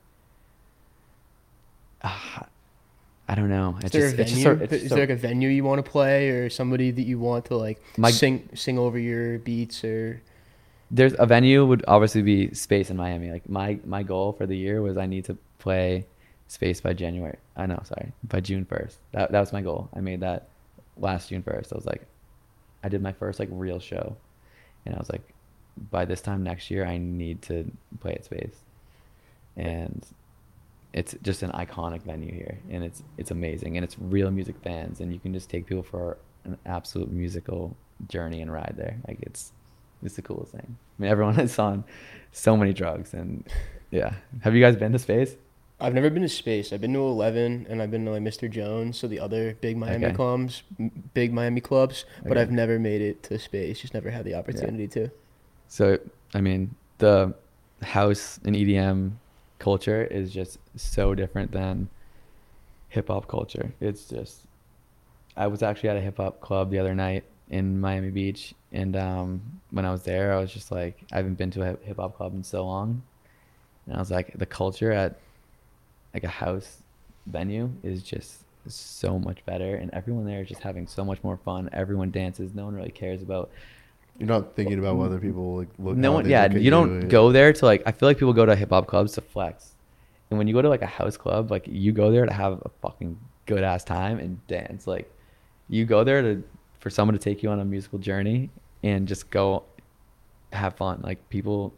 ah, 2.02 2.46
I 3.28 3.34
don't 3.34 3.48
know. 3.50 3.78
Is 3.82 3.90
there 3.90 4.02
just, 4.02 4.18
a 4.18 4.22
it's 4.22 4.32
venue? 4.32 4.58
just 4.58 4.72
it's 4.72 4.84
is 4.84 4.90
there 4.90 5.00
like 5.00 5.10
a 5.10 5.16
venue 5.16 5.48
you 5.48 5.64
want 5.64 5.84
to 5.84 5.88
play, 5.90 6.30
or 6.30 6.50
somebody 6.50 6.90
that 6.90 7.02
you 7.02 7.18
want 7.18 7.46
to 7.46 7.56
like 7.56 7.80
My- 7.96 8.10
sing 8.10 8.48
sing 8.54 8.78
over 8.78 8.98
your 8.98 9.38
beats, 9.38 9.84
or 9.84 10.22
there's 10.90 11.14
a 11.18 11.26
venue 11.26 11.66
would 11.66 11.84
obviously 11.86 12.22
be 12.22 12.54
space 12.54 12.90
in 12.90 12.96
Miami. 12.96 13.30
Like 13.30 13.48
my 13.48 13.78
my 13.84 14.02
goal 14.02 14.32
for 14.32 14.46
the 14.46 14.56
year 14.56 14.80
was 14.80 14.96
I 14.96 15.06
need 15.06 15.26
to 15.26 15.36
play 15.58 16.06
space 16.48 16.80
by 16.80 16.94
January. 16.94 17.38
I 17.56 17.66
know, 17.66 17.80
sorry, 17.84 18.12
by 18.24 18.40
June 18.40 18.64
first. 18.64 18.98
That 19.12 19.30
that 19.32 19.40
was 19.40 19.52
my 19.52 19.62
goal. 19.62 19.88
I 19.94 20.00
made 20.00 20.20
that 20.20 20.48
last 20.96 21.28
June 21.28 21.42
first. 21.42 21.72
I 21.72 21.76
was 21.76 21.86
like, 21.86 22.02
I 22.82 22.88
did 22.88 23.02
my 23.02 23.12
first 23.12 23.38
like 23.38 23.48
real 23.52 23.78
show, 23.78 24.16
and 24.84 24.94
I 24.94 24.98
was 24.98 25.10
like, 25.10 25.22
by 25.90 26.04
this 26.04 26.20
time 26.20 26.42
next 26.42 26.70
year, 26.70 26.84
I 26.84 26.98
need 26.98 27.42
to 27.42 27.70
play 28.00 28.14
at 28.14 28.24
space, 28.24 28.56
and 29.56 30.04
it's 30.92 31.14
just 31.22 31.42
an 31.42 31.50
iconic 31.52 32.02
venue 32.02 32.32
here, 32.32 32.58
and 32.70 32.82
it's 32.82 33.02
it's 33.18 33.30
amazing, 33.30 33.76
and 33.76 33.84
it's 33.84 33.96
real 33.98 34.30
music 34.30 34.56
fans, 34.62 35.00
and 35.00 35.12
you 35.12 35.20
can 35.20 35.32
just 35.32 35.50
take 35.50 35.66
people 35.66 35.84
for 35.84 36.18
an 36.44 36.56
absolute 36.66 37.10
musical 37.10 37.76
journey 38.08 38.40
and 38.40 38.52
ride 38.52 38.74
there. 38.76 38.96
Like 39.06 39.18
it's 39.22 39.52
it's 40.02 40.16
the 40.16 40.22
coolest 40.22 40.52
thing. 40.52 40.76
I 40.98 41.02
mean, 41.02 41.10
everyone 41.10 41.38
is 41.40 41.58
on 41.58 41.84
so 42.32 42.56
many 42.56 42.72
drugs, 42.72 43.12
and 43.12 43.46
yeah. 43.90 44.14
Have 44.40 44.54
you 44.54 44.62
guys 44.62 44.76
been 44.76 44.92
to 44.92 44.98
space? 44.98 45.36
I've 45.80 45.94
never 45.94 46.10
been 46.10 46.22
to 46.22 46.28
space. 46.28 46.72
I've 46.72 46.80
been 46.80 46.92
to 46.94 47.00
Eleven, 47.00 47.66
and 47.68 47.80
I've 47.80 47.90
been 47.90 48.04
to 48.06 48.10
like 48.10 48.22
Mr. 48.22 48.50
Jones, 48.50 48.98
so 48.98 49.06
the 49.06 49.20
other 49.20 49.54
big 49.60 49.76
Miami 49.76 50.06
Okay. 50.06 50.14
clubs, 50.14 50.62
big 51.14 51.32
Miami 51.32 51.60
clubs. 51.60 52.04
But 52.22 52.32
Okay. 52.32 52.40
I've 52.42 52.50
never 52.50 52.78
made 52.78 53.00
it 53.00 53.22
to 53.24 53.38
space. 53.38 53.80
Just 53.80 53.94
never 53.94 54.10
had 54.10 54.24
the 54.24 54.34
opportunity 54.34 54.88
to. 54.88 55.10
So 55.68 55.98
I 56.34 56.40
mean, 56.40 56.74
the 56.98 57.34
house 57.82 58.40
and 58.44 58.56
EDM 58.56 59.12
culture 59.60 60.04
is 60.04 60.32
just 60.32 60.58
so 60.76 61.14
different 61.14 61.52
than 61.52 61.88
hip 62.88 63.08
hop 63.08 63.28
culture. 63.28 63.72
It's 63.80 64.06
just 64.06 64.46
I 65.36 65.46
was 65.46 65.62
actually 65.62 65.90
at 65.90 65.96
a 65.96 66.00
hip 66.00 66.16
hop 66.16 66.40
club 66.40 66.70
the 66.70 66.78
other 66.80 66.94
night 66.94 67.24
in 67.50 67.80
Miami 67.80 68.10
Beach, 68.10 68.52
and 68.72 68.96
um, 68.96 69.40
when 69.70 69.84
I 69.84 69.92
was 69.92 70.02
there, 70.02 70.32
I 70.32 70.40
was 70.40 70.52
just 70.52 70.70
like, 70.72 71.04
I 71.12 71.16
haven't 71.16 71.36
been 71.38 71.50
to 71.52 71.62
a 71.62 71.76
hip 71.86 71.96
hop 71.98 72.16
club 72.16 72.34
in 72.34 72.42
so 72.42 72.66
long, 72.66 73.02
and 73.86 73.94
I 73.96 73.98
was 74.00 74.10
like, 74.10 74.36
the 74.36 74.46
culture 74.46 74.90
at 74.92 75.20
like 76.14 76.24
a 76.24 76.28
house 76.28 76.78
venue 77.26 77.70
is 77.82 78.02
just 78.02 78.44
so 78.66 79.18
much 79.18 79.44
better, 79.46 79.76
and 79.76 79.90
everyone 79.92 80.26
there 80.26 80.42
is 80.42 80.48
just 80.48 80.62
having 80.62 80.86
so 80.86 81.04
much 81.04 81.22
more 81.22 81.36
fun. 81.38 81.68
Everyone 81.72 82.10
dances. 82.10 82.54
No 82.54 82.64
one 82.66 82.74
really 82.74 82.90
cares 82.90 83.22
about 83.22 83.50
You're 84.18 84.28
not 84.28 84.54
thinking 84.56 84.78
about 84.78 84.96
whether 84.96 85.18
people 85.18 85.56
like 85.58 85.68
look. 85.78 85.96
no 85.96 86.12
one 86.12 86.28
yeah 86.28 86.50
you 86.52 86.70
don't 86.70 86.90
and- 87.02 87.10
go 87.10 87.30
there 87.32 87.52
to 87.52 87.64
like 87.64 87.82
i 87.86 87.92
feel 87.92 88.08
like 88.08 88.18
people 88.18 88.32
go 88.32 88.44
to 88.44 88.56
hip-hop 88.56 88.86
clubs 88.88 89.12
to 89.12 89.20
flex 89.20 89.74
and 90.30 90.38
when 90.38 90.48
you 90.48 90.54
go 90.54 90.60
to 90.60 90.68
like 90.68 90.82
a 90.82 90.86
house 90.86 91.16
club 91.16 91.50
like 91.52 91.64
you 91.68 91.92
go 91.92 92.10
there 92.10 92.26
to 92.26 92.32
have 92.32 92.54
a 92.64 92.70
fucking 92.82 93.16
good 93.46 93.62
ass 93.62 93.84
time 93.84 94.18
and 94.18 94.44
dance 94.48 94.86
like 94.88 95.08
you 95.68 95.84
go 95.84 96.02
there 96.04 96.20
to 96.20 96.42
for 96.80 96.90
someone 96.90 97.14
to 97.16 97.18
take 97.22 97.42
you 97.44 97.48
on 97.48 97.60
a 97.60 97.64
musical 97.64 97.98
journey 97.98 98.50
and 98.82 99.06
just 99.06 99.30
go 99.30 99.62
have 100.52 100.74
fun 100.76 101.00
like 101.02 101.18
people 101.30 101.72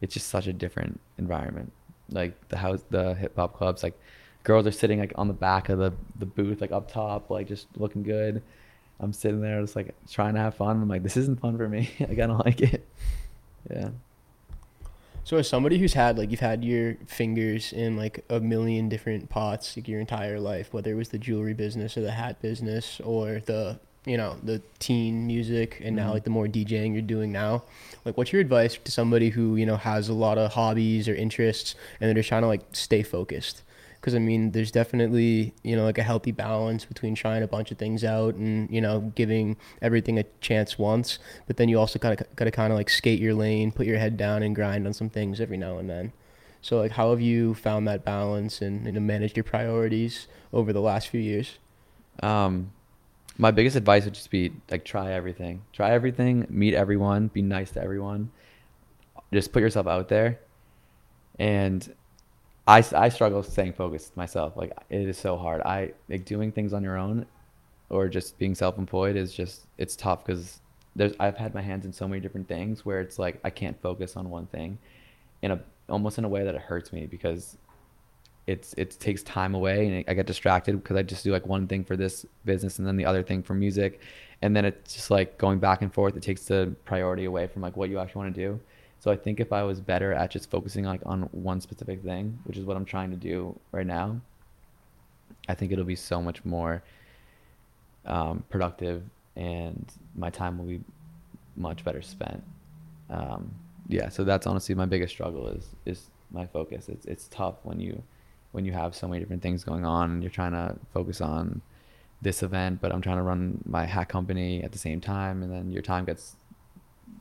it's 0.00 0.12
just 0.12 0.28
such 0.28 0.46
a 0.48 0.52
different 0.52 0.98
environment 1.18 1.70
like 2.10 2.48
the 2.48 2.56
house 2.56 2.84
the 2.90 3.14
hip-hop 3.14 3.56
clubs 3.56 3.82
like 3.82 3.98
girls 4.44 4.66
are 4.66 4.72
sitting 4.72 5.00
like 5.00 5.12
on 5.16 5.28
the 5.28 5.34
back 5.34 5.68
of 5.68 5.78
the 5.78 5.92
the 6.18 6.26
booth 6.26 6.60
like 6.60 6.72
up 6.72 6.90
top 6.90 7.30
like 7.30 7.48
just 7.48 7.66
looking 7.76 8.02
good. 8.02 8.42
I'm 8.98 9.12
sitting 9.12 9.40
there 9.40 9.60
just 9.60 9.76
like 9.76 9.94
trying 10.10 10.34
to 10.34 10.40
have 10.40 10.54
fun. 10.54 10.80
I'm 10.82 10.88
like 10.88 11.02
this 11.02 11.16
isn't 11.16 11.40
fun 11.40 11.56
for 11.56 11.68
me. 11.68 11.90
Like 12.00 12.10
i 12.18 12.26
don't 12.26 12.44
like 12.44 12.60
it. 12.60 12.86
Yeah. 13.70 13.90
So 15.24 15.36
as 15.38 15.48
somebody 15.48 15.78
who's 15.78 15.94
had 15.94 16.16
like 16.16 16.30
you've 16.30 16.38
had 16.38 16.64
your 16.64 16.94
fingers 17.06 17.72
in 17.72 17.96
like 17.96 18.24
a 18.30 18.38
million 18.38 18.88
different 18.88 19.28
pots 19.28 19.76
like 19.76 19.88
your 19.88 19.98
entire 19.98 20.38
life, 20.38 20.72
whether 20.72 20.92
it 20.92 20.94
was 20.94 21.08
the 21.08 21.18
jewelry 21.18 21.52
business 21.52 21.96
or 21.96 22.02
the 22.02 22.12
hat 22.12 22.40
business 22.40 23.00
or 23.00 23.40
the 23.44 23.80
you 24.06 24.16
know 24.16 24.36
the 24.42 24.62
teen 24.78 25.26
music 25.26 25.80
and 25.84 25.94
now 25.96 26.08
Mhm. 26.10 26.14
like 26.14 26.24
the 26.24 26.30
more 26.30 26.46
DJing 26.46 26.92
you're 26.92 27.02
doing 27.02 27.32
now, 27.32 27.64
like 28.04 28.16
what's 28.16 28.32
your 28.32 28.40
advice 28.40 28.78
to 28.84 28.90
somebody 28.92 29.28
who 29.30 29.56
you 29.56 29.66
know 29.66 29.76
has 29.76 30.08
a 30.08 30.14
lot 30.14 30.38
of 30.38 30.52
hobbies 30.52 31.08
or 31.08 31.14
interests 31.14 31.74
and 32.00 32.06
they're 32.08 32.14
just 32.14 32.28
trying 32.28 32.42
to 32.42 32.48
like 32.48 32.62
stay 32.72 33.02
focused? 33.02 33.62
Because 34.00 34.14
I 34.14 34.20
mean, 34.20 34.52
there's 34.52 34.70
definitely 34.70 35.52
you 35.64 35.74
know 35.74 35.82
like 35.84 35.98
a 35.98 36.04
healthy 36.04 36.30
balance 36.30 36.84
between 36.84 37.16
trying 37.16 37.42
a 37.42 37.48
bunch 37.48 37.72
of 37.72 37.78
things 37.78 38.04
out 38.04 38.36
and 38.36 38.70
you 38.70 38.80
know 38.80 39.12
giving 39.16 39.56
everything 39.82 40.16
a 40.18 40.24
chance 40.40 40.78
once, 40.78 41.18
but 41.48 41.56
then 41.56 41.68
you 41.68 41.76
also 41.78 41.98
kind 41.98 42.18
of 42.18 42.36
got 42.36 42.44
to 42.44 42.52
kind 42.52 42.72
of 42.72 42.76
like 42.78 42.88
skate 42.88 43.18
your 43.20 43.34
lane, 43.34 43.72
put 43.72 43.86
your 43.86 43.98
head 43.98 44.16
down, 44.16 44.44
and 44.44 44.54
grind 44.54 44.86
on 44.86 44.92
some 44.92 45.10
things 45.10 45.40
every 45.40 45.56
now 45.56 45.78
and 45.78 45.90
then. 45.90 46.12
So 46.62 46.78
like, 46.78 46.92
how 46.92 47.10
have 47.10 47.20
you 47.20 47.54
found 47.54 47.86
that 47.88 48.04
balance 48.04 48.62
and, 48.62 48.86
and 48.86 49.06
managed 49.06 49.36
your 49.36 49.44
priorities 49.44 50.28
over 50.52 50.72
the 50.72 50.80
last 50.80 51.08
few 51.08 51.20
years? 51.20 51.58
Um, 52.22 52.70
my 53.38 53.50
biggest 53.50 53.76
advice 53.76 54.04
would 54.04 54.14
just 54.14 54.30
be 54.30 54.52
like 54.70 54.84
try 54.84 55.12
everything. 55.12 55.62
Try 55.72 55.90
everything. 55.90 56.46
Meet 56.48 56.74
everyone. 56.74 57.28
Be 57.28 57.42
nice 57.42 57.70
to 57.72 57.82
everyone. 57.82 58.30
Just 59.32 59.52
put 59.52 59.60
yourself 59.60 59.86
out 59.86 60.08
there. 60.08 60.40
And 61.38 61.94
I, 62.66 62.84
I 62.94 63.08
struggle 63.10 63.42
staying 63.42 63.74
focused 63.74 64.16
myself. 64.16 64.56
Like 64.56 64.72
it 64.88 65.08
is 65.08 65.18
so 65.18 65.36
hard. 65.36 65.60
I 65.62 65.92
like 66.08 66.24
doing 66.24 66.50
things 66.50 66.72
on 66.72 66.82
your 66.82 66.96
own, 66.96 67.26
or 67.90 68.08
just 68.08 68.38
being 68.38 68.54
self-employed 68.54 69.16
is 69.16 69.32
just 69.32 69.66
it's 69.78 69.96
tough 69.96 70.24
because 70.24 70.60
there's 70.96 71.12
I've 71.20 71.36
had 71.36 71.54
my 71.54 71.62
hands 71.62 71.84
in 71.84 71.92
so 71.92 72.08
many 72.08 72.20
different 72.20 72.48
things 72.48 72.84
where 72.84 73.00
it's 73.00 73.18
like 73.18 73.38
I 73.44 73.50
can't 73.50 73.80
focus 73.82 74.16
on 74.16 74.30
one 74.30 74.46
thing, 74.46 74.78
in 75.42 75.52
a 75.52 75.60
almost 75.88 76.18
in 76.18 76.24
a 76.24 76.28
way 76.28 76.42
that 76.44 76.54
it 76.54 76.60
hurts 76.60 76.92
me 76.92 77.06
because 77.06 77.56
it's 78.46 78.74
it 78.74 78.98
takes 79.00 79.22
time 79.22 79.54
away 79.54 79.86
and 79.86 80.04
I 80.08 80.14
get 80.14 80.26
distracted 80.26 80.76
because 80.82 80.96
I 80.96 81.02
just 81.02 81.24
do 81.24 81.32
like 81.32 81.46
one 81.46 81.66
thing 81.66 81.84
for 81.84 81.96
this 81.96 82.24
business 82.44 82.78
and 82.78 82.86
then 82.86 82.96
the 82.96 83.04
other 83.04 83.22
thing 83.22 83.42
for 83.42 83.54
music, 83.54 84.00
and 84.42 84.54
then 84.54 84.64
it's 84.64 84.94
just 84.94 85.10
like 85.10 85.38
going 85.38 85.58
back 85.58 85.82
and 85.82 85.92
forth. 85.92 86.16
It 86.16 86.22
takes 86.22 86.44
the 86.44 86.74
priority 86.84 87.24
away 87.24 87.46
from 87.46 87.62
like 87.62 87.76
what 87.76 87.88
you 87.90 87.98
actually 87.98 88.20
want 88.20 88.34
to 88.34 88.40
do. 88.40 88.60
So 89.00 89.10
I 89.10 89.16
think 89.16 89.40
if 89.40 89.52
I 89.52 89.62
was 89.62 89.80
better 89.80 90.12
at 90.12 90.30
just 90.30 90.50
focusing 90.50 90.84
like 90.84 91.00
on 91.06 91.22
one 91.32 91.60
specific 91.60 92.02
thing, 92.02 92.38
which 92.44 92.56
is 92.56 92.64
what 92.64 92.76
I'm 92.76 92.84
trying 92.84 93.10
to 93.10 93.16
do 93.16 93.58
right 93.72 93.86
now, 93.86 94.20
I 95.48 95.54
think 95.54 95.72
it'll 95.72 95.84
be 95.84 95.96
so 95.96 96.20
much 96.22 96.44
more 96.44 96.82
um, 98.04 98.42
productive 98.50 99.02
and 99.36 99.92
my 100.16 100.30
time 100.30 100.58
will 100.58 100.64
be 100.66 100.80
much 101.56 101.84
better 101.84 102.02
spent. 102.02 102.42
Um, 103.10 103.50
yeah, 103.88 104.08
so 104.08 104.24
that's 104.24 104.46
honestly 104.46 104.74
my 104.74 104.86
biggest 104.86 105.12
struggle 105.12 105.46
is 105.48 105.66
is 105.84 106.10
my 106.32 106.46
focus. 106.46 106.88
It's 106.88 107.06
it's 107.06 107.28
tough 107.28 107.56
when 107.62 107.78
you 107.80 108.02
when 108.56 108.64
you 108.64 108.72
have 108.72 108.90
so 108.94 109.06
many 109.06 109.20
different 109.20 109.42
things 109.42 109.62
going 109.70 109.84
on 109.84 110.22
you're 110.22 110.36
trying 110.40 110.52
to 110.52 110.76
focus 110.92 111.20
on 111.20 111.60
this 112.22 112.42
event, 112.42 112.80
but 112.80 112.92
I'm 112.92 113.02
trying 113.02 113.18
to 113.18 113.22
run 113.22 113.62
my 113.66 113.84
hat 113.84 114.08
company 114.08 114.62
at 114.62 114.72
the 114.72 114.78
same 114.78 115.00
time, 115.00 115.42
and 115.42 115.52
then 115.52 115.70
your 115.70 115.82
time 115.82 116.04
gets 116.04 116.36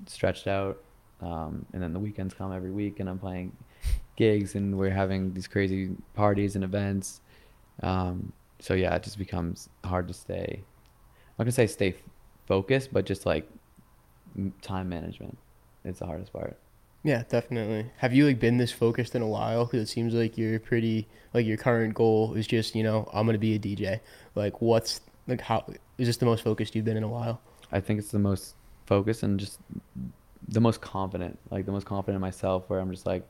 stretched 0.08 0.48
out, 0.48 0.82
um, 1.21 1.65
and 1.74 1.82
then 1.82 1.93
the 1.93 2.00
weekends 2.00 2.34
come 2.34 2.54
every 2.54 2.71
week, 2.71 3.00
and 3.00 3.10
I'm 3.10 3.19
playing 3.19 3.56
gigs, 4.15 4.56
and 4.56 4.78
we're 4.78 4.91
having 4.91 5.34
these 5.34 5.48
crazy 5.48 5.91
parties 6.13 6.56
and 6.56 6.63
events. 6.63 7.21
Um, 7.84 8.32
so 8.60 8.74
yeah, 8.74 8.95
it 8.95 9.04
just 9.04 9.17
becomes 9.17 9.69
hard 9.84 10.08
to 10.08 10.13
stay. 10.13 10.62
I'm 10.62 11.34
not 11.39 11.43
gonna 11.45 11.52
say 11.52 11.67
stay 11.67 11.89
f- 11.89 11.95
focused, 12.48 12.93
but 12.93 13.06
just 13.06 13.26
like 13.26 13.48
time 14.62 14.88
management. 14.89 15.38
It's 15.84 16.00
the 16.00 16.06
hardest 16.06 16.32
part. 16.32 16.58
Yeah, 17.06 17.22
definitely. 17.30 17.91
Have 17.98 18.13
you 18.15 18.26
like 18.26 18.39
been 18.39 18.58
this 18.58 18.72
focused 18.72 19.13
in 19.13 19.22
a 19.22 19.28
while? 19.28 19.65
Because 19.65 19.80
it 19.80 19.91
seems 19.91 20.15
like 20.15 20.39
you're 20.39 20.60
pretty 20.60 21.08
like 21.36 21.46
your 21.46 21.56
current 21.56 21.94
goal 21.94 22.34
is 22.34 22.48
just 22.48 22.74
you 22.74 22.82
know 22.82 23.08
I'm 23.13 23.28
gonna 23.28 23.38
be 23.38 23.54
a 23.54 23.60
DJ. 23.60 24.00
Like, 24.34 24.60
what's 24.60 25.02
like 25.28 25.41
how 25.41 25.63
is 26.00 26.08
this 26.08 26.18
the 26.18 26.26
most 26.26 26.44
focused 26.44 26.74
you've 26.74 26.86
been 26.86 26.98
in 26.98 27.04
a 27.04 27.08
while? 27.08 27.39
I 27.72 27.80
think 27.80 28.00
it's 28.00 28.10
the 28.10 28.18
most 28.18 28.56
focused 28.88 29.22
and 29.22 29.39
just 29.39 29.60
the 30.48 30.60
most 30.60 30.82
confident, 30.82 31.38
like 31.52 31.68
the 31.68 31.72
most 31.72 31.86
confident 31.86 32.15
in 32.15 32.22
myself, 32.22 32.63
where 32.70 32.80
I'm 32.80 32.89
just 32.89 33.06
like, 33.06 33.24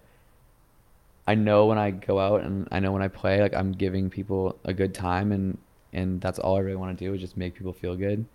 I 1.27 1.35
know 1.35 1.65
when 1.65 1.77
I 1.77 1.91
go 1.91 2.17
out 2.17 2.43
and 2.43 2.69
I 2.71 2.79
know 2.79 2.93
when 2.93 3.01
I 3.01 3.09
play, 3.09 3.41
like 3.41 3.53
I'm 3.53 3.73
giving 3.73 4.09
people 4.09 4.57
a 4.63 4.73
good 4.73 4.93
time, 4.93 5.33
and 5.33 5.57
and 5.91 6.21
that's 6.21 6.39
all 6.39 6.55
I 6.55 6.61
really 6.61 6.77
want 6.77 6.97
to 6.97 7.05
do 7.05 7.13
is 7.13 7.19
just 7.19 7.35
make 7.35 7.55
people 7.55 7.73
feel 7.73 7.97
good, 7.97 8.25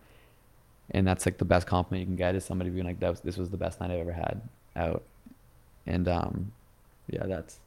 and 0.90 1.06
that's 1.06 1.24
like 1.24 1.38
the 1.38 1.46
best 1.46 1.66
compliment 1.66 2.00
you 2.00 2.06
can 2.06 2.16
get 2.16 2.34
is 2.34 2.44
somebody 2.44 2.68
being 2.68 2.84
like, 2.84 3.00
that 3.00 3.08
was, 3.08 3.20
this 3.22 3.38
was 3.38 3.48
the 3.48 3.56
best 3.56 3.80
night 3.80 3.90
I've 3.90 4.00
ever 4.00 4.12
had 4.12 4.42
out, 4.76 5.02
and 5.90 6.08
um, 6.08 6.52
yeah, 7.08 7.26
that's 7.26 7.58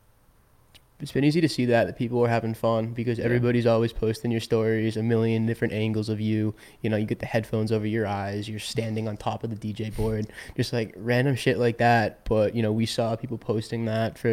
It's 1.00 1.12
been 1.12 1.26
easy 1.26 1.42
to 1.42 1.50
see 1.50 1.66
that 1.66 1.86
that 1.88 1.98
people 1.98 2.24
are 2.24 2.30
having 2.30 2.54
fun 2.54 2.94
because 2.94 3.18
Yeah. 3.20 3.26
everybody's 3.26 3.66
always 3.68 3.92
posting 3.92 4.32
your 4.32 4.40
stories, 4.40 4.96
a 4.96 5.04
million 5.04 5.46
different 5.46 5.74
angles 5.74 6.08
of 6.08 6.22
you. 6.22 6.56
You 6.82 6.90
know, 6.90 6.96
you 6.96 7.06
get 7.06 7.20
the 7.20 7.26
headphones 7.26 7.72
over 7.74 7.86
your 7.86 8.08
eyes, 8.08 8.48
you're 8.48 8.60
standing 8.60 9.08
on 9.10 9.18
top 9.18 9.44
of 9.44 9.50
the 9.50 9.58
DJ 9.58 9.90
board, 9.94 10.28
just 10.56 10.72
like 10.72 10.94
random 10.96 11.36
shit 11.36 11.58
like 11.58 11.78
that. 11.80 12.24
But 12.24 12.56
you 12.56 12.62
know, 12.64 12.72
we 12.72 12.86
saw 12.86 13.16
people 13.18 13.38
posting 13.38 13.84
that 13.86 14.18
for 14.18 14.30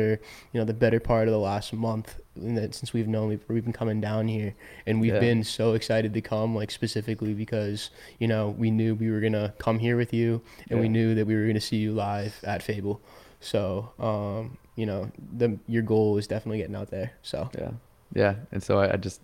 you 0.53 0.59
know 0.61 0.65
the 0.65 0.75
better 0.85 1.01
part 1.01 1.27
of 1.27 1.33
the 1.33 1.41
last 1.41 1.73
month 1.73 2.21
that- 2.37 2.75
since 2.75 2.93
we've 2.93 3.09
known 3.09 3.29
we've, 3.31 3.45
we've 3.49 3.65
been 3.65 3.73
coming 3.73 4.01
down 4.01 4.29
here, 4.29 4.55
and 4.87 5.01
we've 5.01 5.15
Yeah. 5.15 5.21
been 5.29 5.43
so 5.43 5.73
excited 5.75 6.15
to 6.15 6.21
come, 6.21 6.55
like 6.55 6.71
specifically 6.71 7.35
because 7.35 7.91
you 8.21 8.29
know 8.29 8.55
we 8.57 8.71
knew 8.71 8.95
we 8.95 9.11
were 9.11 9.21
gonna 9.21 9.55
come 9.59 9.81
here 9.81 9.97
with 9.97 10.13
you, 10.15 10.41
and 10.71 10.79
we 10.79 10.89
knew 10.89 11.17
that 11.17 11.27
we 11.27 11.35
were 11.35 11.47
gonna 11.49 11.61
see 11.61 11.79
you 11.79 11.93
live 11.93 12.39
at 12.45 12.63
Fable. 12.63 13.01
So, 13.41 13.91
um, 13.99 14.59
you 14.77 14.87
know, 14.87 15.11
the 15.37 15.59
your 15.67 15.83
goal 15.83 16.17
is 16.19 16.27
definitely 16.27 16.59
getting 16.59 16.77
out 16.77 16.91
there. 16.91 17.13
So, 17.23 17.51
yeah, 17.59 17.71
yeah, 18.15 18.35
and 18.53 18.63
so 18.63 18.79
I, 18.79 18.93
I 18.93 18.97
just 18.97 19.21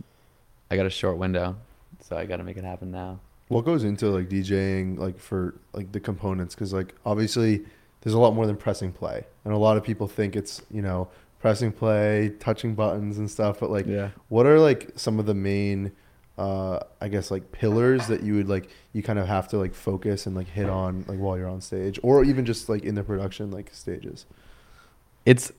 I 0.71 0.77
got 0.77 0.87
a 0.87 0.91
short 0.91 1.19
window, 1.19 1.57
so 2.01 2.17
I 2.17 2.25
got 2.27 2.37
to 2.39 2.45
make 2.45 2.57
it 2.57 2.65
happen 2.65 2.91
now. 2.91 3.21
What 3.49 3.65
goes 3.65 3.85
into 3.85 4.09
like 4.09 4.29
DJing, 4.29 4.99
like 4.99 5.19
for 5.19 5.55
like 5.73 5.93
the 5.93 6.01
components? 6.01 6.55
Because 6.55 6.73
like 6.73 6.95
obviously 7.05 7.65
there's 8.01 8.15
a 8.15 8.19
lot 8.19 8.35
more 8.35 8.47
than 8.47 8.57
pressing 8.57 8.93
play, 8.93 9.25
and 9.45 9.53
a 9.55 9.59
lot 9.59 9.77
of 9.77 9.85
people 9.85 10.09
think 10.09 10.35
it's 10.35 10.63
you 10.71 10.83
know 10.83 11.09
pressing 11.39 11.71
play, 11.71 12.31
touching 12.41 12.75
buttons 12.75 13.19
and 13.19 13.31
stuff. 13.31 13.61
But 13.61 13.71
like, 13.71 13.87
Yeah. 13.87 14.11
what 14.29 14.47
are 14.47 14.59
like 14.59 14.91
some 14.97 15.19
of 15.21 15.27
the 15.27 15.35
main, 15.35 15.93
uh, 16.39 16.81
I 17.01 17.09
guess 17.09 17.31
like 17.31 17.51
pillars 17.53 18.07
that 18.09 18.23
you 18.23 18.35
would 18.35 18.49
like 18.49 18.69
you 18.93 19.03
kind 19.03 19.19
of 19.19 19.27
have 19.27 19.49
to 19.49 19.59
like 19.59 19.75
focus 19.75 20.27
and 20.27 20.37
like 20.37 20.49
hit 20.49 20.69
on 20.69 21.05
like 21.09 21.19
while 21.19 21.37
you're 21.39 21.49
on 21.49 21.61
stage, 21.61 21.99
or 22.03 22.25
even 22.25 22.45
just 22.45 22.69
like 22.69 22.85
in 22.85 22.95
the 22.95 23.03
production 23.03 23.51
like 23.51 23.71
stages. 23.73 24.27
it's 25.25 25.51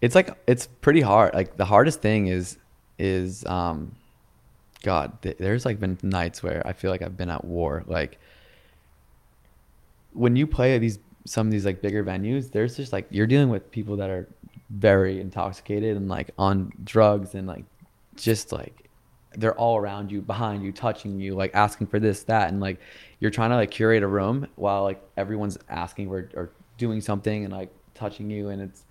it's 0.00 0.14
like 0.14 0.30
it's 0.46 0.66
pretty 0.80 1.00
hard 1.00 1.34
like 1.34 1.56
the 1.56 1.64
hardest 1.64 2.00
thing 2.00 2.28
is 2.28 2.56
is 2.98 3.44
um 3.46 3.92
god 4.82 5.20
th- 5.22 5.36
there's 5.38 5.64
like 5.64 5.80
been 5.80 5.98
nights 6.02 6.42
where 6.42 6.64
i 6.66 6.72
feel 6.72 6.90
like 6.90 7.02
i've 7.02 7.16
been 7.16 7.30
at 7.30 7.44
war 7.44 7.82
like 7.86 8.18
when 10.12 10.36
you 10.36 10.46
play 10.46 10.74
at 10.74 10.80
these 10.80 10.98
some 11.24 11.46
of 11.48 11.52
these 11.52 11.66
like 11.66 11.82
bigger 11.82 12.04
venues 12.04 12.50
there's 12.52 12.76
just 12.76 12.92
like 12.92 13.06
you're 13.10 13.26
dealing 13.26 13.48
with 13.50 13.70
people 13.70 13.96
that 13.96 14.08
are 14.08 14.28
very 14.70 15.20
intoxicated 15.20 15.96
and 15.96 16.08
like 16.08 16.30
on 16.38 16.72
drugs 16.84 17.34
and 17.34 17.46
like 17.46 17.64
just 18.16 18.52
like 18.52 18.87
they're 19.36 19.54
all 19.56 19.76
around 19.76 20.10
you 20.10 20.20
behind 20.22 20.62
you 20.62 20.72
touching 20.72 21.20
you 21.20 21.34
like 21.34 21.54
asking 21.54 21.86
for 21.86 22.00
this 22.00 22.22
that 22.24 22.48
and 22.48 22.60
like 22.60 22.80
you're 23.20 23.30
trying 23.30 23.50
to 23.50 23.56
like 23.56 23.70
curate 23.70 24.02
a 24.02 24.06
room 24.06 24.46
while 24.56 24.82
like 24.82 25.02
everyone's 25.16 25.58
asking 25.68 26.08
or, 26.08 26.30
or 26.34 26.50
doing 26.78 27.00
something 27.00 27.44
and 27.44 27.52
like 27.52 27.70
touching 27.94 28.30
you 28.30 28.48
and 28.48 28.62
it's 28.62 28.84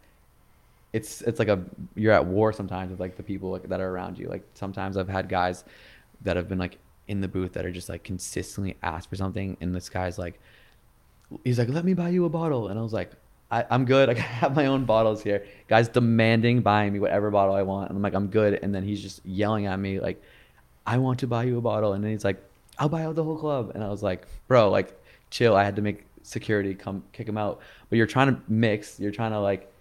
it's 0.94 1.22
it's 1.24 1.40
like 1.40 1.48
a 1.48 1.64
you're 1.96 2.14
at 2.14 2.26
war 2.26 2.54
sometimes 2.54 2.92
with 2.92 3.00
like 3.00 3.18
the 3.18 3.24
people 3.24 3.52
like, 3.52 3.68
that 3.68 3.82
are 3.82 3.90
around 3.90 4.18
you. 4.18 4.28
Like 4.30 4.44
sometimes 4.54 4.96
i've 4.98 5.10
had 5.10 5.28
guys 5.28 5.64
that 6.22 6.38
have 6.38 6.48
been 6.48 6.60
like 6.60 6.78
in 7.08 7.22
the 7.22 7.28
booth 7.28 7.54
that 7.54 7.66
are 7.66 7.72
just 7.72 7.90
like 7.90 8.04
consistently 8.04 8.76
asked 8.84 9.10
for 9.10 9.16
something 9.16 9.58
and 9.62 9.76
this 9.76 9.90
guy's 9.90 10.18
like 10.18 10.40
he's 11.44 11.58
like 11.58 11.70
let 11.70 11.86
me 11.86 11.94
buy 11.94 12.10
you 12.10 12.26
a 12.26 12.30
bottle 12.30 12.68
and 12.68 12.80
i 12.80 12.82
was 12.82 12.94
like 12.94 13.12
I, 13.50 13.66
i'm 13.70 13.86
good. 13.86 14.10
I 14.12 14.14
have 14.14 14.56
my 14.56 14.66
own 14.66 14.86
bottles 14.86 15.24
here. 15.24 15.46
Guys 15.68 15.88
demanding 15.88 16.62
buying 16.62 16.94
me 16.94 17.00
whatever 17.00 17.30
bottle 17.32 17.56
i 17.56 17.62
want. 17.64 17.90
And 17.90 17.98
i'm 17.98 18.02
like 18.02 18.14
i'm 18.14 18.28
good. 18.28 18.60
And 18.62 18.74
then 18.74 18.84
he's 18.84 19.02
just 19.02 19.26
yelling 19.26 19.66
at 19.66 19.80
me 19.80 20.00
like 20.00 20.22
i 20.86 20.98
want 20.98 21.20
to 21.20 21.28
buy 21.28 21.44
you 21.44 21.58
a 21.58 21.62
bottle. 21.62 21.94
And 21.94 22.04
then 22.04 22.12
he's 22.12 22.26
like 22.26 22.44
i'll 22.78 22.90
buy 22.90 23.04
out 23.04 23.16
the 23.16 23.24
whole 23.24 23.38
club. 23.38 23.72
And 23.74 23.84
i 23.84 23.90
was 23.90 24.04
like 24.04 24.28
bro 24.48 24.70
like 24.70 25.00
chill. 25.30 25.56
I 25.56 25.64
had 25.64 25.76
to 25.76 25.82
make 25.82 26.06
security 26.24 26.76
come 26.76 27.04
kick 27.14 27.28
him 27.28 27.38
out. 27.38 27.60
But 27.90 27.98
you're 27.98 28.08
trying 28.08 28.36
to 28.36 28.42
mix. 28.48 29.00
You're 29.00 29.12
trying 29.12 29.32
to 29.32 29.40
like 29.40 29.72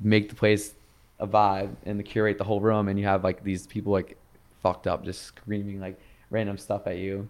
make 0.00 0.28
the 0.28 0.34
place 0.34 0.74
a 1.18 1.26
vibe 1.26 1.74
and 1.84 2.04
curate 2.04 2.38
the 2.38 2.44
whole 2.44 2.60
room. 2.60 2.88
And 2.88 2.98
you 2.98 3.06
have 3.06 3.24
like 3.24 3.42
these 3.42 3.66
people 3.66 3.92
like 3.92 4.16
fucked 4.62 4.86
up 4.86 5.04
just 5.04 5.22
screaming 5.22 5.80
like 5.80 5.98
random 6.30 6.58
stuff 6.58 6.86
at 6.86 6.98
you. 6.98 7.28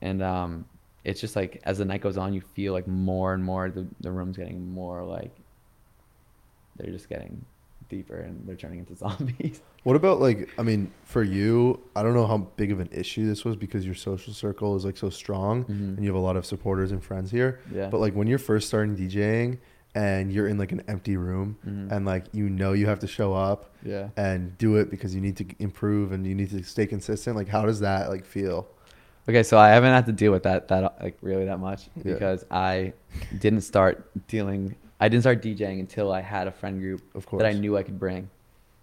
And 0.00 0.22
um 0.22 0.64
it's 1.04 1.20
just 1.20 1.34
like 1.36 1.60
as 1.64 1.78
the 1.78 1.84
night 1.84 2.00
goes 2.02 2.16
on 2.18 2.32
you 2.32 2.40
feel 2.40 2.72
like 2.72 2.86
more 2.86 3.32
and 3.34 3.42
more 3.44 3.70
the, 3.70 3.86
the 4.00 4.10
room's 4.10 4.36
getting 4.36 4.70
more 4.72 5.02
like 5.04 5.34
they're 6.76 6.92
just 6.92 7.08
getting 7.08 7.44
deeper 7.88 8.16
and 8.20 8.46
they're 8.46 8.56
turning 8.56 8.78
into 8.78 8.94
zombies 9.04 9.60
What 9.82 9.96
about 9.96 10.20
like 10.20 10.48
I 10.58 10.62
mean, 10.62 10.92
for 11.04 11.22
you, 11.22 11.80
I 11.96 12.02
don't 12.02 12.14
know 12.14 12.26
how 12.26 12.38
big 12.56 12.70
of 12.70 12.80
an 12.80 12.88
issue 12.92 13.26
this 13.26 13.44
was 13.44 13.56
because 13.56 13.84
your 13.84 13.94
social 13.94 14.32
circle 14.32 14.76
is 14.76 14.84
like 14.84 14.96
so 14.96 15.10
strong 15.10 15.64
Mhm. 15.64 15.96
and 15.96 15.98
you 16.04 16.06
have 16.06 16.16
a 16.16 16.24
lot 16.24 16.36
of 16.36 16.44
supporters 16.46 16.92
and 16.92 17.02
friends 17.02 17.30
here. 17.30 17.60
Yeah. 17.74 17.88
But 17.88 17.98
like 18.00 18.14
when 18.14 18.26
you're 18.28 18.38
first 18.38 18.68
starting 18.68 18.96
DJing 18.96 19.58
and 19.94 20.30
you're 20.32 20.46
in 20.46 20.56
like 20.56 20.70
an 20.70 20.82
empty 20.86 21.16
room 21.16 21.56
Mhm. 21.66 21.90
and 21.90 22.06
like 22.06 22.26
you 22.32 22.48
know 22.48 22.72
you 22.74 22.86
have 22.86 23.00
to 23.00 23.08
show 23.08 23.34
up 23.34 23.70
yeah 23.84 24.10
and 24.16 24.56
do 24.58 24.76
it 24.76 24.88
because 24.90 25.14
you 25.16 25.20
need 25.20 25.36
to 25.38 25.46
improve 25.58 26.12
and 26.12 26.24
you 26.26 26.34
need 26.34 26.50
to 26.50 26.62
stay 26.62 26.86
consistent, 26.86 27.34
like 27.34 27.48
how 27.48 27.66
does 27.66 27.80
that 27.80 28.08
like 28.08 28.24
feel? 28.24 28.68
Okay, 29.30 29.44
so 29.44 29.56
I 29.58 29.68
haven't 29.68 29.92
had 29.92 30.06
to 30.06 30.12
deal 30.12 30.32
with 30.32 30.42
that 30.42 30.66
that 30.68 31.00
like 31.00 31.16
really 31.22 31.44
that 31.44 31.60
much 31.60 31.88
Yeah. 31.96 32.14
because 32.14 32.44
I 32.50 32.92
didn't 33.38 33.60
start 33.60 34.10
dealing. 34.26 34.74
I 34.98 35.08
didn't 35.08 35.22
start 35.22 35.40
DJing 35.40 35.78
until 35.78 36.12
I 36.12 36.20
had 36.20 36.48
a 36.48 36.50
friend 36.50 36.80
group 36.80 37.02
Of 37.14 37.26
course. 37.26 37.40
that 37.40 37.48
I 37.48 37.52
knew 37.52 37.76
I 37.76 37.84
could 37.84 37.98
bring. 37.98 38.28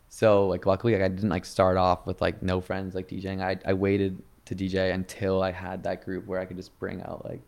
So 0.07 0.47
like 0.47 0.65
luckily 0.65 0.93
like, 0.93 1.01
I 1.03 1.09
didn't 1.09 1.29
like 1.29 1.43
start 1.43 1.75
off 1.75 2.07
with 2.07 2.21
like 2.21 2.41
no 2.41 2.61
friends 2.61 2.95
like 2.95 3.09
DJing. 3.09 3.41
I 3.41 3.57
I 3.69 3.73
waited 3.73 4.21
to 4.45 4.55
DJ 4.55 4.93
until 4.93 5.43
I 5.43 5.51
had 5.51 5.83
that 5.83 6.05
group 6.05 6.25
where 6.27 6.39
I 6.39 6.45
could 6.45 6.55
just 6.55 6.71
bring 6.79 7.01
out 7.01 7.25
like 7.29 7.41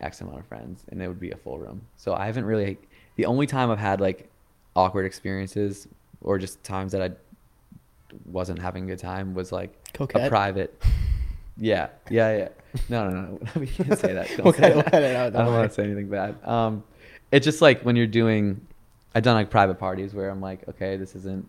X 0.00 0.22
amount 0.22 0.38
of 0.38 0.46
friends 0.46 0.84
and 0.88 1.02
it 1.02 1.08
would 1.08 1.20
be 1.20 1.32
a 1.32 1.36
full 1.36 1.58
room. 1.58 1.82
So 1.96 2.14
I 2.14 2.24
haven't 2.24 2.46
really 2.46 2.78
the 3.16 3.26
only 3.26 3.46
time 3.46 3.70
I've 3.70 3.78
had 3.90 4.00
like 4.00 4.30
awkward 4.74 5.04
experiences 5.04 5.86
or 6.22 6.38
just 6.38 6.64
times 6.64 6.92
that 6.92 7.02
I 7.02 7.10
wasn't 8.24 8.60
having 8.60 8.84
a 8.84 8.86
good 8.86 8.98
time 8.98 9.34
was 9.34 9.52
like 9.52 9.72
a 10.00 10.28
private. 10.30 10.82
Yeah, 11.58 11.88
yeah, 12.10 12.36
yeah. 12.36 12.48
No, 12.88 13.08
no, 13.10 13.20
no. 13.20 13.38
we 13.60 13.66
can't 13.66 13.98
say 13.98 14.12
that. 14.12 14.28
Don't 14.36 14.44
We'll 14.44 14.52
say 14.54 14.72
that. 14.74 14.94
it 14.94 15.16
out, 15.16 15.26
I 15.26 15.30
don't 15.30 15.44
don't 15.46 15.54
want 15.54 15.70
to 15.70 15.74
say 15.74 15.84
anything 15.84 16.08
bad. 16.08 16.36
Um, 16.44 16.84
it's 17.32 17.44
just 17.44 17.60
like 17.60 17.82
when 17.82 17.96
you're 17.96 18.06
doing. 18.06 18.64
I've 19.14 19.22
done 19.24 19.34
like 19.34 19.50
private 19.50 19.78
parties 19.78 20.14
where 20.14 20.30
I'm 20.30 20.40
like, 20.40 20.68
okay, 20.68 20.96
this 20.96 21.16
isn't. 21.16 21.48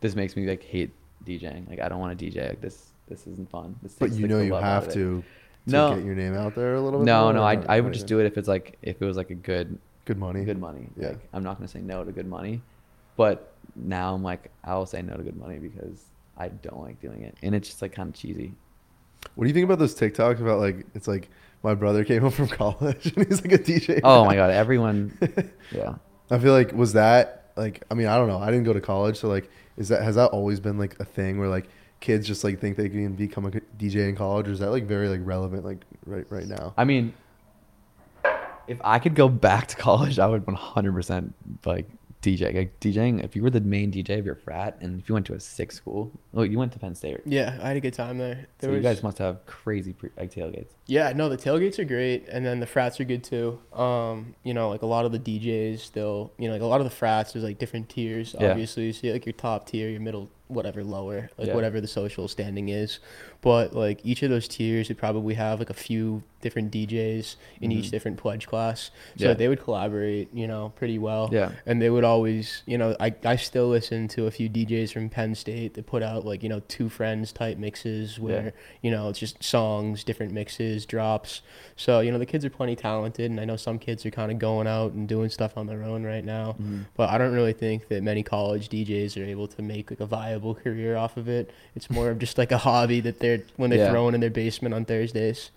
This 0.00 0.14
makes 0.14 0.36
me 0.36 0.46
like 0.46 0.62
hate 0.62 0.90
DJing. 1.24 1.68
Like 1.68 1.80
I 1.80 1.88
don't 1.88 2.00
want 2.00 2.18
to 2.18 2.24
DJ. 2.30 2.48
Like 2.50 2.60
this. 2.60 2.88
This 3.08 3.26
isn't 3.26 3.50
fun. 3.50 3.76
This 3.82 3.94
But 3.94 4.12
you 4.12 4.22
like, 4.22 4.30
know 4.30 4.40
you 4.40 4.54
have 4.54 4.86
to 4.88 4.92
to 4.92 5.24
No. 5.66 5.94
get 5.94 6.04
your 6.04 6.14
name 6.14 6.34
out 6.34 6.54
there 6.54 6.74
a 6.74 6.80
little 6.80 7.00
bit. 7.00 7.06
No, 7.06 7.30
no. 7.32 7.42
I 7.42 7.54
I 7.68 7.80
would 7.80 7.92
just 7.92 8.06
do 8.06 8.20
it 8.20 8.26
if 8.26 8.36
it's 8.38 8.48
like 8.48 8.78
if 8.82 9.00
it 9.00 9.04
was 9.04 9.16
like 9.16 9.30
a 9.30 9.34
good 9.34 9.78
Good 10.04 10.18
money. 10.18 10.44
good 10.44 10.58
money. 10.58 10.88
Yeah. 10.96 11.08
Like 11.08 11.20
I'm 11.32 11.42
not 11.42 11.56
gonna 11.58 11.68
say 11.68 11.80
no 11.80 12.04
to 12.04 12.10
good 12.12 12.26
money, 12.26 12.60
but 13.16 13.52
now 13.76 14.14
I'm 14.14 14.22
like 14.22 14.50
I 14.64 14.74
will 14.76 14.86
say 14.86 15.02
no 15.02 15.14
to 15.16 15.22
good 15.22 15.36
money 15.36 15.58
because 15.58 16.04
I 16.36 16.48
don't 16.48 16.80
like 16.80 17.00
doing 17.00 17.22
it, 17.22 17.36
and 17.42 17.54
it's 17.54 17.68
just 17.68 17.82
like 17.82 17.92
kind 17.92 18.08
of 18.08 18.14
cheesy. 18.14 18.52
What 19.34 19.44
do 19.44 19.48
you 19.48 19.54
think 19.54 19.64
about 19.64 19.78
those 19.78 19.94
TikToks 19.94 20.40
about 20.40 20.58
like 20.60 20.86
it's 20.94 21.08
like 21.08 21.30
my 21.62 21.74
brother 21.74 22.04
came 22.04 22.22
home 22.22 22.30
from 22.30 22.48
college 22.62 23.12
and 23.16 23.26
he's 23.26 23.42
like 23.42 23.52
a 23.52 23.58
DJ. 23.58 24.00
Oh 24.02 24.22
now. 24.22 24.24
my 24.24 24.34
god, 24.34 24.50
everyone. 24.50 25.16
Yeah. 25.72 25.94
I 26.30 26.38
feel 26.38 26.52
like 26.52 26.72
was 26.72 26.94
that 26.94 27.52
like 27.56 27.82
I 27.90 27.94
mean 27.94 28.06
I 28.06 28.16
don't 28.16 28.28
know 28.28 28.38
I 28.38 28.46
didn't 28.46 28.64
go 28.64 28.72
to 28.72 28.80
college 28.80 29.18
so 29.18 29.28
like 29.28 29.50
is 29.76 29.88
that 29.88 30.02
has 30.02 30.16
that 30.16 30.30
always 30.30 30.60
been 30.60 30.78
like 30.78 30.98
a 31.00 31.04
thing 31.04 31.38
where 31.38 31.48
like 31.48 31.68
kids 32.00 32.26
just 32.26 32.44
like 32.44 32.58
think 32.60 32.76
they 32.76 32.88
can 32.88 33.14
become 33.14 33.46
a 33.46 33.50
DJ 33.50 34.08
in 34.08 34.16
college 34.16 34.48
or 34.48 34.52
is 34.52 34.58
that 34.58 34.70
like 34.70 34.84
very 34.84 35.08
like 35.08 35.20
relevant 35.24 35.64
like 35.64 35.82
right 36.06 36.26
right 36.30 36.46
now? 36.46 36.74
I 36.76 36.84
mean, 36.84 37.14
if 38.66 38.78
I 38.82 38.98
could 38.98 39.14
go 39.14 39.28
back 39.28 39.68
to 39.68 39.76
college, 39.88 40.18
I 40.18 40.26
would 40.26 40.44
100% 40.44 41.32
like 41.64 41.88
DJ. 42.22 42.54
Like 42.54 42.80
DJing, 42.80 43.22
if 43.22 43.36
you 43.36 43.42
were 43.42 43.50
the 43.50 43.60
main 43.60 43.92
DJ 43.92 44.18
of 44.18 44.24
your 44.24 44.36
frat 44.36 44.78
and 44.80 45.00
if 45.00 45.08
you 45.08 45.14
went 45.14 45.26
to 45.26 45.34
a 45.34 45.40
sick 45.40 45.72
school, 45.72 46.10
oh, 46.34 46.42
you 46.42 46.58
went 46.58 46.72
to 46.72 46.78
Penn 46.78 46.94
State. 46.94 47.20
Yeah, 47.26 47.58
I 47.60 47.68
had 47.68 47.76
a 47.76 47.80
good 47.80 47.94
time 47.94 48.18
there. 48.18 48.46
So 48.60 48.68
There 48.68 48.76
you 48.76 48.82
guys 48.82 49.02
must 49.02 49.18
have 49.18 49.44
crazy 49.46 49.92
pre- 49.92 50.10
like 50.16 50.32
tailgates. 50.32 50.70
Yeah, 50.86 51.12
no, 51.14 51.28
the 51.28 51.36
tailgates 51.36 51.78
are 51.78 51.84
great, 51.84 52.28
and 52.28 52.46
then 52.46 52.60
the 52.60 52.66
frats 52.66 53.00
are 53.00 53.04
good 53.04 53.24
too. 53.24 53.60
Um, 53.72 54.34
you 54.44 54.54
know, 54.54 54.68
like 54.70 54.82
a 54.82 54.86
lot 54.86 55.04
of 55.04 55.12
the 55.12 55.18
DJs, 55.18 55.92
they'll, 55.92 56.32
you 56.38 56.48
know, 56.48 56.54
like 56.54 56.62
a 56.62 56.66
lot 56.66 56.80
of 56.80 56.84
the 56.84 56.94
frats, 56.94 57.32
there's 57.32 57.44
like 57.44 57.58
different 57.58 57.88
tiers. 57.88 58.34
Yeah. 58.38 58.50
Obviously, 58.50 58.82
so 58.82 58.86
you 58.86 58.92
see 58.92 59.12
like 59.12 59.26
your 59.26 59.32
top 59.34 59.66
tier, 59.66 59.88
your 59.90 60.00
middle, 60.00 60.30
whatever, 60.52 60.84
lower, 60.84 61.30
like 61.38 61.48
Yeah. 61.48 61.54
whatever 61.54 61.80
the 61.80 61.88
social 61.88 62.28
standing 62.28 62.68
is. 62.68 62.98
But 63.40 63.74
like 63.74 64.00
each 64.04 64.22
of 64.22 64.30
those 64.30 64.46
tiers 64.48 64.88
would 64.88 64.98
probably 64.98 65.34
have 65.34 65.58
like 65.58 65.70
a 65.70 65.74
few 65.74 66.22
different 66.40 66.72
DJs 66.72 67.36
in 67.60 67.70
each 67.70 67.86
Mhm. 67.86 67.90
different 67.92 68.16
pledge 68.18 68.48
class, 68.48 68.90
so 69.16 69.28
Yeah. 69.28 69.34
they 69.34 69.46
would 69.46 69.60
collaborate, 69.62 70.28
you 70.34 70.48
know, 70.48 70.72
pretty 70.74 70.98
well. 70.98 71.28
Yeah. 71.32 71.52
And 71.66 71.80
they 71.80 71.88
would 71.88 72.02
always, 72.02 72.62
you 72.66 72.76
know, 72.76 72.96
I, 72.98 73.14
I 73.24 73.36
still 73.36 73.68
listen 73.68 74.08
to 74.08 74.26
a 74.26 74.30
few 74.32 74.48
DJs 74.48 74.92
from 74.92 75.08
Penn 75.08 75.36
State 75.36 75.74
that 75.74 75.86
put 75.86 76.02
out 76.02 76.26
like, 76.26 76.42
you 76.42 76.48
know, 76.48 76.60
two 76.66 76.88
friends 76.88 77.32
type 77.32 77.58
mixes 77.58 78.18
where, 78.18 78.52
you 78.82 78.90
know, 78.90 79.08
it's 79.08 79.20
just 79.20 79.42
songs, 79.42 80.02
different 80.02 80.32
mixes, 80.32 80.84
drops. 80.84 81.42
So, 81.76 82.00
you 82.00 82.10
know, 82.10 82.18
the 82.18 82.26
kids 82.26 82.44
are 82.44 82.50
plenty 82.50 82.74
talented 82.74 83.30
and 83.30 83.38
I 83.38 83.44
know 83.44 83.56
some 83.56 83.78
kids 83.78 84.04
are 84.04 84.10
kind 84.10 84.32
of 84.32 84.40
going 84.40 84.66
out 84.66 84.92
and 84.92 85.06
doing 85.08 85.28
stuff 85.30 85.56
on 85.56 85.68
their 85.68 85.84
own 85.84 86.02
right 86.02 86.24
now. 86.24 86.56
Mhm. 86.60 86.86
But 86.96 87.10
I 87.10 87.18
don't 87.18 87.32
really 87.32 87.52
think 87.52 87.86
that 87.88 88.02
many 88.02 88.24
college 88.24 88.68
DJs 88.68 89.16
are 89.16 89.24
able 89.24 89.46
to 89.46 89.62
make 89.62 89.90
like 89.90 90.00
a 90.00 90.06
viable 90.06 90.41
career 90.54 90.96
off 90.96 91.16
of 91.16 91.28
it. 91.28 91.50
It's 91.74 91.88
more 91.90 92.10
of 92.10 92.18
just 92.18 92.36
like 92.38 92.50
a 92.52 92.58
hobby 92.58 93.00
that 93.00 93.18
they're 93.20 93.42
when 93.56 93.70
they're 93.70 93.78
Yeah. 93.78 93.90
throwing 93.90 94.14
in 94.14 94.20
their 94.20 94.30
basement 94.30 94.74
on 94.74 94.84
Thursdays. 94.84 95.50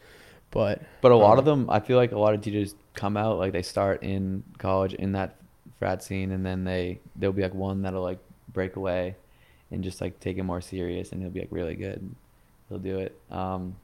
But 0.52 0.82
But 1.02 1.12
a 1.12 1.16
lot 1.16 1.38
of 1.40 1.48
um, 1.48 1.66
them, 1.66 1.70
I 1.70 1.80
feel 1.80 1.98
like 1.98 2.12
a 2.12 2.20
lot 2.20 2.34
of 2.34 2.42
DJs 2.42 2.76
come 2.94 3.18
out 3.18 3.38
like 3.40 3.52
they 3.52 3.62
start 3.64 4.04
in 4.04 4.44
college 4.58 4.94
in 4.94 5.12
that 5.14 5.36
frat 5.80 6.02
scene, 6.04 6.32
and 6.32 6.46
then 6.46 6.64
they 6.64 7.00
there'll 7.16 7.34
be 7.34 7.42
like 7.42 7.54
one 7.56 7.82
that'll 7.82 8.04
like 8.04 8.20
break 8.54 8.76
away 8.78 9.16
and 9.72 9.84
just 9.84 10.00
like 10.00 10.20
take 10.20 10.38
it 10.38 10.44
more 10.44 10.62
serious, 10.62 11.12
and 11.12 11.22
he'll 11.22 11.32
be 11.32 11.42
like 11.42 11.52
really 11.52 11.76
good. 11.76 12.14
He'll 12.70 12.80
do 12.80 13.00
it. 13.00 13.20
Um, 13.32 13.76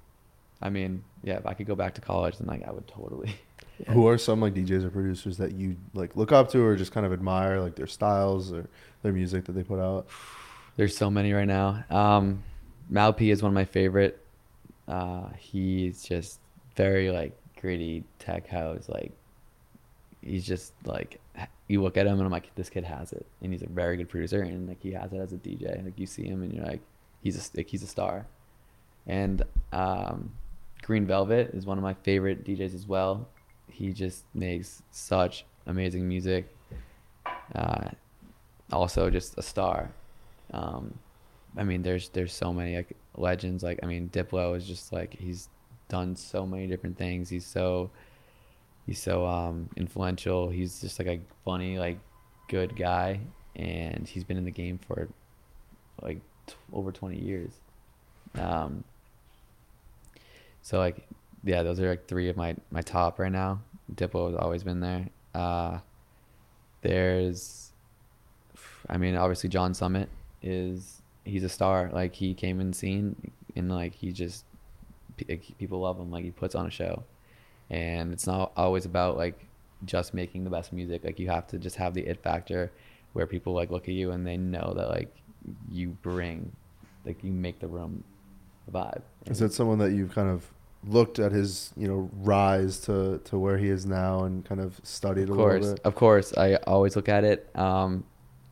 I 0.61 0.69
mean, 0.69 1.03
yeah, 1.23 1.37
if 1.37 1.45
I 1.45 1.53
could 1.55 1.65
go 1.67 1.75
back 1.75 1.95
to 1.95 2.01
college, 2.01 2.37
then 2.37 2.47
like 2.47 2.65
I 2.67 2.71
would 2.71 2.87
totally. 2.87 3.35
yeah. 3.79 3.91
Who 3.93 4.07
are 4.07 4.17
some 4.17 4.39
like 4.39 4.53
DJs 4.53 4.83
or 4.85 4.91
producers 4.91 5.37
that 5.37 5.53
you 5.53 5.75
like 5.93 6.15
look 6.15 6.31
up 6.31 6.49
to 6.51 6.63
or 6.63 6.75
just 6.75 6.91
kind 6.93 7.05
of 7.05 7.11
admire 7.11 7.59
like 7.59 7.75
their 7.75 7.87
styles 7.87 8.53
or 8.53 8.67
their 9.01 9.11
music 9.11 9.45
that 9.45 9.53
they 9.53 9.63
put 9.63 9.79
out? 9.79 10.07
There's 10.77 10.95
so 10.95 11.09
many 11.09 11.33
right 11.33 11.47
now. 11.47 11.83
Um, 11.89 12.43
Mau 12.89 13.11
P 13.11 13.31
is 13.31 13.43
one 13.43 13.51
of 13.51 13.55
my 13.55 13.65
favorite. 13.65 14.23
Uh, 14.87 15.29
he's 15.37 16.03
just 16.03 16.39
very 16.75 17.11
like 17.11 17.37
gritty 17.59 18.03
tech 18.19 18.47
house. 18.47 18.89
Like 18.89 19.11
he's 20.21 20.45
just 20.45 20.73
like 20.85 21.19
you 21.67 21.81
look 21.81 21.97
at 21.97 22.05
him 22.05 22.13
and 22.13 22.23
I'm 22.23 22.31
like, 22.31 22.53
this 22.55 22.69
kid 22.69 22.83
has 22.83 23.13
it, 23.13 23.25
and 23.41 23.51
he's 23.51 23.61
a 23.61 23.67
very 23.67 23.97
good 23.97 24.09
producer, 24.09 24.41
and 24.41 24.67
like 24.67 24.81
he 24.81 24.91
has 24.91 25.13
it 25.13 25.17
as 25.17 25.33
a 25.33 25.37
DJ. 25.37 25.83
Like 25.83 25.97
you 25.97 26.05
see 26.05 26.25
him 26.25 26.43
and 26.43 26.53
you're 26.53 26.65
like, 26.65 26.81
he's 27.21 27.37
a 27.37 27.57
like, 27.57 27.67
he's 27.67 27.83
a 27.83 27.87
star. 27.87 28.25
And 29.07 29.43
um, 29.71 30.31
Green 30.83 31.05
Velvet 31.05 31.51
is 31.53 31.65
one 31.65 31.77
of 31.77 31.83
my 31.83 31.93
favorite 31.93 32.43
DJs 32.45 32.75
as 32.75 32.87
well. 32.87 33.27
he 33.69 33.93
just 33.93 34.25
makes 34.33 34.83
such 34.91 35.45
amazing 35.65 36.07
music. 36.07 36.53
Uh, 37.55 37.89
also, 38.71 39.09
just 39.09 39.37
a 39.37 39.41
star. 39.41 39.91
Um, 40.51 40.93
I 41.57 41.63
mean, 41.63 41.81
there's 41.81 42.09
there's 42.09 42.33
so 42.33 42.53
many 42.53 42.75
like 42.75 42.95
legends. 43.17 43.63
Like 43.63 43.79
I 43.83 43.85
mean, 43.85 44.09
Diplo 44.09 44.55
is 44.55 44.65
just 44.67 44.93
like 44.93 45.13
he's 45.17 45.49
done 45.89 46.15
so 46.15 46.45
many 46.45 46.67
different 46.67 46.97
things. 46.97 47.29
He's 47.29 47.45
so 47.45 47.89
he's 48.85 49.01
so 49.01 49.25
um, 49.25 49.69
influential. 49.75 50.49
He's 50.49 50.81
just 50.81 50.99
like 50.99 51.07
a 51.07 51.19
funny, 51.43 51.77
like 51.77 51.99
good 52.47 52.75
guy, 52.75 53.19
and 53.55 54.07
he's 54.07 54.23
been 54.23 54.37
in 54.37 54.45
the 54.45 54.51
game 54.51 54.79
for 54.87 55.09
like 56.01 56.19
t- 56.47 56.55
over 56.73 56.91
twenty 56.91 57.19
years. 57.19 57.51
Um, 58.39 58.83
so 60.61 60.77
like, 60.77 60.97
yeah, 61.43 61.63
those 61.63 61.79
are 61.79 61.89
like 61.89 62.07
three 62.07 62.29
of 62.29 62.37
my 62.37 62.55
my 62.71 62.81
top 62.81 63.19
right 63.19 63.31
now. 63.31 63.61
Diplo 63.93 64.27
has 64.31 64.35
always 64.35 64.63
been 64.63 64.79
there. 64.79 65.07
Uh, 65.33 65.79
there's, 66.81 67.71
I 68.89 68.97
mean, 68.97 69.15
obviously 69.15 69.49
John 69.49 69.73
Summit 69.73 70.09
is 70.41 71.01
he's 71.25 71.43
a 71.43 71.49
star. 71.49 71.89
Like 71.91 72.15
he 72.15 72.33
came 72.33 72.59
in 72.59 72.73
scene 72.73 73.31
and 73.55 73.71
like 73.71 73.93
he 73.93 74.11
just 74.11 74.45
people 75.57 75.81
love 75.81 75.99
him. 75.99 76.11
Like 76.11 76.23
he 76.23 76.31
puts 76.31 76.55
on 76.55 76.65
a 76.65 76.71
show, 76.71 77.03
and 77.69 78.11
it's 78.11 78.27
not 78.27 78.51
always 78.55 78.85
about 78.85 79.17
like 79.17 79.47
just 79.85 80.13
making 80.13 80.43
the 80.43 80.49
best 80.49 80.73
music. 80.73 81.03
Like 81.03 81.19
you 81.19 81.29
have 81.29 81.47
to 81.47 81.57
just 81.57 81.75
have 81.77 81.93
the 81.93 82.01
it 82.01 82.21
factor, 82.21 82.71
where 83.13 83.27
people 83.27 83.53
like 83.53 83.71
look 83.71 83.83
at 83.83 83.93
you 83.93 84.11
and 84.11 84.25
they 84.25 84.37
know 84.37 84.73
that 84.75 84.89
like 84.89 85.15
you 85.69 85.89
bring, 86.01 86.51
like 87.05 87.23
you 87.23 87.31
make 87.31 87.59
the 87.59 87.67
room 87.67 88.03
vibe. 88.71 89.01
Is 89.27 89.39
that 89.39 89.53
someone 89.53 89.79
that 89.79 89.91
you've 89.91 90.13
kind 90.13 90.29
of 90.29 90.45
looked 90.87 91.19
at 91.19 91.31
his, 91.31 91.71
you 91.77 91.87
know, 91.87 92.09
rise 92.13 92.79
to, 92.79 93.19
to 93.25 93.37
where 93.37 93.57
he 93.57 93.67
is 93.67 93.85
now 93.85 94.23
and 94.23 94.43
kind 94.45 94.61
of 94.61 94.79
studied 94.83 95.23
of 95.23 95.31
a 95.31 95.35
course, 95.35 95.61
little 95.61 95.75
bit? 95.75 95.85
of 95.85 95.95
course, 95.95 96.33
I 96.37 96.55
always 96.55 96.95
look 96.95 97.09
at 97.09 97.23
it. 97.23 97.49
Um, 97.55 98.03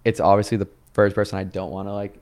it's 0.05 0.19
obviously 0.19 0.57
the 0.57 0.67
first 0.93 1.15
person 1.15 1.39
I 1.39 1.43
don't 1.43 1.71
want 1.71 1.87
to 1.87 1.93
like, 1.93 2.19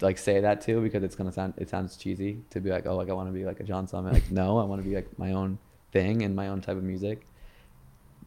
like 0.00 0.18
say 0.18 0.40
that 0.40 0.60
to 0.62 0.80
because 0.80 1.02
it's 1.02 1.14
gonna 1.14 1.32
sound 1.32 1.54
it 1.58 1.68
sounds 1.68 1.96
cheesy 1.96 2.40
to 2.50 2.60
be 2.60 2.70
like 2.70 2.86
oh 2.86 2.96
like 2.96 3.10
I 3.10 3.12
want 3.12 3.28
to 3.28 3.32
be 3.32 3.44
like 3.44 3.60
a 3.60 3.64
John 3.64 3.86
Summit 3.86 4.14
like 4.14 4.30
no 4.30 4.58
I 4.58 4.64
want 4.64 4.82
to 4.82 4.88
be 4.88 4.94
like 4.94 5.18
my 5.18 5.32
own 5.32 5.58
thing 5.92 6.22
and 6.22 6.34
my 6.34 6.48
own 6.48 6.60
type 6.60 6.76
of 6.76 6.84
music. 6.84 7.26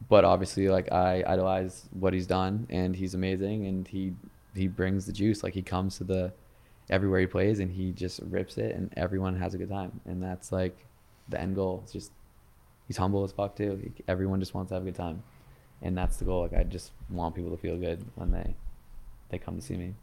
But 0.09 0.25
obviously, 0.25 0.67
like 0.67 0.91
I 0.91 1.23
idolize 1.25 1.87
what 1.91 2.13
he's 2.13 2.27
done 2.27 2.67
and 2.69 2.95
he's 2.95 3.13
amazing 3.13 3.65
and 3.67 3.87
he 3.87 4.13
he 4.55 4.67
brings 4.67 5.05
the 5.05 5.13
juice. 5.13 5.43
Like 5.43 5.53
he 5.53 5.61
comes 5.61 5.97
to 5.97 6.03
the 6.03 6.33
everywhere 6.89 7.21
he 7.21 7.27
plays 7.27 7.59
and 7.59 7.71
he 7.71 7.91
just 7.91 8.19
rips 8.23 8.57
it 8.57 8.75
and 8.75 8.93
everyone 8.97 9.35
has 9.37 9.53
a 9.53 9.57
good 9.57 9.69
time 9.69 10.01
and 10.05 10.21
that's 10.21 10.51
like 10.51 10.85
the 11.29 11.39
end 11.39 11.55
goal. 11.55 11.81
It's 11.83 11.93
just 11.93 12.11
he's 12.87 12.97
humble 12.97 13.23
as 13.23 13.31
fuck 13.31 13.55
too. 13.55 13.79
He, 13.81 14.03
everyone 14.07 14.39
just 14.39 14.53
wants 14.53 14.69
to 14.69 14.75
have 14.75 14.83
a 14.83 14.85
good 14.85 14.95
time, 14.95 15.23
and 15.81 15.97
that's 15.97 16.17
the 16.17 16.25
goal. 16.25 16.41
Like 16.41 16.53
I 16.53 16.63
just 16.63 16.91
want 17.09 17.35
people 17.35 17.51
to 17.51 17.57
feel 17.57 17.77
good 17.77 18.03
when 18.15 18.31
they 18.31 18.55
they 19.33 19.39
come 19.39 19.55
to 19.55 19.61
see 19.61 19.75
me. 19.75 19.93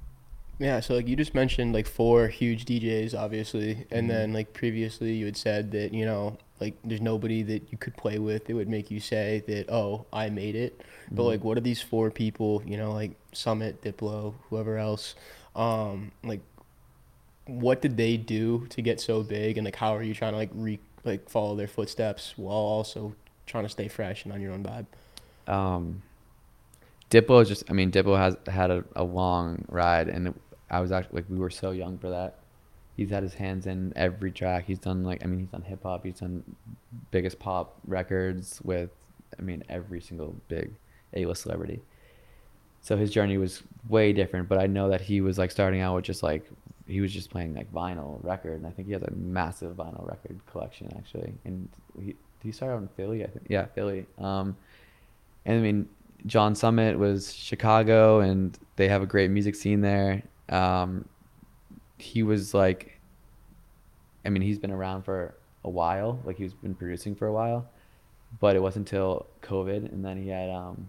Yeah, 0.58 0.80
so 0.80 0.94
like 0.94 1.08
you 1.08 1.16
just 1.16 1.34
mentioned 1.34 1.72
like 1.72 1.86
four 1.86 2.28
huge 2.28 2.66
DJs 2.66 3.18
obviously, 3.18 3.86
and 3.90 4.04
Mhm. 4.04 4.08
then 4.08 4.32
like 4.34 4.52
previously 4.52 5.14
you 5.14 5.24
had 5.24 5.36
said 5.36 5.70
that, 5.70 5.94
you 5.94 6.04
know, 6.04 6.36
like 6.60 6.74
there's 6.84 7.00
nobody 7.00 7.42
that 7.44 7.72
you 7.72 7.78
could 7.78 7.96
play 7.96 8.18
with 8.18 8.44
that 8.46 8.54
would 8.54 8.68
make 8.68 8.90
you 8.90 9.00
say 9.00 9.42
that, 9.46 9.70
"Oh, 9.70 10.04
I 10.12 10.28
made 10.28 10.54
it." 10.56 10.82
But 11.10 11.22
Mhm. 11.22 11.26
like 11.26 11.44
what 11.44 11.56
are 11.56 11.62
these 11.62 11.80
four 11.80 12.10
people, 12.10 12.62
you 12.66 12.76
know, 12.76 12.92
like 12.92 13.12
Summit, 13.32 13.80
Diplo, 13.82 14.34
whoever 14.50 14.76
else, 14.76 15.14
um 15.56 16.12
like 16.22 16.40
what 17.46 17.80
did 17.82 17.96
they 17.96 18.16
do 18.16 18.66
to 18.68 18.82
get 18.82 19.00
so 19.00 19.22
big 19.22 19.56
and 19.58 19.64
like 19.64 19.76
how 19.76 19.96
are 19.96 20.02
you 20.02 20.14
trying 20.14 20.32
to 20.32 20.38
like 20.38 20.50
re 20.54 20.78
like 21.04 21.28
follow 21.28 21.56
their 21.56 21.66
footsteps 21.66 22.34
while 22.36 22.54
also 22.54 23.14
trying 23.46 23.64
to 23.64 23.68
stay 23.70 23.88
fresh 23.88 24.24
and 24.24 24.32
on 24.32 24.40
your 24.40 24.52
own 24.52 24.62
vibe? 24.62 24.86
um, 25.52 26.02
Diplo 27.10 27.42
is 27.42 27.48
just. 27.48 27.64
I 27.68 27.72
mean, 27.72 27.90
Diplo 27.90 28.16
has 28.16 28.36
had 28.46 28.70
a, 28.70 28.84
a 28.96 29.04
long 29.04 29.64
ride, 29.68 30.08
and 30.08 30.32
I 30.70 30.80
was 30.80 30.92
actually 30.92 31.16
like 31.16 31.24
we 31.28 31.38
were 31.38 31.50
so 31.50 31.72
young 31.72 31.98
for 31.98 32.10
that. 32.10 32.38
He's 32.96 33.10
had 33.10 33.22
his 33.22 33.34
hands 33.34 33.66
in 33.66 33.92
every 33.96 34.30
track. 34.30 34.64
He's 34.66 34.78
done 34.78 35.04
like 35.04 35.24
I 35.24 35.26
mean, 35.26 35.40
he's 35.40 35.48
done 35.48 35.62
hip 35.62 35.82
hop. 35.82 36.04
He's 36.04 36.20
done 36.20 36.44
biggest 37.10 37.38
pop 37.38 37.78
records 37.86 38.60
with. 38.62 38.90
I 39.38 39.42
mean, 39.42 39.62
every 39.68 40.00
single 40.00 40.34
big 40.48 40.72
A 41.14 41.24
list 41.24 41.42
celebrity. 41.42 41.80
So 42.82 42.96
his 42.96 43.10
journey 43.10 43.38
was 43.38 43.62
way 43.88 44.12
different, 44.12 44.48
but 44.48 44.58
I 44.58 44.66
know 44.66 44.88
that 44.88 45.00
he 45.00 45.20
was 45.20 45.38
like 45.38 45.50
starting 45.50 45.80
out 45.80 45.96
with 45.96 46.04
just 46.04 46.22
like 46.22 46.48
he 46.86 47.00
was 47.00 47.12
just 47.12 47.30
playing 47.30 47.54
like 47.54 47.72
vinyl 47.72 48.22
record, 48.24 48.54
and 48.54 48.66
I 48.66 48.70
think 48.70 48.88
he 48.88 48.94
has 48.94 49.02
a 49.02 49.10
massive 49.12 49.76
vinyl 49.76 50.06
record 50.06 50.40
collection 50.50 50.88
actually. 50.96 51.34
And 51.44 51.68
he 52.00 52.16
he 52.42 52.52
started 52.52 52.74
out 52.74 52.82
in 52.82 52.88
Philly, 52.96 53.24
I 53.24 53.28
think. 53.28 53.46
Yeah, 53.48 53.66
Philly. 53.66 54.06
Um, 54.18 54.56
and 55.44 55.58
I 55.58 55.60
mean, 55.60 55.88
John 56.26 56.54
Summit 56.54 56.98
was 56.98 57.32
Chicago, 57.32 58.20
and 58.20 58.58
they 58.76 58.88
have 58.88 59.02
a 59.02 59.06
great 59.06 59.30
music 59.30 59.54
scene 59.54 59.80
there. 59.80 60.22
Um, 60.48 61.08
he 61.98 62.22
was 62.22 62.54
like, 62.54 62.98
I 64.24 64.28
mean, 64.30 64.42
he's 64.42 64.58
been 64.58 64.70
around 64.70 65.02
for 65.02 65.34
a 65.64 65.70
while. 65.70 66.20
Like 66.24 66.36
he's 66.36 66.54
been 66.54 66.74
producing 66.74 67.14
for 67.14 67.26
a 67.26 67.32
while, 67.32 67.68
but 68.40 68.56
it 68.56 68.62
wasn't 68.62 68.88
until 68.88 69.26
COVID, 69.42 69.92
and 69.92 70.04
then 70.04 70.22
he 70.22 70.28
had 70.28 70.50
um, 70.50 70.88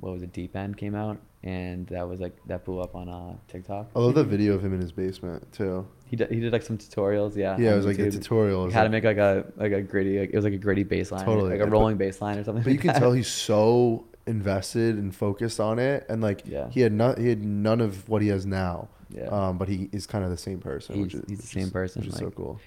what 0.00 0.12
was 0.12 0.22
it? 0.22 0.32
Deep 0.32 0.56
End 0.56 0.76
came 0.76 0.94
out, 0.94 1.18
and 1.42 1.86
that 1.88 2.08
was 2.08 2.20
like 2.20 2.36
that 2.46 2.64
blew 2.64 2.80
up 2.80 2.94
on 2.94 3.08
uh 3.08 3.34
TikTok. 3.48 3.90
I 3.94 3.98
love 3.98 4.14
the 4.14 4.24
video 4.24 4.54
of 4.54 4.64
him 4.64 4.74
in 4.74 4.80
his 4.80 4.92
basement 4.92 5.52
too. 5.52 5.86
He 6.06 6.16
did, 6.16 6.30
he 6.30 6.40
did 6.40 6.52
like 6.52 6.62
some 6.62 6.78
tutorials, 6.78 7.36
yeah. 7.36 7.56
Yeah, 7.58 7.72
it 7.72 7.76
was 7.76 7.86
like 7.86 7.98
a 7.98 8.10
tutorial. 8.10 8.70
How 8.70 8.84
to 8.84 8.90
make 8.90 9.04
like 9.04 9.16
a 9.16 9.44
like 9.56 9.72
a 9.72 9.82
gritty, 9.82 10.20
like, 10.20 10.30
it 10.30 10.36
was 10.36 10.44
like 10.44 10.54
a 10.54 10.58
gritty 10.58 10.84
baseline, 10.84 11.24
Totally, 11.24 11.50
like 11.58 11.66
a 11.66 11.70
rolling 11.70 11.96
bass 11.96 12.20
line 12.20 12.38
or 12.38 12.44
something. 12.44 12.62
but 12.62 12.72
you 12.72 12.78
can 12.78 12.88
that. 12.88 12.98
tell 12.98 13.12
he's 13.12 13.28
so 13.28 14.06
invested 14.26 14.96
and 14.96 15.14
focused 15.14 15.60
on 15.60 15.78
it, 15.78 16.06
and 16.08 16.22
like 16.22 16.42
Yeah. 16.46 16.68
he 16.70 16.80
had 16.80 16.92
not 16.92 17.18
he 17.18 17.28
had 17.28 17.42
none 17.44 17.80
of 17.80 18.08
what 18.08 18.22
he 18.22 18.28
has 18.28 18.46
now. 18.46 18.88
Yeah. 19.10 19.24
Um, 19.26 19.58
but 19.58 19.68
he 19.68 19.88
is 19.92 20.06
kind 20.06 20.24
of 20.24 20.30
the 20.30 20.36
same 20.36 20.58
person, 20.60 21.00
which 21.00 21.12
He's- 21.12 21.24
is 21.24 21.30
he's 21.30 21.38
the 21.40 21.46
same 21.46 21.64
is- 21.64 21.70
person, 21.70 22.00
which 22.02 22.08
is 22.10 22.16
so 22.16 22.30
cool. 22.30 22.58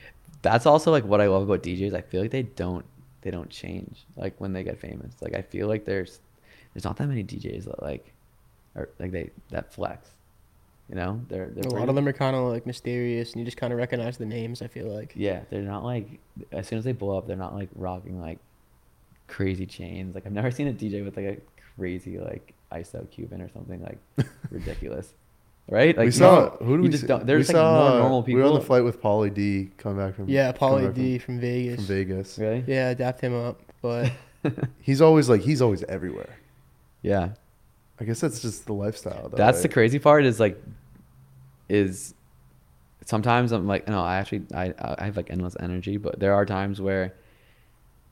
that's 0.42 0.66
also 0.66 0.92
like 0.92 1.04
what 1.04 1.20
I 1.20 1.28
love 1.28 1.44
about 1.44 1.64
DJs. 1.64 1.94
I 1.94 2.02
feel 2.02 2.22
like 2.22 2.32
they 2.32 2.44
don't 2.44 2.86
they 3.22 3.32
don't 3.32 3.50
change 3.50 4.06
like 4.16 4.40
when 4.40 4.54
they 4.54 4.64
get 4.64 4.80
famous. 4.80 5.14
Like 5.22 5.36
I 5.36 5.42
feel 5.42 5.68
like 5.68 5.84
there's 5.86 6.20
there's 6.74 6.84
not 6.86 6.96
that 6.98 7.08
many 7.08 7.24
DJs 7.24 7.66
that 7.66 7.82
like 7.82 8.14
are 8.76 8.90
like 9.00 9.12
they 9.12 9.32
that 9.50 9.74
flex. 9.74 10.12
You 10.90 10.96
know, 10.96 11.20
they're 11.28 11.48
they're 11.50 11.70
a 11.70 11.74
lot 11.74 11.90
of 11.90 11.96
them 11.96 12.08
are 12.08 12.14
kind 12.14 12.34
of 12.36 12.44
like 12.54 12.66
mysterious 12.66 13.34
and 13.34 13.40
you 13.42 13.46
just 13.46 13.58
kind 13.58 13.74
of 13.74 13.80
recognize 13.80 14.18
the 14.18 14.26
names, 14.26 14.62
I 14.62 14.68
feel 14.68 14.86
like. 14.88 15.12
Yeah, 15.18 15.42
they're 15.50 15.62
not 15.64 15.84
like 15.84 16.20
as 16.54 16.68
soon 16.68 16.78
as 16.80 16.86
they 16.86 16.94
blow 16.94 17.18
up, 17.18 17.28
they're 17.28 17.36
not 17.36 17.54
like 17.56 17.68
rocking 17.76 18.22
like 18.22 18.40
crazy 19.28 19.66
chains. 19.66 20.16
Like 20.16 20.26
I've 20.26 20.32
never 20.34 20.52
seen 20.52 20.68
a 20.68 20.74
DJ 20.74 21.04
with 21.04 21.16
like 21.18 21.26
a 21.26 21.38
crazy 21.78 22.18
like 22.20 22.54
ISO 22.72 23.10
Cuban 23.12 23.42
or 23.42 23.50
something 23.50 23.82
like 23.82 24.00
ridiculous. 24.52 25.14
Right? 25.70 25.98
Like 25.98 26.06
we 26.06 26.12
saw 26.12 26.36
no, 26.46 26.58
who 26.60 26.66
do 26.66 26.74
you 26.76 26.82
we 26.84 26.90
just 26.90 27.02
see? 27.02 27.08
don't 27.08 27.26
there's 27.28 27.50
we 27.50 27.54
like 27.54 27.62
saw, 27.62 27.90
more 27.90 28.00
normal 28.00 28.24
people. 28.24 28.36
We 28.38 28.42
people. 28.42 28.50
were 28.52 28.56
on 28.56 28.60
the 28.62 28.66
flight 28.66 28.84
with 28.86 29.02
Pauly 29.02 29.34
D 29.34 29.70
coming 29.78 29.98
back 29.98 30.16
from 30.16 30.30
Yeah, 30.30 30.52
coming 30.54 30.78
Pauly 30.80 30.86
back 30.88 30.94
D 30.96 31.18
from, 31.18 31.36
from 31.36 31.42
Vegas. 31.42 31.76
from 31.76 31.86
Vegas. 31.86 32.38
Really? 32.40 32.64
Yeah, 32.68 32.90
adapt 32.90 33.20
him 33.22 33.34
up, 33.36 33.62
but 33.82 34.12
He's 34.82 35.02
always 35.02 35.28
like 35.28 35.42
he's 35.42 35.62
always 35.62 35.84
everywhere. 35.84 36.38
Yeah. 37.02 37.32
I 38.00 38.06
guess 38.06 38.20
that's 38.22 38.42
just 38.42 38.66
the 38.66 38.74
lifestyle. 38.74 39.28
Though, 39.30 39.36
That's 39.38 39.62
the 39.62 39.68
crazy 39.70 40.00
part 40.00 40.24
is 40.26 40.40
like 40.40 40.62
is 41.68 42.14
sometimes 43.06 43.52
I'm 43.52 43.68
like 43.68 43.88
no 43.88 44.02
I 44.02 44.18
actually 44.18 44.44
I 44.54 44.74
I 44.80 45.06
have 45.06 45.18
like 45.18 45.30
endless 45.30 45.56
energy 45.60 45.98
but 45.98 46.20
there 46.20 46.34
are 46.34 46.46
times 46.46 46.80
where 46.80 47.14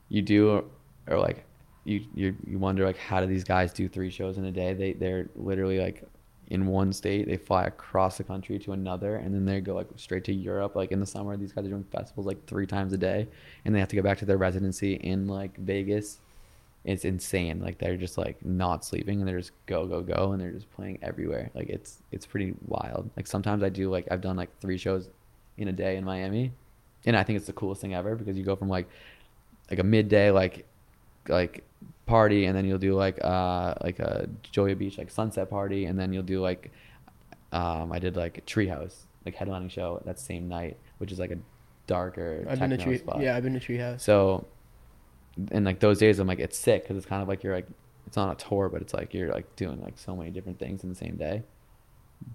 you 0.08 0.22
do 0.22 0.64
or 1.08 1.18
like 1.18 1.44
you 1.84 2.04
you 2.14 2.36
you 2.46 2.58
wonder 2.58 2.84
like 2.84 2.98
how 2.98 3.20
do 3.20 3.26
these 3.26 3.44
guys 3.44 3.72
do 3.72 3.88
three 3.88 4.10
shows 4.10 4.38
in 4.38 4.44
a 4.44 4.52
day 4.52 4.72
they 4.74 4.92
they're 4.92 5.28
literally 5.36 5.78
like 5.78 6.02
in 6.48 6.66
one 6.66 6.92
state 6.92 7.26
they 7.26 7.36
fly 7.36 7.64
across 7.64 8.18
the 8.18 8.24
country 8.24 8.58
to 8.58 8.72
another 8.72 9.16
and 9.16 9.34
then 9.34 9.44
they 9.44 9.60
go 9.60 9.74
like 9.74 9.88
straight 9.96 10.24
to 10.24 10.32
Europe 10.32 10.76
like 10.76 10.92
in 10.92 11.00
the 11.00 11.06
summer 11.06 11.36
these 11.36 11.52
guys 11.52 11.64
are 11.64 11.70
doing 11.70 11.84
festivals 11.90 12.26
like 12.26 12.44
three 12.46 12.66
times 12.66 12.92
a 12.92 12.98
day 12.98 13.26
and 13.64 13.74
they 13.74 13.80
have 13.80 13.88
to 13.88 13.96
go 13.96 14.02
back 14.02 14.18
to 14.18 14.24
their 14.24 14.36
residency 14.38 14.94
in 14.94 15.26
like 15.26 15.56
Vegas 15.58 16.18
it's 16.86 17.04
insane. 17.04 17.60
Like 17.60 17.78
they're 17.78 17.96
just 17.96 18.16
like 18.16 18.42
not 18.44 18.84
sleeping 18.84 19.18
and 19.18 19.28
they're 19.28 19.38
just 19.38 19.50
go 19.66 19.86
go 19.86 20.02
go 20.02 20.32
and 20.32 20.40
they're 20.40 20.52
just 20.52 20.70
playing 20.70 21.00
everywhere. 21.02 21.50
Like 21.52 21.68
it's 21.68 21.98
it's 22.12 22.24
pretty 22.24 22.54
wild. 22.64 23.10
Like 23.16 23.26
sometimes 23.26 23.64
I 23.64 23.68
do 23.68 23.90
like 23.90 24.06
I've 24.10 24.20
done 24.20 24.36
like 24.36 24.56
three 24.60 24.78
shows 24.78 25.10
in 25.58 25.66
a 25.66 25.72
day 25.72 25.96
in 25.96 26.04
Miami, 26.04 26.52
and 27.04 27.16
I 27.16 27.24
think 27.24 27.38
it's 27.38 27.46
the 27.48 27.52
coolest 27.52 27.80
thing 27.80 27.92
ever 27.92 28.14
because 28.14 28.38
you 28.38 28.44
go 28.44 28.54
from 28.54 28.68
like 28.68 28.88
like 29.68 29.80
a 29.80 29.82
midday 29.82 30.30
like 30.30 30.64
like 31.28 31.64
party 32.06 32.44
and 32.46 32.56
then 32.56 32.64
you'll 32.64 32.78
do 32.78 32.94
like 32.94 33.18
uh 33.24 33.74
like 33.82 33.98
a 33.98 34.28
Joia 34.52 34.78
Beach 34.78 34.96
like 34.98 35.10
sunset 35.10 35.50
party 35.50 35.86
and 35.86 35.98
then 35.98 36.12
you'll 36.12 36.22
do 36.22 36.40
like 36.40 36.70
um 37.52 37.90
I 37.92 37.98
did 37.98 38.16
like 38.16 38.38
a 38.38 38.40
treehouse 38.42 38.94
like 39.24 39.34
headlining 39.36 39.70
show 39.70 40.00
that 40.04 40.18
same 40.20 40.48
night 40.48 40.76
which 40.98 41.10
is 41.10 41.18
like 41.18 41.32
a 41.32 41.38
darker 41.86 42.44
I've 42.48 42.58
been 42.58 42.70
to 42.70 42.76
techno 42.76 42.92
tree. 42.92 42.98
spot. 42.98 43.20
Yeah, 43.20 43.36
I've 43.36 43.42
been 43.42 43.58
to 43.58 43.60
Treehouse. 43.60 44.00
So, 44.00 44.46
in 45.50 45.64
like 45.64 45.80
those 45.80 45.98
days, 45.98 46.18
I'm 46.18 46.26
like, 46.26 46.38
it's 46.38 46.58
sick 46.58 46.82
because 46.82 46.96
it's 46.96 47.06
kind 47.06 47.22
of 47.22 47.28
like 47.28 47.42
you're 47.42 47.54
like, 47.54 47.68
it's 48.06 48.16
not 48.16 48.40
a 48.40 48.44
tour, 48.48 48.68
but 48.68 48.82
it's 48.82 48.94
like 48.94 49.14
you're 49.14 49.32
like 49.32 49.54
doing 49.56 49.80
like 49.82 49.98
so 49.98 50.16
many 50.16 50.30
different 50.30 50.58
things 50.58 50.82
in 50.82 50.88
the 50.88 50.94
same 50.94 51.16
day. 51.16 51.42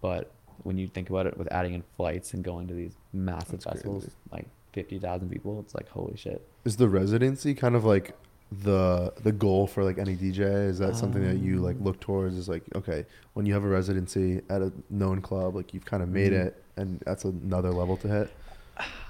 But 0.01 0.31
when 0.63 0.77
you 0.77 0.87
think 0.87 1.09
about 1.09 1.25
it, 1.25 1.37
with 1.37 1.51
adding 1.51 1.73
in 1.73 1.83
flights 1.97 2.33
and 2.33 2.43
going 2.43 2.67
to 2.67 2.73
these 2.73 2.95
massive 3.13 3.51
That's 3.51 3.65
festivals, 3.65 4.03
crazy. 4.03 4.15
like 4.31 4.47
fifty 4.73 4.99
thousand 4.99 5.29
people, 5.29 5.59
it's 5.59 5.73
like 5.75 5.89
holy 5.89 6.15
shit. 6.15 6.47
Is 6.65 6.77
the 6.77 6.87
residency 6.87 7.53
kind 7.55 7.75
of 7.75 7.83
like 7.83 8.15
the 8.51 9.13
the 9.23 9.31
goal 9.31 9.65
for 9.67 9.83
like 9.83 9.97
any 9.97 10.15
DJ? 10.15 10.39
Is 10.67 10.79
that 10.79 10.95
something 10.95 11.23
that 11.23 11.37
you 11.37 11.57
like 11.59 11.77
Um, 11.77 11.83
look 11.83 11.99
towards? 11.99 12.35
Is 12.37 12.49
like 12.49 12.63
okay, 12.75 13.05
when 13.33 13.45
you 13.45 13.53
have 13.53 13.63
a 13.63 13.67
residency 13.67 14.41
at 14.49 14.61
a 14.61 14.71
known 14.89 15.21
club, 15.21 15.55
like 15.55 15.73
you've 15.73 15.85
kind 15.85 16.03
of 16.03 16.09
made 16.09 16.33
Mhm. 16.33 16.45
it, 16.47 16.63
and 16.77 16.99
that's 17.05 17.23
another 17.25 17.71
level 17.71 17.95
to 17.97 18.07
hit. 18.07 18.29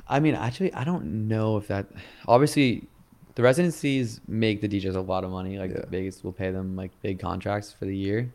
I 0.08 0.20
mean, 0.20 0.36
actually, 0.36 0.74
I 0.74 0.84
don't 0.84 1.28
know 1.28 1.58
if 1.58 1.68
that. 1.70 1.88
Obviously, 2.28 2.88
the 3.36 3.44
residencies 3.44 4.20
make 4.28 4.62
the 4.62 4.68
DJs 4.68 4.96
a 4.96 5.02
lot 5.02 5.24
of 5.24 5.32
money. 5.32 5.58
Like 5.58 5.72
Yeah. 5.72 5.86
Vegas 5.90 6.24
will 6.24 6.34
pay 6.34 6.52
them 6.52 6.76
like 6.76 6.92
big 7.02 7.20
contracts 7.20 7.72
for 7.72 7.86
the 7.86 7.96
year. 7.96 8.32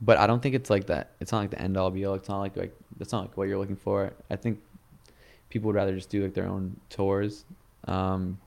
But 0.00 0.16
I 0.18 0.26
don't 0.26 0.40
think 0.42 0.54
it's 0.54 0.70
like 0.70 0.86
that. 0.86 1.10
It's 1.20 1.30
not 1.32 1.40
like 1.40 1.50
the 1.50 1.60
end 1.60 1.76
all 1.76 1.90
be 1.90 2.04
all. 2.04 2.14
It's 2.14 2.28
not 2.28 2.38
like 2.40 2.56
like 2.56 2.74
that's 2.98 3.12
not 3.12 3.20
like 3.22 3.36
what 3.36 3.48
you're 3.48 3.58
looking 3.58 3.76
for. 3.76 4.12
I 4.30 4.36
think 4.36 4.60
people 5.50 5.66
would 5.68 5.76
rather 5.76 5.94
just 5.94 6.08
do 6.10 6.22
like 6.22 6.34
their 6.34 6.46
own 6.46 6.76
tours. 6.88 7.44
Um, 7.86 8.38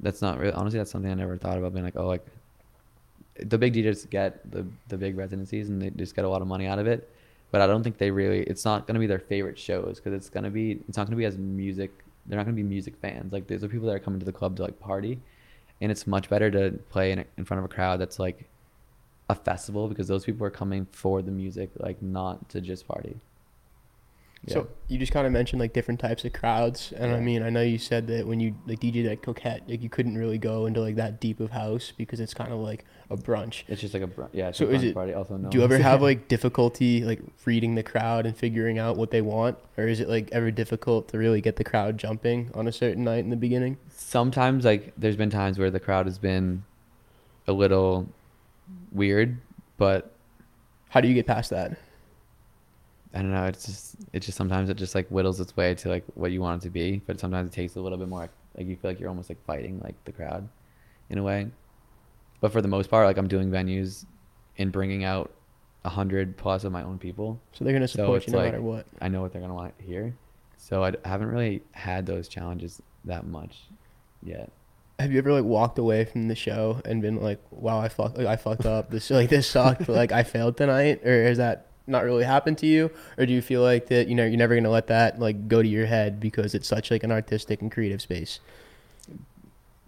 that's 0.00 0.22
not 0.22 0.38
really 0.38 0.52
honestly. 0.52 0.78
That's 0.78 0.90
something 0.90 1.10
I 1.10 1.14
never 1.14 1.36
thought 1.36 1.58
about. 1.58 1.72
Being 1.72 1.84
like, 1.84 1.96
oh, 1.96 2.06
like 2.06 2.26
the 3.40 3.58
big 3.58 3.74
DJs 3.74 4.08
get 4.10 4.50
the 4.50 4.66
the 4.88 4.96
big 4.96 5.16
residencies 5.16 5.68
and 5.68 5.80
they 5.80 5.90
just 5.90 6.14
get 6.14 6.24
a 6.24 6.28
lot 6.28 6.42
of 6.42 6.48
money 6.48 6.66
out 6.66 6.78
of 6.78 6.86
it. 6.86 7.10
But 7.50 7.60
I 7.60 7.66
don't 7.66 7.82
think 7.82 7.98
they 7.98 8.10
really. 8.10 8.42
It's 8.42 8.64
not 8.64 8.86
gonna 8.86 8.98
be 8.98 9.06
their 9.06 9.18
favorite 9.18 9.58
shows 9.58 9.96
because 9.96 10.12
it's 10.12 10.28
gonna 10.28 10.50
be. 10.50 10.80
It's 10.88 10.96
not 10.96 11.06
gonna 11.06 11.16
be 11.16 11.24
as 11.24 11.38
music. 11.38 11.90
They're 12.26 12.36
not 12.36 12.44
gonna 12.44 12.56
be 12.56 12.62
music 12.62 12.94
fans. 13.00 13.32
Like 13.32 13.46
these 13.46 13.62
are 13.62 13.68
people 13.68 13.86
that 13.86 13.94
are 13.94 14.00
coming 14.00 14.20
to 14.20 14.26
the 14.26 14.32
club 14.32 14.56
to 14.56 14.62
like 14.62 14.78
party, 14.80 15.20
and 15.80 15.90
it's 15.90 16.06
much 16.06 16.28
better 16.28 16.50
to 16.50 16.72
play 16.90 17.12
in, 17.12 17.24
in 17.36 17.44
front 17.44 17.60
of 17.60 17.64
a 17.64 17.72
crowd 17.72 18.00
that's 18.00 18.18
like 18.18 18.44
a 19.28 19.34
festival 19.34 19.88
because 19.88 20.08
those 20.08 20.24
people 20.24 20.46
are 20.46 20.50
coming 20.50 20.86
for 20.92 21.22
the 21.22 21.30
music, 21.30 21.70
like 21.78 22.00
not 22.02 22.48
to 22.50 22.60
just 22.60 22.86
party. 22.86 23.16
So 24.48 24.68
you 24.86 24.96
just 24.98 25.10
kind 25.12 25.26
of 25.26 25.32
mentioned 25.32 25.58
like 25.60 25.72
different 25.72 25.98
types 25.98 26.24
of 26.24 26.32
crowds, 26.32 26.92
and 26.96 27.12
I 27.12 27.18
mean, 27.20 27.42
I 27.42 27.50
know 27.50 27.62
you 27.62 27.78
said 27.78 28.06
that 28.06 28.26
when 28.26 28.38
you 28.38 28.54
like 28.66 28.78
DJ 28.78 29.10
at 29.10 29.20
Coquette, 29.22 29.62
like 29.68 29.82
you 29.82 29.88
couldn't 29.88 30.16
really 30.16 30.38
go 30.38 30.66
into 30.66 30.80
like 30.80 30.94
that 30.96 31.20
deep 31.20 31.40
of 31.40 31.50
house 31.50 31.92
because 31.96 32.20
it's 32.20 32.32
kind 32.32 32.52
of 32.52 32.60
like 32.60 32.84
a 33.10 33.16
brunch. 33.16 33.64
It's 33.66 33.80
just 33.80 33.92
like 33.92 34.04
a 34.04 34.06
brunch. 34.06 34.28
yeah. 34.32 34.52
So 34.52 34.66
a 34.66 34.70
is 34.70 34.82
brunch 34.82 34.84
it- 34.84 34.94
party? 34.94 35.14
Also. 35.14 35.36
Do 35.38 35.58
you 35.58 35.64
ever 35.64 35.78
have 35.78 36.00
like 36.10 36.28
difficulty 36.28 37.02
like 37.04 37.20
reading 37.44 37.74
the 37.74 37.82
crowd 37.82 38.24
and 38.24 38.36
figuring 38.36 38.78
out 38.78 38.96
what 38.96 39.10
they 39.10 39.20
want, 39.20 39.58
or 39.76 39.88
is 39.88 39.98
it 39.98 40.08
like 40.08 40.28
ever 40.30 40.50
difficult 40.52 41.08
to 41.08 41.18
really 41.18 41.40
get 41.40 41.56
the 41.56 41.64
crowd 41.64 41.98
jumping 41.98 42.50
on 42.54 42.68
a 42.68 42.72
certain 42.72 43.02
night 43.04 43.24
in 43.24 43.30
the 43.30 43.36
beginning? 43.36 43.78
sometimes 43.88 44.64
like 44.64 44.92
there's 44.96 45.16
been 45.16 45.30
times 45.30 45.58
where 45.58 45.70
the 45.70 45.80
crowd 45.80 46.06
has 46.06 46.18
been 46.18 46.62
a 47.48 47.52
little 47.52 48.08
weird, 48.92 49.38
but 49.76 50.12
How 50.90 51.00
do 51.00 51.08
you 51.08 51.14
get 51.14 51.26
past 51.26 51.50
that? 51.50 51.76
I 53.16 53.22
don't 53.22 53.30
know. 53.32 53.44
It's 53.46 53.64
just 53.64 53.96
it's 54.12 54.26
just 54.26 54.36
sometimes 54.36 54.68
it 54.68 54.76
just 54.76 54.94
like 54.94 55.08
whittles 55.08 55.40
its 55.40 55.56
way 55.56 55.74
to 55.76 55.88
like 55.88 56.04
what 56.14 56.32
you 56.32 56.40
want 56.42 56.62
it 56.62 56.66
to 56.66 56.70
be, 56.70 57.00
but 57.06 57.18
sometimes 57.18 57.48
it 57.48 57.52
takes 57.54 57.76
a 57.76 57.80
little 57.80 57.96
bit 57.98 58.08
more. 58.08 58.28
Like 58.56 58.66
you 58.66 58.76
feel 58.76 58.90
like 58.90 59.00
you're 59.00 59.08
almost 59.08 59.30
like 59.30 59.42
fighting 59.46 59.80
like 59.82 59.94
the 60.04 60.12
crowd, 60.12 60.46
in 61.08 61.16
a 61.18 61.22
way. 61.22 61.46
But 62.40 62.52
for 62.52 62.60
the 62.60 62.68
most 62.68 62.90
part, 62.90 63.06
like 63.06 63.16
I'm 63.16 63.28
doing 63.28 63.50
venues 63.50 64.04
and 64.58 64.70
bringing 64.70 65.04
out 65.04 65.30
a 65.84 65.88
hundred 65.88 66.36
plus 66.36 66.64
of 66.64 66.72
my 66.72 66.82
own 66.82 66.98
people. 66.98 67.40
So 67.52 67.64
they're 67.64 67.72
gonna 67.72 67.88
So 67.88 68.00
support 68.02 68.18
it's 68.18 68.26
you 68.26 68.32
no 68.34 68.38
like- 68.40 68.52
matter 68.52 68.62
what. 68.62 68.86
I 69.00 69.08
know 69.08 69.22
what 69.22 69.32
they're 69.32 69.40
gonna 69.40 69.54
want 69.54 69.78
to 69.78 69.84
hear, 69.84 70.14
so 70.58 70.84
I 70.84 70.92
haven't 71.04 71.28
really 71.28 71.62
had 71.72 72.04
those 72.06 72.28
challenges 72.28 72.82
that 73.06 73.26
much 73.26 73.62
yet. 74.22 74.50
Have 74.98 75.12
you 75.12 75.18
ever 75.18 75.32
like 75.32 75.44
walked 75.44 75.78
away 75.78 76.04
from 76.04 76.28
the 76.28 76.34
show 76.34 76.80
and 76.84 77.00
been 77.02 77.20
like, 77.22 77.40
"Wow, 77.50 77.78
I 77.80 77.88
fucked, 77.88 78.18
like, 78.18 78.26
I 78.26 78.36
fucked 78.36 78.66
up. 78.66 78.90
This 78.90 79.10
like 79.10 79.30
this 79.30 79.46
sucked. 79.48 79.88
like 79.88 80.12
I 80.12 80.22
failed 80.22 80.56
tonight," 80.56 81.00
or 81.04 81.12
is 81.12 81.38
that 81.38 81.66
not 81.86 82.04
really 82.04 82.24
happen 82.24 82.56
to 82.56 82.66
you, 82.66 82.90
or 83.18 83.26
do 83.26 83.32
you 83.32 83.42
feel 83.42 83.62
like 83.62 83.86
that 83.88 84.08
you 84.08 84.14
know 84.14 84.24
you're 84.24 84.36
never 84.36 84.54
gonna 84.54 84.70
let 84.70 84.86
that 84.88 85.18
like 85.18 85.48
go 85.48 85.62
to 85.62 85.68
your 85.68 85.86
head 85.86 86.20
because 86.20 86.54
it's 86.54 86.68
such 86.68 86.90
like 86.90 87.02
an 87.02 87.12
artistic 87.12 87.62
and 87.62 87.70
creative 87.70 88.00
space? 88.00 88.40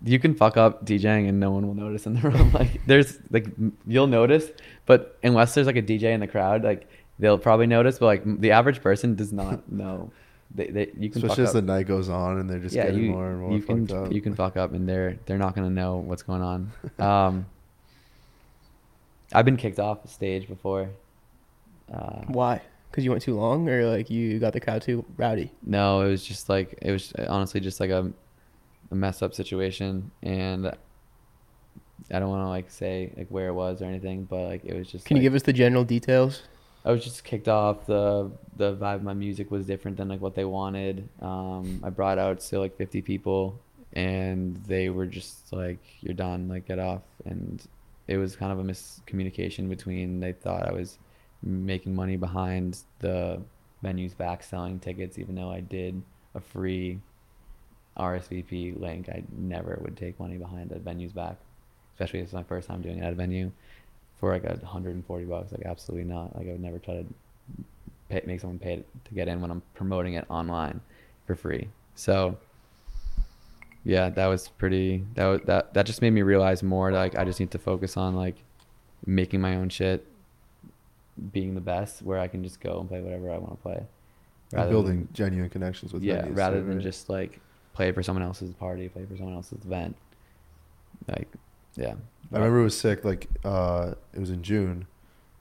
you 0.05 0.19
can 0.19 0.35
fuck 0.35 0.57
up 0.57 0.85
DJing 0.85 1.29
and 1.29 1.41
no 1.41 1.51
one 1.51 1.67
will 1.67 1.75
notice 1.75 2.07
in 2.07 2.15
the 2.15 2.21
room. 2.29 2.53
Like 2.53 2.81
there's 2.87 3.19
like 3.31 3.47
you'll 3.87 4.07
notice, 4.07 4.51
but 4.87 5.19
unless 5.23 5.55
there's 5.55 5.67
like 5.67 5.77
a 5.77 5.83
DJ 5.83 6.15
in 6.15 6.21
the 6.21 6.27
crowd, 6.27 6.65
like 6.65 6.89
they'll 7.19 7.39
probably 7.39 7.67
notice. 7.67 7.99
But 7.99 8.07
like 8.07 8.41
the 8.41 8.53
average 8.53 8.83
person 8.83 9.15
does 9.15 9.33
not 9.33 9.71
know. 9.73 10.11
They, 10.55 10.69
they 10.69 10.91
you 10.99 11.11
can 11.11 11.23
Especially 11.23 11.45
fuck 11.45 11.49
as 11.49 11.53
the 11.53 11.63
night 11.63 11.87
goes 11.87 12.09
on 12.09 12.39
and 12.39 12.49
they're 12.49 12.59
just 12.59 12.75
yeah, 12.75 12.87
getting 12.87 13.05
you, 13.05 13.11
more 13.11 13.29
and 13.29 13.41
more 13.41 13.53
you 13.53 13.61
fucked 13.61 13.89
can 13.89 14.05
up. 14.07 14.13
you 14.13 14.23
can 14.23 14.35
fuck 14.35 14.57
up 14.57 14.73
and 14.73 14.89
they're 14.89 15.19
they're 15.27 15.37
not 15.37 15.55
gonna 15.55 15.71
know 15.71 15.97
what's 15.97 16.23
going 16.23 16.43
on. 16.43 16.73
Um, 16.99 17.47
I've 19.31 19.45
been 19.45 19.59
kicked 19.59 19.79
off 19.79 20.09
stage 20.09 20.49
before. 20.49 20.89
Uh, 21.93 22.23
Why? 22.29 22.61
Because 22.91 23.05
you 23.05 23.11
went 23.11 23.23
too 23.23 23.37
long, 23.37 23.69
or 23.69 23.87
like 23.87 24.11
you 24.11 24.39
got 24.39 24.53
the 24.53 24.61
crowd 24.61 24.83
too 24.83 25.05
rowdy? 25.17 25.53
No, 25.65 26.01
it 26.01 26.11
was 26.11 26.25
just 26.25 26.49
like 26.49 26.79
it 26.83 26.91
was 26.91 27.13
honestly 27.29 27.61
just 27.61 27.81
like 27.81 27.91
a, 27.91 28.11
a 28.91 28.95
messed 28.95 29.23
up 29.23 29.35
situation, 29.35 30.11
and 30.23 30.67
I 32.11 32.19
don't 32.19 32.31
want 32.31 32.45
to 32.45 32.49
like 32.49 32.71
say 32.71 33.13
like 33.17 33.29
where 33.29 33.49
it 33.49 33.53
was 33.53 33.83
or 33.83 33.87
anything, 33.87 34.25
but 34.25 34.41
like 34.49 34.65
it 34.65 34.75
was 34.75 34.91
just. 34.91 35.05
Can 35.05 35.17
you 35.17 35.23
give 35.23 35.35
us 35.35 35.43
the 35.43 35.53
general 35.53 35.85
details? 35.85 36.43
I 36.85 36.93
was 36.93 37.05
just 37.05 37.25
kicked 37.25 37.49
off. 37.49 37.87
the 37.87 38.31
The 38.57 38.75
vibe 38.75 38.97
of 38.97 39.03
my 39.03 39.15
music 39.15 39.51
was 39.51 39.67
different 39.67 39.97
than 39.99 40.09
like 40.09 40.21
what 40.21 40.35
they 40.35 40.45
wanted. 40.45 41.09
Um, 41.21 41.81
I 41.85 41.91
brought 41.91 42.19
out 42.19 42.41
still 42.43 42.61
like 42.61 42.77
fifty 42.77 43.03
people, 43.03 43.61
and 43.93 44.57
they 44.67 44.89
were 44.89 45.07
just 45.07 45.53
like, 45.53 45.81
"You're 46.01 46.15
done. 46.15 46.49
Like, 46.49 46.67
get 46.67 46.79
off." 46.79 47.03
And 47.27 47.63
it 48.07 48.17
was 48.17 48.37
kind 48.37 48.53
of 48.53 48.59
a 48.59 48.63
miscommunication 48.63 49.69
between. 49.69 50.21
They 50.21 50.33
thought 50.33 50.67
I 50.67 50.73
was 50.73 50.99
making 51.43 51.95
money 51.95 52.17
behind 52.17 52.79
the 52.99 53.41
venues 53.85 54.17
back 54.17 54.43
selling 54.43 54.79
tickets, 54.79 55.19
even 55.19 55.35
though 55.35 55.51
I 55.51 55.61
did 55.61 56.01
a 56.35 56.41
free 56.41 56.99
RSVP 57.97 58.81
link. 58.81 59.09
I 59.09 59.23
never 59.37 59.79
would 59.83 59.97
take 59.97 60.19
money 60.19 60.37
behind 60.37 60.71
the 60.71 60.77
venues 60.77 61.15
back, 61.15 61.37
especially 61.95 62.21
if 62.21 62.27
it's 62.27 62.35
my 62.35 62.43
first 62.43 62.69
time 62.69 62.83
doing 62.83 62.99
it 62.99 63.05
at 63.05 63.13
a 63.13 63.17
venue 63.17 63.51
for 64.19 64.33
like 64.33 64.45
a 64.45 64.57
140 64.57 65.25
bucks. 65.25 65.53
Like 65.53 65.67
absolutely 65.67 66.05
not. 66.05 66.37
Like 66.37 66.49
I 66.49 66.53
would 66.53 66.61
never 66.61 66.79
try 66.79 66.95
to 66.95 67.07
pay, 68.09 68.23
make 68.27 68.41
someone 68.41 68.59
pay 68.59 68.83
to 69.05 69.15
get 69.15 69.29
in 69.29 69.41
when 69.41 69.51
I'm 69.51 69.63
promoting 69.75 70.15
it 70.15 70.25
online 70.29 70.81
for 71.27 71.35
free. 71.35 71.69
So 71.95 72.37
yeah, 73.85 74.09
that 74.11 74.27
was 74.27 74.49
pretty. 74.49 75.05
That 75.15 75.27
was, 75.27 75.41
that 75.47 75.75
that 75.75 75.87
just 75.87 76.03
made 76.03 76.11
me 76.11 76.23
realize 76.23 76.63
more. 76.63 76.93
Like 76.93 77.17
I 77.17 77.25
just 77.25 77.41
need 77.41 77.51
to 77.53 77.59
focus 77.59 77.97
on 77.97 78.15
like 78.15 78.37
making 79.07 79.41
my 79.41 79.57
own 79.57 79.69
shit, 79.69 80.07
being 81.33 81.55
the 81.55 81.61
best, 81.61 82.03
where 82.03 82.19
I 82.19 82.29
can 82.29 82.43
just 82.43 82.61
go 82.61 82.79
and 82.81 82.89
play 82.89 83.01
whatever 83.01 83.31
I 83.31 83.39
want 83.39 83.53
to 83.57 83.63
play. 83.63 83.83
Rather 84.53 84.71
building 84.71 85.01
than- 85.05 85.09
genuine 85.13 85.51
connections 85.51 85.93
with 85.93 86.03
yeah, 86.03 86.27
rather 86.31 86.63
than 86.63 86.77
right? 86.77 86.83
just 86.83 87.09
like 87.11 87.41
play 87.75 87.93
for 87.93 88.03
someone 88.03 88.23
else's 88.23 88.55
party, 88.55 88.89
play 88.89 89.05
for 89.05 89.17
someone 89.17 89.35
else's 89.35 89.65
event. 89.65 89.95
Like, 91.07 91.29
yeah. 91.77 91.95
I 92.33 92.37
remember 92.37 92.61
it 92.61 92.65
was 92.65 92.77
sick. 92.79 93.05
Like 93.05 93.29
uh, 93.45 93.95
it 94.15 94.19
was 94.21 94.31
in 94.31 94.43
June, 94.43 94.87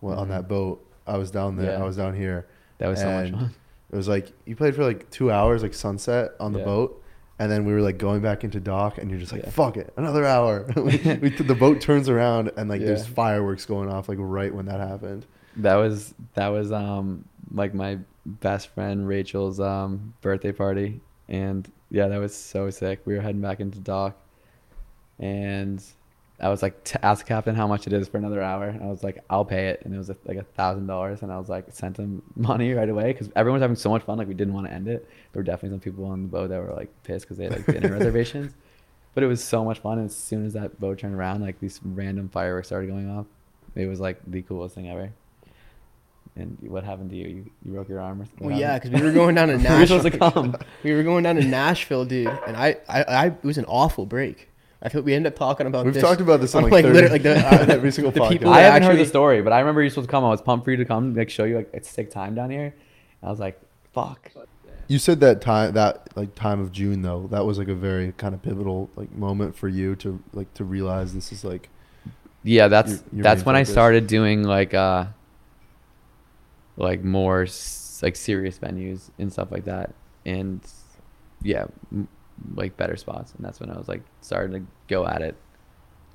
well, 0.02 0.20
on 0.20 0.28
Mhm. 0.28 0.32
that 0.32 0.48
boat. 0.48 0.84
I 1.06 1.18
was 1.18 1.32
down 1.32 1.56
there. 1.56 1.72
Yeah. 1.72 1.82
I 1.82 1.86
was 1.86 1.96
down 1.98 2.16
here. 2.16 2.48
that 2.80 2.88
was 2.88 3.00
so 3.00 3.10
much 3.10 3.32
fun. 3.32 3.54
It 3.92 3.96
was 3.96 4.08
like 4.08 4.32
you 4.46 4.56
played 4.56 4.76
for 4.76 4.84
like 4.84 5.10
two 5.10 5.32
hours, 5.32 5.64
like 5.64 5.74
sunset 5.74 6.32
on 6.40 6.52
the 6.54 6.60
Yeah. 6.60 6.66
boat, 6.66 7.04
and 7.40 7.50
then 7.52 7.66
we 7.66 7.72
were 7.74 7.82
like 7.82 7.98
going 7.98 8.22
back 8.22 8.44
into 8.44 8.60
dock, 8.60 8.98
and 8.98 9.10
you're 9.10 9.20
just 9.20 9.32
like, 9.32 9.44
Yeah. 9.44 9.50
"Fuck 9.50 9.78
it, 9.78 9.94
another 9.98 10.26
hour." 10.26 10.66
we, 10.76 10.98
we, 11.22 11.30
the 11.30 11.56
boat 11.56 11.80
turns 11.82 12.08
around, 12.10 12.52
and 12.58 12.70
like 12.70 12.82
there's 12.82 13.06
fireworks 13.08 13.66
going 13.66 13.90
off 13.90 14.10
like 14.10 14.18
right 14.22 14.54
when 14.54 14.66
that 14.66 14.80
happened. 14.82 15.26
That 15.58 15.76
was 15.76 16.14
that 16.34 16.48
was 16.50 16.72
um 16.72 17.26
like 17.54 17.74
my 17.74 18.00
best 18.26 18.70
friend 18.70 19.08
Rachel's 19.08 19.60
um 19.60 20.14
birthday 20.22 20.52
party, 20.52 21.02
and 21.28 21.70
yeah, 21.90 22.08
that 22.08 22.18
was 22.20 22.36
so 22.36 22.70
sick. 22.70 23.02
We 23.06 23.16
were 23.16 23.22
heading 23.22 23.42
back 23.42 23.60
into 23.60 23.80
dock, 23.80 24.16
and 25.20 25.84
I 26.40 26.50
was 26.50 26.62
like, 26.62 26.84
to 26.86 27.04
ask 27.04 27.26
captain 27.26 27.56
how 27.56 27.66
much 27.66 27.88
it 27.88 27.94
is 27.94 28.08
for 28.08 28.18
another 28.18 28.42
hour. 28.42 28.68
And 28.68 28.84
I 28.84 28.88
was 28.88 29.04
like, 29.04 29.24
I'll 29.30 29.46
pay 29.46 29.70
it, 29.70 29.82
and 29.84 29.94
it 29.94 29.98
was 29.98 30.12
like 30.26 30.38
a 30.38 30.44
thousand 30.44 30.86
dollars. 30.86 31.24
And 31.24 31.32
I 31.32 31.38
was 31.40 31.50
like, 31.50 31.66
sent 31.72 31.98
him 31.98 32.22
money 32.36 32.74
right 32.74 32.90
away 32.90 33.12
because 33.12 33.30
everyone 33.36 33.60
was 33.60 33.64
having 33.64 33.76
so 33.76 33.90
much 33.90 34.04
fun. 34.04 34.18
Like 34.18 34.28
we 34.28 34.36
didn't 34.36 34.54
want 34.54 34.68
to 34.68 34.74
end 34.74 34.88
it. 34.88 35.08
There 35.34 35.40
were 35.40 35.44
definitely 35.44 35.76
some 35.76 35.80
people 35.80 36.06
on 36.06 36.24
the 36.24 36.28
boat 36.28 36.50
that 36.50 36.62
were 36.62 36.74
like 36.74 36.92
pissed 37.04 37.26
because 37.26 37.38
they 37.38 37.46
had 37.46 37.54
like 37.54 37.66
dinner 37.66 37.94
reservations. 37.94 38.54
But 39.14 39.24
it 39.24 39.28
was 39.28 39.44
so 39.44 39.66
much 39.66 39.80
fun. 39.80 39.98
And 39.98 40.06
as 40.06 40.16
soon 40.16 40.46
as 40.46 40.54
that 40.54 40.80
boat 40.80 41.00
turned 41.00 41.16
around, 41.16 41.42
like 41.42 41.60
these 41.60 41.80
random 41.84 42.30
fireworks 42.30 42.68
started 42.68 42.86
going 42.86 43.10
off. 43.10 43.26
It 43.74 43.88
was 43.88 44.00
like 44.00 44.20
the 44.28 44.44
coolest 44.44 44.76
thing 44.76 44.92
ever. 44.92 45.12
And 46.40 46.58
what 46.62 46.84
happened 46.84 47.10
to 47.10 47.16
you? 47.16 47.28
You, 47.28 47.52
you 47.66 47.72
broke 47.74 47.90
your 47.90 48.00
arm 48.00 48.22
or 48.22 48.26
something? 48.26 48.48
Well, 48.48 48.60
yeah, 48.60 48.78
because 48.78 48.92
we 48.92 49.02
were 49.02 49.12
going 49.12 49.34
down 49.36 49.48
to 49.48 49.54
we 49.58 49.64
were 49.64 49.70
Nashville. 49.70 50.00
supposed 50.02 50.14
to 50.14 50.20
come. 50.20 50.56
we 50.84 50.94
were 50.94 51.04
going 51.04 51.24
down 51.24 51.36
to 51.38 51.44
Nashville, 51.44 52.06
dude, 52.06 52.28
and 52.48 52.56
I, 52.56 52.78
I, 52.88 53.04
I, 53.04 53.26
it 53.28 53.44
was 53.44 53.58
an 53.58 53.66
awful 53.66 54.06
break. 54.06 54.50
I 54.82 54.90
feel 54.90 55.02
we 55.02 55.16
end 55.16 55.26
up 55.26 55.36
talking 55.36 55.66
about 55.66 55.86
We've 55.86 55.94
this. 55.96 56.04
talked 56.04 56.22
about 56.22 56.40
this 56.40 56.54
on 56.54 56.66
on, 56.66 56.70
like, 56.70 56.84
like, 56.86 56.94
30 56.94 56.94
literally, 56.94 57.14
like 57.14 57.24
the, 57.24 57.40
uh, 57.40 57.66
every 57.76 57.92
single 57.92 58.12
the 58.12 58.20
podcast. 58.20 58.30
people 58.30 58.50
I 58.52 58.62
that 58.62 58.74
haven't 58.74 58.88
heard 58.88 59.00
the 59.00 59.10
story, 59.10 59.42
but 59.42 59.52
I 59.52 59.60
remember 59.60 59.82
you 59.82 59.88
were 59.88 59.90
supposed 59.90 60.10
to 60.10 60.12
come. 60.12 60.24
I 60.24 60.30
was 60.30 60.42
pumped 60.44 60.66
for 60.66 60.72
you 60.72 60.78
to 60.78 60.86
come, 60.86 61.16
like 61.16 61.32
show 61.32 61.46
you 61.46 61.56
like 61.58 61.70
it's 61.74 61.90
sick 61.90 62.12
time 62.12 62.36
down 62.36 62.52
here. 62.52 62.76
I 63.24 63.30
was 63.32 63.40
like, 63.40 63.60
fuck. 63.94 64.32
You 64.88 65.00
said 65.00 65.20
that 65.22 65.42
time 65.42 65.74
that 65.74 66.16
like 66.16 66.36
time 66.36 66.62
of 66.62 66.72
June 66.72 67.02
though 67.02 67.28
that 67.32 67.44
was 67.46 67.58
like 67.58 67.68
a 67.68 67.74
very 67.76 68.12
kind 68.14 68.36
of 68.36 68.42
pivotal 68.44 68.90
like 68.96 69.12
moment 69.12 69.56
for 69.56 69.68
you 69.68 69.96
to 69.98 70.22
like 70.34 70.54
to 70.54 70.64
realize 70.64 71.14
this 71.14 71.32
is 71.34 71.44
like 71.44 71.70
Yeah, 72.44 72.68
that's 72.70 72.92
Your- 72.92 73.00
your 73.14 73.24
that's 73.24 73.40
main 73.42 73.46
when 73.48 73.56
I 73.58 73.64
started 73.64 74.06
doing 74.08 74.44
like 74.44 74.74
uh 74.76 75.08
like 76.78 77.04
more 77.04 77.46
like 78.02 78.16
serious 78.16 78.60
venues 78.60 79.10
and 79.20 79.32
stuff 79.34 79.52
like 79.52 79.66
that. 79.66 79.94
And 80.26 80.62
yeah, 81.42 81.66
m- 81.92 82.08
like 82.56 82.78
better 82.78 82.96
spots, 82.96 83.34
and 83.36 83.44
that's 83.46 83.60
when 83.60 83.70
I 83.70 83.78
was 83.78 83.88
like 83.88 84.04
starting 84.22 84.62
to 84.62 84.68
go 84.88 85.06
at 85.06 85.22
it. 85.22 85.36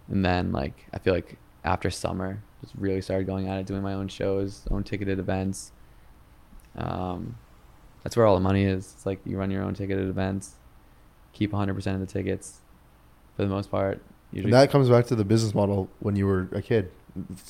And 0.08 0.24
then 0.24 0.52
like 0.52 0.86
I 0.92 0.98
feel 0.98 1.14
like 1.14 1.36
after 1.64 1.90
summer, 1.90 2.42
just 2.60 2.74
really 2.76 3.00
started 3.00 3.26
going 3.26 3.48
at 3.48 3.58
it, 3.58 3.66
doing 3.66 3.82
my 3.82 3.94
own 3.94 4.08
shows, 4.08 4.62
own 4.70 4.82
ticketed 4.84 5.18
events. 5.18 5.72
Um, 6.76 7.36
that's 8.02 8.16
where 8.16 8.26
all 8.26 8.34
the 8.34 8.40
money 8.40 8.64
is. 8.64 8.92
It's 8.94 9.06
like 9.06 9.20
you 9.24 9.36
run 9.38 9.50
your 9.50 9.62
own 9.62 9.74
ticketed 9.74 10.08
events, 10.08 10.54
keep 11.32 11.52
100% 11.52 11.94
of 11.94 12.00
the 12.00 12.06
tickets, 12.06 12.60
for 13.36 13.42
the 13.42 13.48
most 13.48 13.70
part. 13.70 14.02
And 14.32 14.52
that 14.52 14.70
comes 14.70 14.88
back 14.88 15.06
to 15.06 15.14
the 15.14 15.24
business 15.24 15.54
model 15.54 15.88
when 16.00 16.16
you 16.16 16.26
were 16.26 16.48
a 16.52 16.62
kid, 16.62 16.90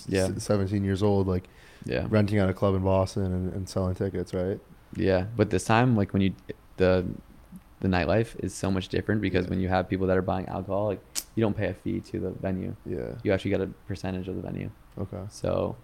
Yeah. 0.07 0.31
17 0.37 0.83
years 0.85 1.03
old, 1.03 1.27
like 1.29 1.49
yeah. 1.85 2.07
renting 2.09 2.39
out 2.39 2.49
a 2.49 2.55
club 2.55 2.75
in 2.75 2.83
Boston 2.83 3.25
and, 3.25 3.53
and 3.53 3.69
selling 3.69 3.95
tickets, 3.95 4.35
right? 4.35 4.59
Yeah, 4.97 5.27
but 5.37 5.51
this 5.51 5.65
time, 5.65 5.97
like 5.97 6.13
when 6.13 6.23
you 6.23 6.35
the 6.77 7.07
the 7.81 7.89
nightlife 7.89 8.37
is 8.43 8.55
so 8.55 8.71
much 8.71 8.89
different 8.89 9.21
because 9.21 9.45
Yeah. 9.47 9.51
when 9.51 9.61
you 9.61 9.69
have 9.69 9.89
people 9.89 10.07
that 10.07 10.17
are 10.17 10.23
buying 10.23 10.47
alcohol, 10.47 10.87
like 10.87 11.01
you 11.35 11.41
don't 11.41 11.57
pay 11.57 11.67
a 11.67 11.75
fee 11.75 12.01
to 12.01 12.21
the 12.21 12.31
venue. 12.31 12.77
Yeah. 12.87 13.15
You 13.25 13.33
actually 13.33 13.51
get 13.51 13.61
a 13.61 13.67
percentage 13.89 14.29
of 14.29 14.37
the 14.37 14.43
venue. 14.43 14.71
Okay. 14.99 15.23
So 15.31 15.77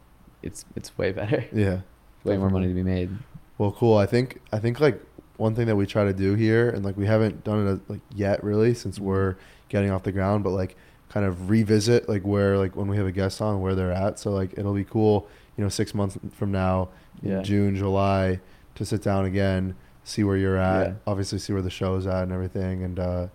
it's 0.42 0.64
it's 0.76 0.96
way 0.96 1.12
better. 1.12 1.44
Yeah. 1.52 1.80
way 2.24 2.36
more 2.36 2.50
money 2.50 2.68
to 2.68 2.74
be 2.74 2.82
made. 2.82 3.10
Well, 3.58 3.72
cool. 3.72 3.96
I 3.96 4.06
think 4.06 4.40
I 4.52 4.58
think 4.60 4.80
like 4.80 5.02
one 5.36 5.54
thing 5.54 5.66
that 5.66 5.76
we 5.76 5.86
try 5.86 6.04
to 6.04 6.12
do 6.12 6.34
here, 6.34 6.70
and 6.70 6.84
like 6.84 6.96
we 6.96 7.06
haven't 7.06 7.42
done 7.44 7.66
it 7.66 7.90
like 7.90 8.00
yet 8.14 8.42
really 8.44 8.74
since 8.74 8.96
mm-hmm. 8.96 9.06
we're 9.06 9.36
getting 9.68 9.90
off 9.90 10.04
the 10.04 10.12
ground, 10.12 10.44
but 10.44 10.50
like 10.50 10.76
kind 11.08 11.26
of 11.26 11.50
revisit 11.50 12.08
like 12.08 12.22
where 12.22 12.58
like 12.58 12.76
when 12.76 12.86
we 12.86 12.96
have 12.96 13.06
a 13.06 13.12
guest 13.12 13.40
on 13.40 13.60
where 13.60 13.74
they're 13.74 13.92
at. 13.92 14.18
So 14.20 14.30
like 14.30 14.56
it'll 14.56 14.74
be 14.74 14.84
cool, 14.84 15.26
you 15.58 15.64
know, 15.64 15.68
six 15.68 15.92
months 15.94 16.16
from 16.32 16.52
now, 16.52 16.88
in 17.22 17.30
Yeah. 17.32 17.42
June, 17.42 17.76
July, 17.76 18.40
to 18.76 18.84
sit 18.86 19.02
down 19.02 19.26
again, 19.26 19.74
see 20.04 20.22
where 20.24 20.36
you're 20.36 20.56
at. 20.56 20.86
Yeah. 20.86 20.94
Obviously, 21.06 21.38
see 21.40 21.52
where 21.52 21.60
the 21.62 21.68
show's 21.70 22.06
at 22.06 22.22
and 22.22 22.32
everything. 22.32 22.84
And 22.84 22.98
uh, 22.98 23.26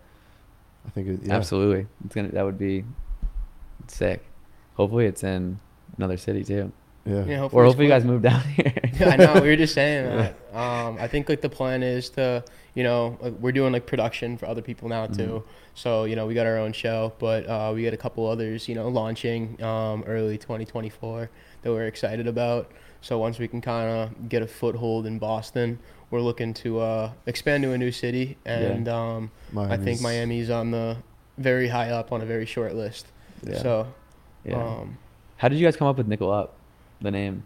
I 0.88 0.90
think 0.90 1.08
it, 1.10 1.20
yeah. 1.24 1.36
Absolutely, 1.36 1.86
it's 2.06 2.16
gonna 2.16 2.30
that 2.30 2.44
would 2.44 2.58
be 2.58 2.86
sick. 3.88 4.24
Hopefully, 4.76 5.06
it's 5.06 5.24
in 5.24 5.60
another 5.98 6.18
city 6.18 6.44
too, 6.44 6.72
Yeah. 7.06 7.26
Yeah, 7.26 7.42
or 7.42 7.46
it's 7.46 7.54
hopefully 7.54 7.86
you 7.86 7.92
guys 7.92 8.06
move 8.06 8.22
down 8.22 8.42
here. 8.56 8.74
yeah, 9.00 9.10
I 9.10 9.16
know. 9.18 9.34
We 9.42 9.50
were 9.50 9.56
just 9.56 9.74
saying 9.76 10.06
that. 10.18 10.58
Um, 10.58 10.98
I 11.00 11.08
think 11.08 11.28
like 11.30 11.42
the 11.42 11.50
plan 11.50 11.84
is 11.84 12.10
to, 12.12 12.44
you 12.74 12.84
know, 12.84 13.18
like, 13.22 13.34
we're 13.40 13.52
doing 13.52 13.74
like 13.74 13.86
production 13.86 14.38
for 14.38 14.46
other 14.48 14.62
people 14.62 14.88
now 14.88 15.08
too. 15.08 15.44
So 15.76 16.06
you 16.06 16.16
know, 16.16 16.26
we 16.26 16.34
got 16.34 16.46
our 16.48 16.58
own 16.58 16.72
show, 16.74 17.14
but 17.20 17.48
uh, 17.48 17.72
we 17.76 17.84
got 17.84 17.94
a 17.94 17.98
couple 17.98 18.28
others, 18.28 18.70
you 18.70 18.76
know, 18.76 18.88
launching 18.88 19.62
um, 19.62 20.04
early 20.08 20.38
2024 20.38 21.30
that 21.64 21.72
we're 21.72 21.88
excited 21.88 22.28
about. 22.28 22.72
So 23.02 23.18
once 23.18 23.40
we 23.40 23.48
can 23.48 23.60
kind 23.60 23.90
of 23.90 24.30
get 24.30 24.42
a 24.42 24.48
foothold 24.48 25.06
in 25.06 25.20
Boston, 25.20 25.80
we're 26.10 26.22
looking 26.22 26.54
to 26.56 26.80
uh, 26.80 27.12
expand 27.26 27.64
to 27.64 27.72
a 27.72 27.78
new 27.78 27.92
city, 27.92 28.38
and 28.46 28.88
um, 28.88 29.32
I 29.58 29.78
think 29.78 30.00
Miami's- 30.00 30.02
Miami's 30.02 30.50
on 30.50 30.72
the 30.72 30.98
very 31.38 31.68
high 31.68 31.90
up 31.90 32.12
on 32.12 32.22
a 32.22 32.26
very 32.26 32.46
short 32.46 32.76
list. 32.76 33.08
Yeah. 33.46 33.58
So, 33.62 33.88
yeah. 34.46 34.56
um, 34.64 34.98
How 35.38 35.50
did 35.50 35.58
you 35.58 35.66
guys 35.66 35.76
come 35.76 35.88
up 35.88 35.98
with 35.98 36.08
Nickel 36.08 36.32
Up, 36.32 36.56
the 37.02 37.12
name? 37.12 37.46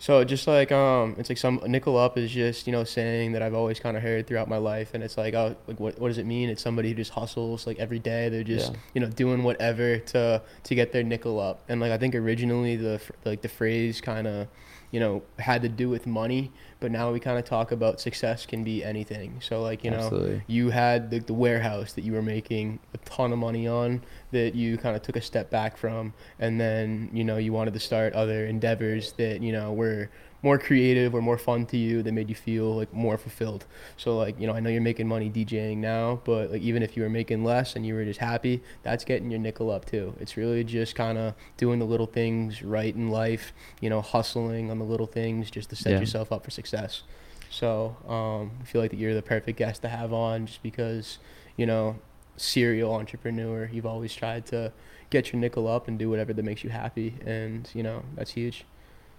So 0.00 0.22
just 0.22 0.46
like 0.46 0.70
um, 0.70 1.16
it's 1.18 1.28
like 1.28 1.38
some 1.38 1.60
nickel 1.66 1.96
up 1.98 2.16
is 2.16 2.30
just 2.30 2.66
you 2.66 2.72
know 2.72 2.84
saying 2.84 3.32
that 3.32 3.42
I've 3.42 3.54
always 3.54 3.80
kind 3.80 3.96
of 3.96 4.02
heard 4.02 4.26
throughout 4.28 4.48
my 4.48 4.56
life, 4.56 4.94
and 4.94 5.02
it's 5.02 5.16
like 5.18 5.34
oh 5.34 5.56
like 5.66 5.80
what 5.80 5.98
what 5.98 6.08
does 6.08 6.18
it 6.18 6.26
mean? 6.26 6.48
It's 6.48 6.62
somebody 6.62 6.90
who 6.90 6.94
just 6.94 7.10
hustles 7.10 7.66
like 7.66 7.78
every 7.78 7.98
day. 7.98 8.28
They're 8.28 8.44
just 8.44 8.72
Yeah. 8.72 8.78
you 8.94 9.00
know 9.00 9.08
doing 9.08 9.42
whatever 9.42 9.98
to 9.98 10.40
to 10.64 10.74
get 10.74 10.92
their 10.92 11.02
nickel 11.02 11.40
up. 11.40 11.62
And 11.68 11.80
like 11.80 11.90
I 11.90 11.98
think 11.98 12.14
originally 12.14 12.76
the 12.76 13.00
like 13.24 13.42
the 13.42 13.48
phrase 13.48 14.00
kind 14.00 14.26
of 14.28 14.46
you 14.90 15.00
know 15.00 15.22
had 15.38 15.62
to 15.62 15.68
do 15.68 15.88
with 15.88 16.06
money, 16.06 16.52
but 16.80 16.90
now 16.90 17.12
we 17.12 17.20
kind 17.20 17.38
of 17.38 17.44
talk 17.44 17.72
about 17.72 18.00
success 18.00 18.46
can 18.46 18.64
be 18.64 18.84
anything. 18.84 19.40
So 19.40 19.62
like 19.62 19.84
you 19.84 19.90
know 19.90 19.98
Absolutely. 19.98 20.42
you 20.46 20.70
had 20.70 21.10
the, 21.10 21.18
the 21.20 21.34
warehouse 21.34 21.92
that 21.94 22.04
you 22.04 22.12
were 22.12 22.22
making 22.22 22.78
a 22.94 22.98
ton 22.98 23.32
of 23.32 23.38
money 23.38 23.66
on 23.66 24.02
that 24.32 24.54
you 24.54 24.78
kind 24.78 24.96
of 24.96 25.02
took 25.02 25.16
a 25.16 25.20
step 25.20 25.50
back 25.50 25.76
from 25.76 26.12
and 26.38 26.60
then 26.60 27.10
you 27.12 27.24
know 27.24 27.36
you 27.36 27.52
wanted 27.52 27.74
to 27.74 27.80
start 27.80 28.12
other 28.12 28.46
endeavors 28.46 29.12
that 29.12 29.42
you 29.42 29.52
know 29.52 29.72
were 29.72 30.10
more 30.42 30.58
creative 30.58 31.14
or 31.14 31.20
more 31.20 31.36
fun 31.38 31.66
to 31.66 31.76
you 31.76 32.02
that 32.02 32.12
made 32.12 32.28
you 32.28 32.34
feel 32.34 32.76
like 32.76 32.92
more 32.92 33.18
fulfilled 33.18 33.64
so 33.96 34.16
like 34.16 34.38
you 34.40 34.46
know 34.46 34.52
i 34.52 34.60
know 34.60 34.70
you're 34.70 34.80
making 34.80 35.08
money 35.08 35.28
djing 35.28 35.78
now 35.78 36.20
but 36.24 36.50
like 36.52 36.62
even 36.62 36.82
if 36.82 36.96
you 36.96 37.02
were 37.02 37.08
making 37.08 37.42
less 37.44 37.74
and 37.74 37.84
you 37.84 37.92
were 37.94 38.04
just 38.04 38.20
happy 38.20 38.62
that's 38.84 39.04
getting 39.04 39.30
your 39.30 39.40
nickel 39.40 39.70
up 39.70 39.84
too 39.84 40.14
it's 40.20 40.36
really 40.36 40.62
just 40.62 40.94
kind 40.94 41.18
of 41.18 41.34
doing 41.56 41.78
the 41.80 41.84
little 41.84 42.06
things 42.06 42.62
right 42.62 42.94
in 42.94 43.08
life 43.10 43.52
you 43.80 43.90
know 43.90 44.00
hustling 44.00 44.70
on 44.70 44.78
the 44.78 44.84
little 44.84 45.06
things 45.06 45.50
just 45.50 45.70
to 45.70 45.76
set 45.76 45.92
Yeah. 45.94 46.00
yourself 46.00 46.30
up 46.30 46.44
for 46.44 46.50
success 46.50 47.02
so 47.50 47.96
um, 48.06 48.50
I 48.60 48.64
feel 48.64 48.80
like 48.82 48.90
that 48.90 48.98
you're 48.98 49.14
the 49.14 49.22
perfect 49.22 49.58
guest 49.58 49.80
to 49.82 49.88
have 49.88 50.12
on 50.12 50.44
just 50.44 50.62
because, 50.62 51.16
you 51.56 51.64
know, 51.64 51.96
serial 52.36 52.92
entrepreneur. 52.94 53.70
You've 53.72 53.86
always 53.86 54.14
tried 54.14 54.44
to 54.48 54.70
get 55.08 55.32
your 55.32 55.40
nickel 55.40 55.66
up 55.66 55.88
and 55.88 55.98
do 55.98 56.10
whatever 56.10 56.34
that 56.34 56.42
makes 56.44 56.62
you 56.62 56.68
happy. 56.68 57.14
And, 57.24 57.66
you 57.72 57.82
know, 57.82 58.02
that's 58.16 58.32
huge. 58.32 58.66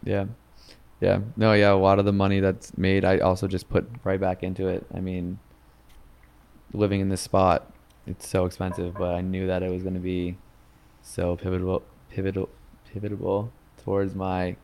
Yeah. 0.04 0.26
Yeah. 1.00 1.22
No, 1.38 1.54
yeah, 1.54 1.72
a 1.72 1.74
lot 1.74 2.00
of 2.00 2.06
the 2.06 2.12
money 2.12 2.40
that's 2.40 2.78
made 2.78 3.06
I 3.06 3.20
also 3.20 3.48
just 3.48 3.70
put 3.70 3.90
right 4.04 4.20
back 4.20 4.44
into 4.44 4.68
it. 4.68 4.86
I 4.94 5.00
mean, 5.00 5.40
living 6.74 7.00
in 7.00 7.10
this 7.10 7.22
spot, 7.22 7.72
it's 8.06 8.28
so 8.28 8.46
expensive, 8.46 8.96
but 8.96 9.16
I 9.16 9.22
knew 9.22 9.48
that 9.48 9.64
it 9.64 9.72
was 9.72 9.82
going 9.84 9.94
to 9.96 10.00
be 10.02 10.38
so 11.02 11.38
pivotal 11.38 11.84
pivotal 12.10 12.50
pivotal 12.92 13.52
towards 13.84 14.16
my 14.16 14.56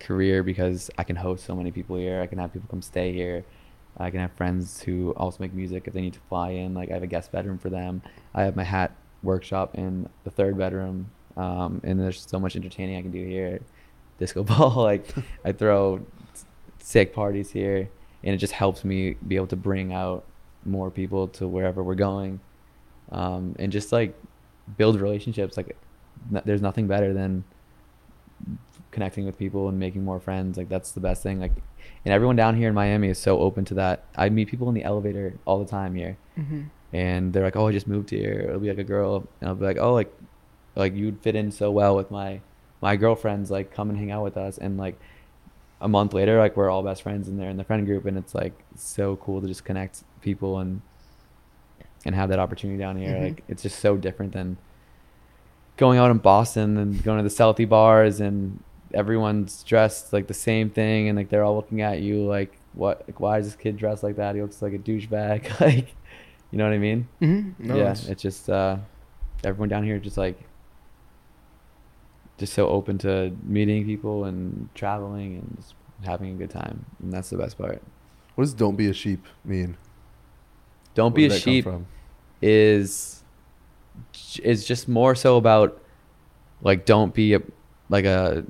career 0.00 0.42
because 0.42 0.90
I 0.98 1.04
can 1.04 1.16
host 1.16 1.44
so 1.44 1.54
many 1.54 1.70
people 1.70 1.96
here. 1.96 2.20
I 2.20 2.26
can 2.26 2.38
have 2.38 2.52
people 2.52 2.68
come 2.68 2.82
stay 2.82 3.12
here. 3.12 3.44
I 3.96 4.10
can 4.10 4.20
have 4.20 4.32
friends 4.32 4.82
who 4.82 5.12
also 5.12 5.38
make 5.40 5.52
music 5.52 5.84
if 5.86 5.92
they 5.92 6.00
need 6.00 6.14
to 6.14 6.20
fly 6.28 6.50
in. 6.50 6.74
Like 6.74 6.90
I 6.90 6.94
have 6.94 7.02
a 7.02 7.08
guest 7.08 7.30
bedroom 7.32 7.58
for 7.58 7.70
them. 7.70 8.02
I 8.34 8.42
have 8.42 8.56
my 8.56 8.64
hat 8.64 8.92
workshop 9.22 9.74
in 9.74 10.08
the 10.24 10.30
third 10.30 10.56
bedroom. 10.56 11.10
Um, 11.36 11.80
and 11.84 12.00
there's 12.00 12.26
so 12.26 12.40
much 12.40 12.56
entertaining 12.56 12.96
I 12.96 13.02
can 13.02 13.10
do 13.10 13.24
here. 13.24 13.60
Disco 14.20 14.44
ball, 14.50 14.74
like 14.84 15.04
I 15.44 15.50
throw 15.50 16.00
sick 16.78 17.12
parties 17.12 17.50
here, 17.50 17.88
and 18.22 18.34
it 18.34 18.38
just 18.38 18.52
helps 18.52 18.84
me 18.84 19.16
be 19.26 19.34
able 19.36 19.48
to 19.48 19.56
bring 19.56 19.92
out 19.92 20.24
more 20.64 20.90
people 20.90 21.26
to 21.28 21.48
wherever 21.48 21.82
we're 21.82 21.94
going, 21.96 22.38
um, 23.10 23.56
and 23.58 23.72
just 23.72 23.90
like 23.92 24.14
build 24.76 25.00
relationships. 25.00 25.56
Like 25.56 25.76
n- 26.32 26.42
there's 26.44 26.62
nothing 26.62 26.86
better 26.86 27.12
than 27.12 27.42
connecting 28.90 29.24
with 29.24 29.38
people 29.38 29.68
and 29.68 29.78
making 29.78 30.04
more 30.04 30.20
friends. 30.20 30.56
Like 30.58 30.68
that's 30.68 30.92
the 30.92 31.00
best 31.00 31.22
thing. 31.22 31.40
Like, 31.40 31.52
and 32.04 32.12
everyone 32.12 32.36
down 32.36 32.56
here 32.56 32.68
in 32.68 32.74
Miami 32.74 33.08
is 33.08 33.18
so 33.18 33.38
open 33.40 33.64
to 33.66 33.74
that. 33.74 34.04
I 34.16 34.28
meet 34.28 34.48
people 34.48 34.68
in 34.68 34.74
the 34.74 34.84
elevator 34.84 35.34
all 35.44 35.58
the 35.58 35.70
time 35.70 35.94
here, 35.94 36.16
Mm-hmm. 36.38 36.62
and 36.92 37.32
they're 37.32 37.42
like, 37.44 37.56
"Oh, 37.56 37.68
I 37.68 37.72
just 37.72 37.86
moved 37.86 38.10
here." 38.10 38.44
It'll 38.48 38.60
be 38.60 38.68
like 38.68 38.78
a 38.78 38.84
girl, 38.84 39.26
and 39.40 39.48
I'll 39.48 39.54
be 39.56 39.64
like, 39.64 39.78
"Oh, 39.78 39.92
like, 39.94 40.12
like 40.76 40.94
you'd 40.94 41.20
fit 41.20 41.34
in 41.36 41.50
so 41.50 41.70
well 41.70 41.96
with 41.96 42.10
my 42.10 42.40
my 42.80 42.96
girlfriends. 42.96 43.50
Like, 43.50 43.72
come 43.72 43.90
and 43.90 43.98
hang 43.98 44.10
out 44.10 44.22
with 44.24 44.36
us." 44.36 44.58
And 44.58 44.76
like 44.78 44.98
a 45.80 45.88
month 45.88 46.12
later, 46.14 46.38
like 46.38 46.56
we're 46.56 46.70
all 46.70 46.82
best 46.82 47.02
friends, 47.02 47.28
and 47.28 47.38
they're 47.38 47.50
in 47.50 47.56
the 47.56 47.64
friend 47.64 47.86
group, 47.86 48.04
and 48.06 48.16
it's 48.18 48.34
like 48.34 48.52
so 48.76 49.16
cool 49.16 49.40
to 49.40 49.46
just 49.46 49.64
connect 49.64 50.02
people 50.20 50.58
and 50.58 50.82
and 52.04 52.14
have 52.14 52.28
that 52.30 52.38
opportunity 52.38 52.78
down 52.78 52.96
here. 52.96 53.10
Mhm. 53.14 53.22
Like, 53.22 53.42
it's 53.48 53.62
just 53.62 53.78
so 53.78 53.96
different 53.96 54.32
than 54.32 54.56
going 55.76 55.98
out 55.98 56.10
in 56.10 56.18
Boston 56.18 56.76
and 56.76 57.02
going 57.02 57.18
to 57.18 57.22
the 57.22 57.34
Southie 57.34 57.68
bars 57.68 58.20
and 58.20 58.62
everyone's 58.92 59.62
dressed 59.62 60.12
like 60.12 60.26
the 60.26 60.34
same 60.34 60.68
thing 60.68 61.08
and 61.08 61.16
like 61.16 61.28
they're 61.28 61.44
all 61.44 61.54
looking 61.54 61.80
at 61.80 62.00
you 62.00 62.24
like 62.26 62.58
what 62.74 63.04
like 63.06 63.20
why 63.20 63.38
is 63.38 63.46
this 63.46 63.54
kid 63.54 63.76
dressed 63.76 64.02
like 64.02 64.16
that 64.16 64.34
he 64.34 64.42
looks 64.42 64.60
like 64.60 64.72
a 64.72 64.78
douchebag 64.78 65.60
like 65.60 65.94
you 66.50 66.58
know 66.58 66.64
what 66.64 66.72
i 66.72 66.78
mean 66.78 67.06
Mm-hmm. 67.22 67.68
No, 67.68 67.76
yeah 67.76 67.82
it's- 67.82 68.08
it's 68.08 68.20
just 68.20 68.50
uh 68.50 68.76
everyone 69.44 69.68
down 69.68 69.84
here 69.84 69.98
just 70.00 70.18
like 70.18 70.36
just 72.40 72.52
so 72.54 72.66
open 72.68 72.98
to 72.98 73.30
meeting 73.44 73.84
people 73.86 74.24
and 74.24 74.68
traveling 74.74 75.36
and 75.36 75.56
just 75.56 75.74
having 76.04 76.30
a 76.30 76.34
good 76.34 76.50
time 76.50 76.84
and 77.00 77.12
that's 77.12 77.30
the 77.30 77.36
best 77.36 77.56
part 77.58 77.80
What 78.34 78.42
does 78.44 78.54
"Don't 78.54 78.74
be 78.76 78.88
a 78.88 78.92
sheep" 78.94 79.24
mean? 79.44 79.76
don't 80.94 81.12
Where 81.12 81.16
be 81.16 81.26
a 81.26 81.28
did 81.28 81.36
that 81.36 81.44
come 81.44 81.52
sheep 81.52 81.64
from? 81.64 81.86
is 82.42 83.22
is 84.42 84.64
just 84.66 84.88
more 84.88 85.14
so 85.14 85.36
about 85.36 85.80
like 86.62 86.84
don't 86.86 87.12
be 87.14 87.34
a 87.34 87.40
like 87.88 88.04
a 88.04 88.44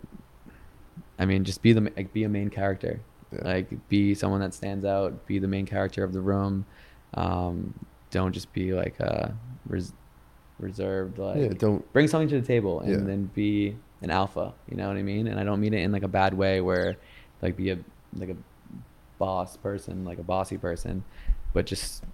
I 1.18 1.26
mean 1.26 1.45
just 1.45 1.61
be 1.62 1.72
the 1.72 1.93
like 1.97 2.12
be 2.12 2.24
a 2.24 2.28
main 2.28 2.51
character 2.51 3.01
Yeah. 3.32 3.41
like 3.45 3.88
be 3.88 4.14
someone 4.14 4.41
that 4.41 4.55
stands 4.55 4.84
out 4.84 5.26
be 5.26 5.38
the 5.38 5.49
main 5.49 5.66
character 5.66 6.05
of 6.05 6.12
the 6.12 6.20
room 6.20 6.64
um 7.14 7.74
don't 8.11 8.32
just 8.32 8.53
be 8.53 8.72
like 8.72 8.99
a 9.01 9.34
res- 9.66 9.93
reserved 10.61 11.19
like 11.19 11.37
yeah, 11.39 11.49
don't. 11.49 11.91
bring 11.93 12.07
something 12.07 12.29
to 12.29 12.41
the 12.41 12.47
table 12.47 12.81
and 12.81 12.91
Yeah. 12.91 12.97
then 12.99 13.31
be 13.35 13.77
an 14.03 14.11
alpha 14.11 14.53
you 14.69 14.77
know 14.77 14.89
what 14.89 14.97
i 14.97 15.03
mean 15.03 15.27
and 15.27 15.39
i 15.41 15.45
don't 15.45 15.61
mean 15.61 15.75
it 15.75 15.83
in 15.83 15.93
like 15.93 16.03
a 16.03 16.09
bad 16.09 16.35
way 16.35 16.61
where 16.61 16.97
like 17.43 17.57
be 17.57 17.71
a 17.71 17.79
like 18.17 18.29
a 18.31 18.37
boss 19.19 19.57
person 19.57 20.05
like 20.05 20.19
a 20.19 20.23
bossy 20.23 20.57
person 20.59 21.03
but 21.53 21.67
just 21.67 22.05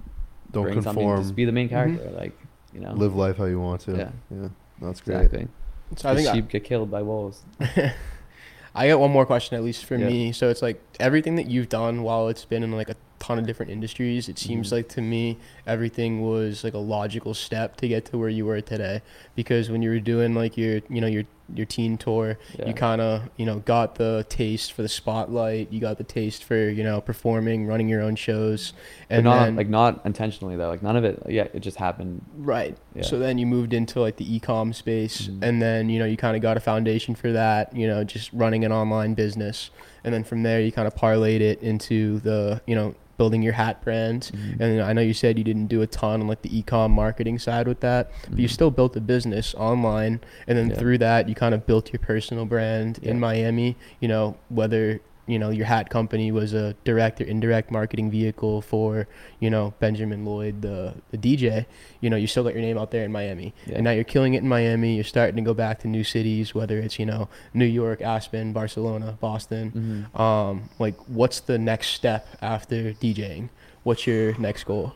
Don't 0.52 0.64
bring 0.64 0.82
something 0.82 1.02
conform. 1.04 1.22
just 1.22 1.34
be 1.36 1.44
the 1.44 1.52
main 1.52 1.66
Mhm. 1.68 1.70
character 1.70 2.10
like 2.10 2.32
you 2.72 2.80
know 2.80 2.92
Live 2.92 3.14
life 3.16 3.36
how 3.38 3.44
you 3.46 3.60
want 3.60 3.80
to. 3.82 3.92
Yeah. 3.96 4.10
Yeah. 4.30 4.48
That's 4.82 5.00
great. 5.00 5.16
exactly 5.16 5.48
So 5.96 6.08
I 6.08 6.14
The 6.14 6.18
think 6.20 6.28
I- 6.30 6.34
sheep 6.34 6.48
get 6.48 6.64
killed 6.64 6.90
by 6.90 7.02
wolves 7.02 7.44
I 8.74 8.88
got 8.88 9.00
one 9.00 9.10
more 9.10 9.24
question, 9.24 9.56
at 9.56 9.64
least 9.64 9.86
for 9.86 9.96
Yeah. 9.96 10.06
me. 10.06 10.32
So 10.32 10.50
it's 10.50 10.60
like 10.60 10.82
everything 11.00 11.36
that 11.36 11.46
you've 11.48 11.70
done 11.70 12.02
while 12.02 12.28
it's 12.28 12.44
been 12.44 12.62
in 12.62 12.72
like 12.72 12.90
a 12.90 12.96
ton 13.18 13.38
of 13.38 13.46
different 13.46 13.70
industries. 13.72 14.28
It 14.28 14.38
seems 14.38 14.68
Mhm. 14.68 14.72
like 14.72 14.88
to 14.90 15.00
me 15.00 15.38
everything 15.66 16.22
was 16.22 16.62
like 16.64 16.74
a 16.74 16.78
logical 16.78 17.34
step 17.34 17.76
to 17.78 17.88
get 17.88 18.04
to 18.06 18.18
where 18.18 18.28
you 18.28 18.44
were 18.46 18.60
today. 18.60 19.02
Because 19.34 19.70
when 19.70 19.82
you 19.82 19.90
were 19.90 20.00
doing 20.00 20.34
like 20.34 20.56
your 20.56 20.80
you 20.88 21.00
know 21.00 21.06
your 21.06 21.24
your 21.54 21.66
teen 21.66 21.96
tour, 21.96 22.38
Yeah. 22.58 22.66
you 22.68 22.74
kind 22.74 23.00
of 23.00 23.22
you 23.36 23.46
know 23.46 23.60
got 23.60 23.94
the 23.96 24.24
taste 24.28 24.72
for 24.72 24.82
the 24.82 24.88
spotlight. 24.88 25.72
You 25.72 25.80
got 25.80 25.98
the 25.98 26.04
taste 26.04 26.44
for 26.44 26.56
you 26.68 26.82
know 26.82 27.00
performing, 27.00 27.66
running 27.66 27.88
your 27.88 28.02
own 28.02 28.16
shows, 28.16 28.72
and 29.10 29.24
not 29.24 29.44
then 29.44 29.56
like 29.56 29.68
not 29.68 30.00
intentionally 30.04 30.56
though. 30.56 30.68
Like 30.68 30.82
none 30.82 30.96
of 30.96 31.04
it. 31.04 31.22
Yeah, 31.28 31.46
it 31.54 31.60
just 31.60 31.76
happened. 31.76 32.24
Right. 32.36 32.76
Yeah. 32.94 33.02
So 33.02 33.18
then 33.18 33.38
you 33.38 33.46
moved 33.46 33.72
into 33.72 34.00
like 34.00 34.16
the 34.16 34.34
e-com 34.36 34.72
space 34.72 35.28
Mhm. 35.28 35.38
and 35.42 35.62
then, 35.62 35.88
you 35.88 35.98
know, 35.98 36.04
you 36.06 36.16
kind 36.16 36.34
of 36.36 36.42
got 36.42 36.56
a 36.56 36.60
foundation 36.60 37.14
for 37.14 37.30
that, 37.32 37.74
you 37.76 37.86
know, 37.86 38.04
just 38.04 38.32
running 38.32 38.64
an 38.64 38.72
online 38.72 39.14
business. 39.14 39.70
And 40.04 40.12
then 40.14 40.24
from 40.24 40.42
there 40.42 40.60
you 40.60 40.72
kind 40.72 40.86
of 40.86 40.94
parlayed 40.94 41.40
it 41.40 41.62
into 41.62 42.20
the, 42.20 42.60
you 42.66 42.74
know, 42.74 42.94
building 43.18 43.40
your 43.40 43.54
hat 43.54 43.82
brand. 43.82 44.30
Mhm. 44.34 44.60
And 44.60 44.82
I 44.82 44.92
know 44.92 45.00
you 45.00 45.14
said 45.14 45.38
you 45.38 45.44
didn't 45.44 45.68
do 45.68 45.80
a 45.80 45.86
ton 45.86 46.20
on 46.20 46.28
like 46.28 46.42
the 46.42 46.54
e-com 46.58 46.92
marketing 46.92 47.38
side 47.38 47.66
with 47.66 47.80
that, 47.80 48.10
but 48.28 48.38
you 48.38 48.46
Mhm. 48.46 48.50
still 48.52 48.70
built 48.70 48.94
a 48.94 49.00
business 49.00 49.54
online 49.54 50.20
and 50.46 50.58
then 50.58 50.68
Yeah. 50.68 50.76
through 50.76 50.98
that 50.98 51.26
you 51.26 51.34
kind 51.36 51.54
of 51.54 51.66
built 51.66 51.92
your 51.92 52.00
personal 52.00 52.44
brand 52.46 52.98
in 53.02 53.20
Miami, 53.20 53.76
you 54.00 54.08
know, 54.08 54.36
whether 54.48 55.00
you 55.28 55.40
know 55.40 55.50
your 55.50 55.66
hat 55.66 55.90
company 55.90 56.30
was 56.30 56.54
a 56.54 56.72
direct 56.84 57.20
or 57.20 57.24
indirect 57.24 57.68
marketing 57.72 58.08
vehicle 58.12 58.62
for 58.62 59.08
you 59.40 59.50
know 59.50 59.74
Benjamin 59.80 60.24
Lloyd 60.24 60.62
the 60.62 60.94
the 61.10 61.18
DJ 61.18 61.66
you 62.00 62.08
know 62.08 62.16
you 62.16 62.28
still 62.28 62.44
got 62.44 62.52
your 62.54 62.62
name 62.62 62.78
out 62.78 62.92
there 62.92 63.02
in 63.02 63.10
Miami. 63.10 63.52
Yeah. 63.66 63.74
and 63.76 63.82
now 63.84 63.90
you're 63.90 64.04
killing 64.04 64.34
it 64.34 64.42
in 64.44 64.48
Miami. 64.48 64.94
You're 64.94 65.02
starting 65.16 65.34
to 65.34 65.42
go 65.42 65.52
back 65.52 65.80
to 65.80 65.88
new 65.88 66.04
cities 66.04 66.54
whether 66.54 66.78
it's 66.78 67.00
you 67.00 67.06
know 67.06 67.28
New 67.52 67.64
York 67.66 68.00
Aspen 68.02 68.52
Barcelona 68.52 69.18
Boston. 69.20 70.06
Mhm. 70.14 70.20
um 70.20 70.68
like 70.78 70.94
what's 71.08 71.40
the 71.40 71.58
next 71.58 71.88
step 71.88 72.22
after 72.40 72.92
DJing 72.92 73.48
what's 73.82 74.06
your 74.06 74.38
next 74.38 74.62
goal 74.62 74.94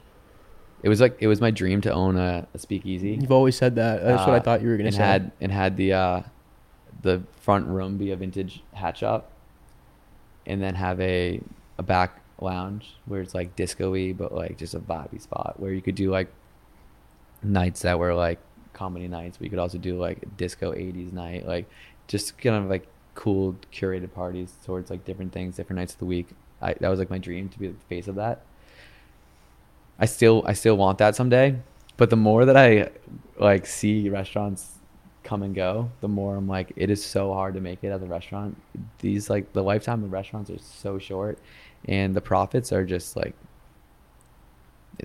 It 0.82 0.88
was 0.88 1.00
like 1.00 1.16
it 1.20 1.26
was 1.26 1.40
my 1.40 1.50
dream 1.50 1.80
to 1.82 1.92
own 1.92 2.16
a, 2.16 2.46
a 2.54 2.58
speakeasy. 2.58 3.18
you've 3.20 3.32
always 3.32 3.56
said 3.56 3.74
that. 3.76 4.02
That's 4.02 4.26
what 4.26 4.34
I 4.34 4.38
Uh, 4.38 4.40
thought 4.42 4.62
you 4.62 4.68
were 4.68 4.76
gonna 4.76 4.86
and 4.88 4.96
say. 4.96 5.02
had 5.02 5.32
and 5.40 5.52
had 5.52 5.76
the 5.76 5.92
uh, 5.92 6.22
the 7.02 7.22
front 7.40 7.66
room 7.66 7.96
be 7.98 8.10
a 8.12 8.16
vintage 8.16 8.62
hat 8.72 8.96
shop, 8.96 9.30
and 10.46 10.62
then 10.62 10.74
have 10.74 11.00
a 11.00 11.40
a 11.78 11.82
back 11.82 12.20
lounge 12.40 12.94
where 13.04 13.20
it's 13.20 13.34
like 13.34 13.54
disco-y 13.56 14.14
but 14.16 14.34
like 14.34 14.56
just 14.56 14.72
a 14.74 14.80
vibey 14.80 15.20
spot 15.20 15.60
where 15.60 15.72
you 15.72 15.82
could 15.82 15.94
do 15.94 16.10
like 16.10 16.32
nights 17.42 17.82
that 17.82 17.98
were 17.98 18.14
like 18.14 18.38
comedy 18.72 19.08
nights. 19.08 19.36
But 19.36 19.44
you 19.44 19.50
could 19.50 19.58
also 19.58 19.78
do 19.78 19.98
like 19.98 20.36
disco 20.36 20.72
80s 20.72 21.12
night 21.12 21.46
like 21.46 21.68
just 22.08 22.38
kind 22.38 22.56
of 22.56 22.70
like 22.70 22.86
cool 23.14 23.56
curated 23.72 24.12
parties 24.14 24.54
towards 24.64 24.88
like 24.90 25.04
different 25.04 25.32
things 25.32 25.56
different 25.56 25.78
nights 25.78 25.92
of 25.92 25.98
the 25.98 26.06
week. 26.06 26.28
I, 26.62 26.74
that 26.74 26.88
was 26.88 26.98
like 26.98 27.10
my 27.10 27.18
dream 27.18 27.48
to 27.50 27.58
be 27.58 27.68
the 27.68 27.74
face 27.88 28.06
of 28.08 28.14
that 28.16 28.42
i 30.00 30.06
still 30.06 30.42
i 30.46 30.52
still 30.52 30.76
want 30.76 30.98
that 30.98 31.14
someday 31.14 31.56
but 31.96 32.10
the 32.10 32.16
more 32.16 32.44
that 32.44 32.56
i 32.56 32.90
like 33.38 33.66
see 33.66 34.08
restaurants 34.08 34.80
come 35.22 35.42
and 35.42 35.54
go 35.54 35.90
the 36.00 36.08
more 36.08 36.36
i'm 36.36 36.48
like 36.48 36.72
it 36.76 36.90
is 36.90 37.04
so 37.04 37.32
hard 37.32 37.54
to 37.54 37.60
make 37.60 37.84
it 37.84 37.88
as 37.88 38.02
a 38.02 38.06
restaurant. 38.06 38.56
These 38.98 39.30
like 39.30 39.52
the 39.52 39.62
lifetime 39.62 40.02
of 40.02 40.12
restaurants 40.12 40.50
are 40.50 40.58
so 40.58 40.98
short 40.98 41.38
and 41.86 42.14
the 42.14 42.20
profits 42.20 42.72
are 42.72 42.84
just 42.84 43.16
like 43.16 43.34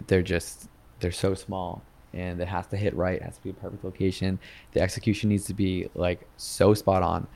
they're 0.08 0.22
just 0.22 0.70
they're 1.00 1.12
so 1.12 1.34
small 1.34 1.82
and 2.14 2.39
it 2.39 2.48
has 2.48 2.68
to 2.68 2.78
hit 2.78 2.96
right 2.96 3.18
it 3.18 3.24
has 3.24 3.38
to 3.38 3.43
be 3.43 3.50
a 3.50 3.54
perfect 3.54 3.84
location. 3.84 4.39
The 4.72 4.82
execution 4.82 5.30
needs 5.30 5.46
to 5.46 5.54
be 5.54 5.89
like 5.96 6.28
so 6.38 6.74
spot 6.74 7.04
on. 7.04 7.28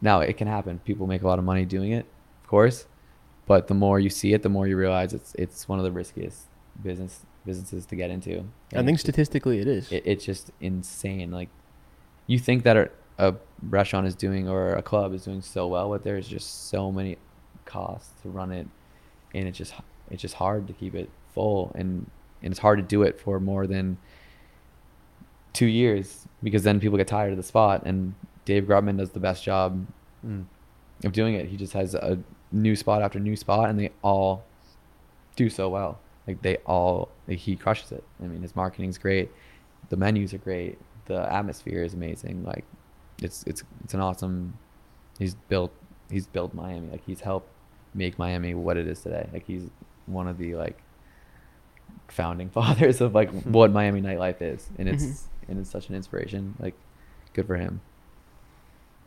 Now 0.00 0.20
it 0.20 0.36
can 0.36 0.48
happen. 0.48 0.80
People 0.84 1.06
make 1.06 1.22
a 1.22 1.26
lot 1.26 1.38
of 1.38 1.44
money 1.44 1.64
doing 1.64 1.92
it 1.92 2.06
of 2.42 2.48
course 2.48 2.86
but 3.46 3.68
the 3.68 3.74
more 3.74 3.98
you 4.00 4.10
see 4.10 4.32
it 4.32 4.42
the 4.42 4.48
more 4.48 4.66
you 4.66 4.76
realize 4.76 5.12
it's 5.12 5.34
it's 5.36 5.68
one 5.68 5.78
of 5.78 5.84
the 5.84 5.92
riskiest 5.92 6.46
business 6.82 7.20
businesses 7.44 7.86
to 7.86 7.96
get 7.96 8.10
into 8.10 8.44
I 8.74 8.82
think 8.82 8.98
statistically 8.98 9.58
it 9.60 9.66
is 9.68 9.90
it, 9.90 10.02
it's 10.06 10.24
just 10.24 10.50
insane. 10.60 11.30
Like, 11.30 11.48
you 12.26 12.38
think 12.38 12.62
that 12.64 12.76
a, 12.76 12.90
a 13.18 13.34
restaurant 13.62 14.06
is 14.06 14.14
doing 14.14 14.48
or 14.48 14.74
a 14.74 14.82
club 14.82 15.14
is 15.14 15.24
doing 15.24 15.40
so 15.40 15.66
well, 15.66 15.88
but 15.88 16.04
there's 16.04 16.28
just 16.28 16.68
so 16.68 16.92
many 16.92 17.16
costs 17.64 18.10
to 18.22 18.28
run 18.28 18.52
it, 18.52 18.66
and 19.34 19.48
it's 19.48 19.56
just 19.58 19.74
it's 20.10 20.22
just 20.22 20.34
hard 20.34 20.66
to 20.66 20.72
keep 20.72 20.94
it 20.94 21.08
full, 21.34 21.72
and 21.74 22.10
and 22.42 22.52
it's 22.52 22.60
hard 22.60 22.78
to 22.78 22.84
do 22.84 23.02
it 23.02 23.18
for 23.18 23.40
more 23.40 23.66
than 23.66 23.98
two 25.52 25.66
years 25.66 26.26
because 26.42 26.62
then 26.62 26.78
people 26.78 26.96
get 26.98 27.08
tired 27.08 27.32
of 27.32 27.36
the 27.36 27.42
spot. 27.42 27.82
And 27.84 28.14
Dave 28.44 28.64
Grutman 28.64 28.98
does 28.98 29.10
the 29.10 29.20
best 29.20 29.42
job 29.42 29.86
Mm. 30.26 30.44
of 31.04 31.12
doing 31.12 31.34
it. 31.34 31.46
He 31.46 31.56
just 31.56 31.72
has 31.74 31.94
a 31.94 32.18
new 32.50 32.74
spot 32.74 33.02
after 33.02 33.20
new 33.20 33.36
spot, 33.36 33.70
and 33.70 33.78
they 33.78 33.90
all 34.02 34.42
do 35.36 35.48
so 35.48 35.68
well. 35.68 36.00
Like 36.28 36.42
they 36.42 36.56
all, 36.58 37.08
like 37.26 37.38
he 37.38 37.56
crushes 37.56 37.90
it. 37.90 38.04
I 38.22 38.26
mean, 38.26 38.42
his 38.42 38.54
marketing's 38.54 38.98
great, 38.98 39.30
the 39.88 39.96
menus 39.96 40.32
are 40.34 40.38
great, 40.38 40.78
the 41.06 41.20
atmosphere 41.32 41.82
is 41.82 41.94
amazing. 41.94 42.44
Like, 42.44 42.64
it's 43.22 43.42
it's 43.44 43.64
it's 43.82 43.94
an 43.94 44.00
awesome. 44.00 44.56
He's 45.18 45.34
built 45.34 45.72
he's 46.10 46.26
built 46.28 46.54
Miami. 46.54 46.88
Like 46.90 47.04
he's 47.06 47.20
helped 47.22 47.48
make 47.94 48.18
Miami 48.18 48.54
what 48.54 48.76
it 48.76 48.86
is 48.86 49.00
today. 49.00 49.28
Like 49.32 49.46
he's 49.46 49.70
one 50.06 50.28
of 50.28 50.38
the 50.38 50.54
like 50.54 50.78
founding 52.08 52.48
fathers 52.58 53.00
of 53.00 53.14
like 53.14 53.30
what 53.44 53.72
Miami 53.72 54.00
nightlife 54.00 54.40
is, 54.42 54.68
and 54.78 54.88
it's 54.88 55.04
Mhm. 55.04 55.22
and 55.48 55.58
it's 55.58 55.70
such 55.70 55.88
an 55.88 55.94
inspiration. 55.94 56.54
Like, 56.60 56.74
good 57.32 57.46
for 57.46 57.56
him. 57.56 57.80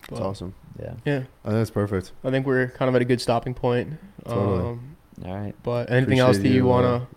It's 0.03 0.11
Well, 0.19 0.23
awesome. 0.29 0.55
Yeah. 0.79 0.93
yeah 1.05 1.17
I 1.45 1.49
think 1.49 1.59
that's 1.59 1.69
perfect. 1.69 2.11
I 2.23 2.31
think 2.31 2.47
we're 2.47 2.69
kind 2.69 2.89
of 2.89 2.95
at 2.95 3.01
a 3.03 3.05
good 3.05 3.21
stopping 3.21 3.53
point 3.53 3.93
Totally. 4.27 4.69
um, 4.71 4.97
All 5.25 5.35
right. 5.35 5.55
But 5.63 5.91
anything 5.91 6.19
else 6.19 6.37
that 6.37 6.47
you, 6.47 6.55
you, 6.55 6.63
uh, 6.65 6.73
wanna, 6.73 7.07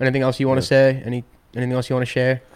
anything 0.00 0.22
else 0.22 0.40
you 0.40 0.48
wanna 0.48 0.60
yeah. 0.60 0.66
say? 0.66 1.02
Any 1.04 1.24
anything 1.54 1.72
else 1.72 1.88
you 1.88 1.96
wanna 1.96 2.06
share? 2.06 2.42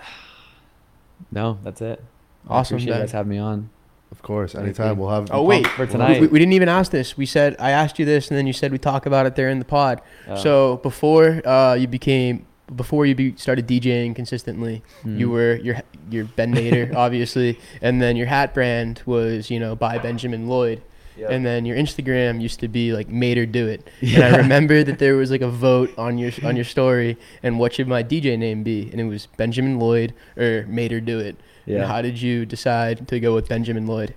No, 1.30 1.59
that's 1.64 1.80
it. 1.80 2.02
Awesome, 2.48 2.76
Appreciate 2.76 2.94
you 2.94 3.00
guys 3.00 3.12
having 3.12 3.30
me 3.30 3.38
on. 3.38 3.70
Of 4.11 4.22
course. 4.22 4.55
Anytime 4.55 4.96
you. 4.96 5.02
we'll 5.02 5.11
have. 5.11 5.28
Oh 5.32 5.42
wait, 5.42 5.66
for 5.66 5.86
tonight. 5.86 6.20
We, 6.20 6.28
we 6.28 6.38
didn't 6.38 6.52
even 6.52 6.68
ask 6.68 6.92
this. 6.92 7.16
We 7.16 7.26
said 7.26 7.57
I 7.59 7.70
asked 7.70 7.98
you 7.98 8.05
this, 8.05 8.28
and 8.28 8.38
then 8.38 8.46
you 8.46 8.52
said 8.52 8.70
we 8.70 8.78
talk 8.78 9.07
about 9.07 9.26
it 9.26 9.34
there 9.34 9.48
in 9.48 9.59
the 9.59 9.64
pod. 9.64 10.02
Uh, 10.28 10.36
So 10.36 10.76
before 10.78 11.46
uh, 11.46 11.74
you 11.74 11.88
became, 11.88 12.46
before 12.74 13.07
you 13.07 13.14
be, 13.16 13.34
started 13.36 13.66
DJing 13.66 14.14
consistently, 14.14 14.82
you 15.05 15.28
mm, 15.28 15.32
were 15.32 15.57
your 15.57 15.82
your 16.11 16.26
Ben 16.26 16.55
Nader, 16.55 16.94
obviously, 17.05 17.59
and 17.82 18.00
then 18.00 18.16
your 18.16 18.26
hat 18.26 18.55
brand 18.55 19.02
was 19.07 19.50
you 19.50 19.59
know 19.59 19.74
by 19.74 19.98
Benjamin 19.98 20.48
Lloyd. 20.48 20.80
Yep. 21.17 21.31
And 21.31 21.47
then 21.47 21.65
your 21.65 21.77
Instagram 21.77 22.43
used 22.43 22.59
to 22.61 22.69
be 22.69 22.93
like 22.93 23.09
"Made 23.09 23.37
Her 23.37 23.47
Do 23.47 23.69
It," 23.69 23.89
and 24.01 24.25
I 24.25 24.37
remember 24.43 24.83
that 24.83 24.99
there 24.99 25.17
was 25.17 25.31
like 25.31 25.43
a 25.43 25.49
vote 25.49 25.91
on 25.97 26.19
your 26.19 26.33
on 26.43 26.57
your 26.57 26.65
story, 26.65 27.17
and 27.43 27.59
what 27.59 27.75
should 27.75 27.87
my 27.87 28.03
DJ 28.03 28.39
name 28.39 28.62
be? 28.62 28.91
And 28.91 29.01
it 29.01 29.05
was 29.05 29.27
Benjamin 29.37 29.79
Lloyd 29.79 30.15
or 30.37 30.65
"Made 30.69 30.91
Her 30.91 31.01
Do 31.01 31.21
It." 31.21 31.37
And 31.67 31.77
yeah. 31.77 31.87
how 31.87 32.03
did 32.03 32.21
you 32.21 32.45
decide 32.45 33.09
to 33.09 33.21
go 33.21 33.35
with 33.35 33.49
Benjamin 33.49 33.87
Lloyd? 33.87 34.15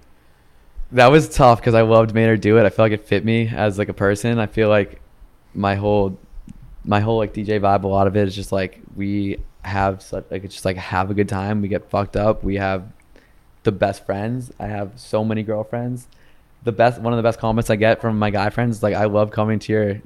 that 0.92 1.08
was 1.08 1.28
tough 1.30 1.60
because 1.60 1.74
I 1.74 1.82
loved 1.82 2.14
Made 2.14 2.28
Her 2.28 2.38
Do 2.38 2.58
It. 2.58 2.66
I 2.66 2.70
feel 2.70 2.86
like 2.86 2.94
it 2.94 3.06
fit 3.06 3.26
me 3.26 3.50
as 3.50 3.78
like 3.78 3.90
a 3.90 3.94
person. 3.94 4.40
I 4.40 4.48
feel 4.48 4.70
like 4.70 5.02
my 5.54 5.76
whole 5.76 6.18
my 6.86 7.00
whole 7.02 7.18
like 7.18 7.34
DJ 7.34 7.60
vibe, 7.60 7.84
a 7.84 7.88
lot 7.88 8.08
of 8.08 8.16
it 8.16 8.28
is 8.28 8.36
just 8.36 8.52
like 8.52 8.80
we 8.96 9.40
have 9.64 10.02
such 10.02 10.26
like 10.32 10.44
it's 10.44 10.54
just 10.56 10.66
like 10.66 10.78
have 10.78 11.12
a 11.12 11.14
good 11.14 11.28
time. 11.28 11.62
We 11.62 11.68
get 11.68 11.90
fucked 11.90 12.16
up. 12.16 12.44
We 12.44 12.56
have 12.56 12.88
the 13.64 13.72
best 13.72 14.06
friends. 14.06 14.52
I 14.60 14.68
have 14.68 14.94
so 14.96 15.26
many 15.26 15.44
girlfriends. 15.44 16.08
The 16.68 16.74
best 16.74 17.00
one 17.00 17.14
of 17.14 17.18
the 17.18 17.24
best 17.24 17.40
comments 17.40 17.70
I 17.70 17.78
get 17.78 18.02
from 18.02 18.20
my 18.20 18.30
guy 18.30 18.50
friends 18.50 18.76
is 18.78 18.84
like 18.84 18.94
I 18.94 19.06
love 19.06 19.32
coming 19.32 19.58
to 19.60 19.72
your 19.72 20.02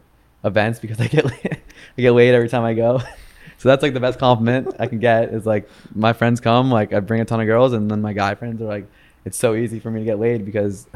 events 0.45 0.77
because 0.79 1.01
I 1.01 1.07
get 1.07 1.25
I 1.97 2.01
get 2.01 2.11
laid 2.11 2.35
every 2.35 2.49
time 2.49 2.63
I 2.63 2.75
go. 2.75 3.01
So 3.57 3.69
that's 3.69 3.83
like 3.83 3.93
the 3.93 3.99
best 3.99 4.17
compliment 4.17 4.75
I 4.79 4.87
can 4.87 4.97
get 4.97 5.33
is 5.35 5.45
like 5.45 5.69
my 5.93 6.13
friends 6.13 6.39
come, 6.39 6.71
like 6.71 6.93
I 6.93 6.99
bring 6.99 7.21
a 7.21 7.25
ton 7.25 7.39
of 7.39 7.45
girls 7.45 7.73
and 7.73 7.91
then 7.91 8.01
my 8.01 8.11
guy 8.11 8.33
friends 8.33 8.59
are 8.59 8.65
like 8.65 8.87
it's 9.23 9.37
so 9.37 9.53
easy 9.53 9.79
for 9.79 9.91
me 9.91 9.99
to 9.99 10.05
get 10.05 10.19
laid 10.19 10.45
because 10.45 10.87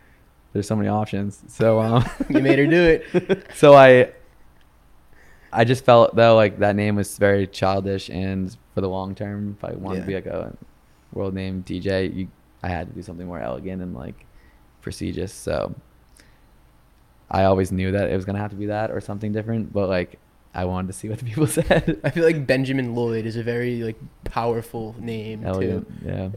there's 0.52 0.68
so 0.68 0.76
many 0.76 0.88
options. 0.88 1.42
So 1.48 1.80
um 1.80 2.04
You 2.28 2.40
made 2.40 2.58
her 2.60 2.66
do 2.66 2.80
it. 2.80 3.46
so 3.54 3.74
I 3.74 4.12
I 5.52 5.64
just 5.64 5.84
felt 5.84 6.14
though 6.14 6.36
like 6.36 6.60
that 6.60 6.76
name 6.76 6.94
was 6.94 7.18
very 7.18 7.46
childish 7.48 8.08
and 8.08 8.56
for 8.74 8.80
the 8.82 8.88
long 8.88 9.16
term 9.16 9.56
if 9.58 9.64
I 9.64 9.72
wanted 9.72 10.00
to 10.02 10.06
be 10.06 10.14
like 10.14 10.26
a 10.26 10.56
world 11.12 11.34
name 11.34 11.64
DJ, 11.66 12.14
you 12.14 12.28
I 12.62 12.68
had 12.68 12.88
to 12.88 12.94
do 12.94 13.02
something 13.02 13.26
more 13.26 13.40
elegant 13.40 13.82
and 13.82 13.94
like 13.94 14.26
prestigious. 14.82 15.32
So 15.32 15.74
I 17.30 17.44
always 17.44 17.72
knew 17.72 17.92
that 17.92 18.10
it 18.10 18.14
was 18.16 18.24
gonna 18.24 18.38
have 18.40 18.50
to 18.50 18.56
be 18.56 18.66
that 18.66 18.90
or 18.90 19.00
something 19.00 19.32
different, 19.32 19.72
but 19.72 19.88
like 19.88 20.18
I 20.54 20.66
wanted 20.66 20.88
to 20.88 20.92
see 20.92 21.08
what 21.08 21.18
the 21.18 21.24
people 21.24 21.46
said. 21.58 22.00
I 22.04 22.10
feel 22.10 22.24
like 22.24 22.46
Benjamin 22.46 22.94
Lloyd 22.94 23.24
is 23.24 23.36
a 23.36 23.42
very 23.42 23.82
like 23.82 23.96
powerful 24.24 24.94
name 24.98 25.44
Elegant, 25.46 25.88
too. 26.02 26.06
yeah. 26.08 26.28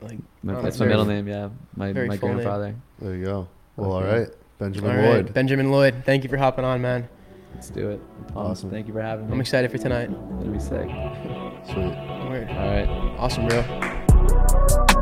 Like 0.00 0.18
My, 0.42 0.60
that's 0.62 0.76
very- 0.76 0.88
my 0.90 0.96
middle 0.96 1.04
name, 1.06 1.28
yeah. 1.28 1.48
My 1.76 1.92
my 1.92 2.16
full 2.16 2.28
name. 2.30 2.36
grandfather. 2.38 2.74
There 3.00 3.14
you 3.16 3.24
go. 3.24 3.48
Well, 3.76 3.92
all 3.92 3.98
Okay. 3.98 4.18
right. 4.20 4.28
Benjamin 4.58 4.90
all 4.90 4.96
right, 4.96 5.04
Lloyd. 5.08 5.34
Benjamin 5.34 5.70
Lloyd. 5.70 6.02
Thank 6.04 6.24
you 6.24 6.30
for 6.30 6.36
hopping 6.36 6.64
on, 6.64 6.80
man. 6.80 7.08
Let's 7.54 7.70
do 7.70 7.90
it. 7.90 8.00
I'm. 8.30 8.36
Awesome. 8.38 8.70
Thank 8.70 8.86
you 8.88 8.92
for 8.92 9.00
having 9.02 9.26
me. 9.26 9.32
I'm 9.32 9.40
excited 9.40 9.70
for 9.70 9.78
tonight. 9.78 10.10
It'll 10.40 10.52
be 10.52 10.58
sick. 10.58 10.88
Sweet. 11.66 11.94
Word. 12.28 12.48
All 12.50 12.70
right. 12.70 12.88
Awesome, 13.18 13.46
bro. 13.48 14.97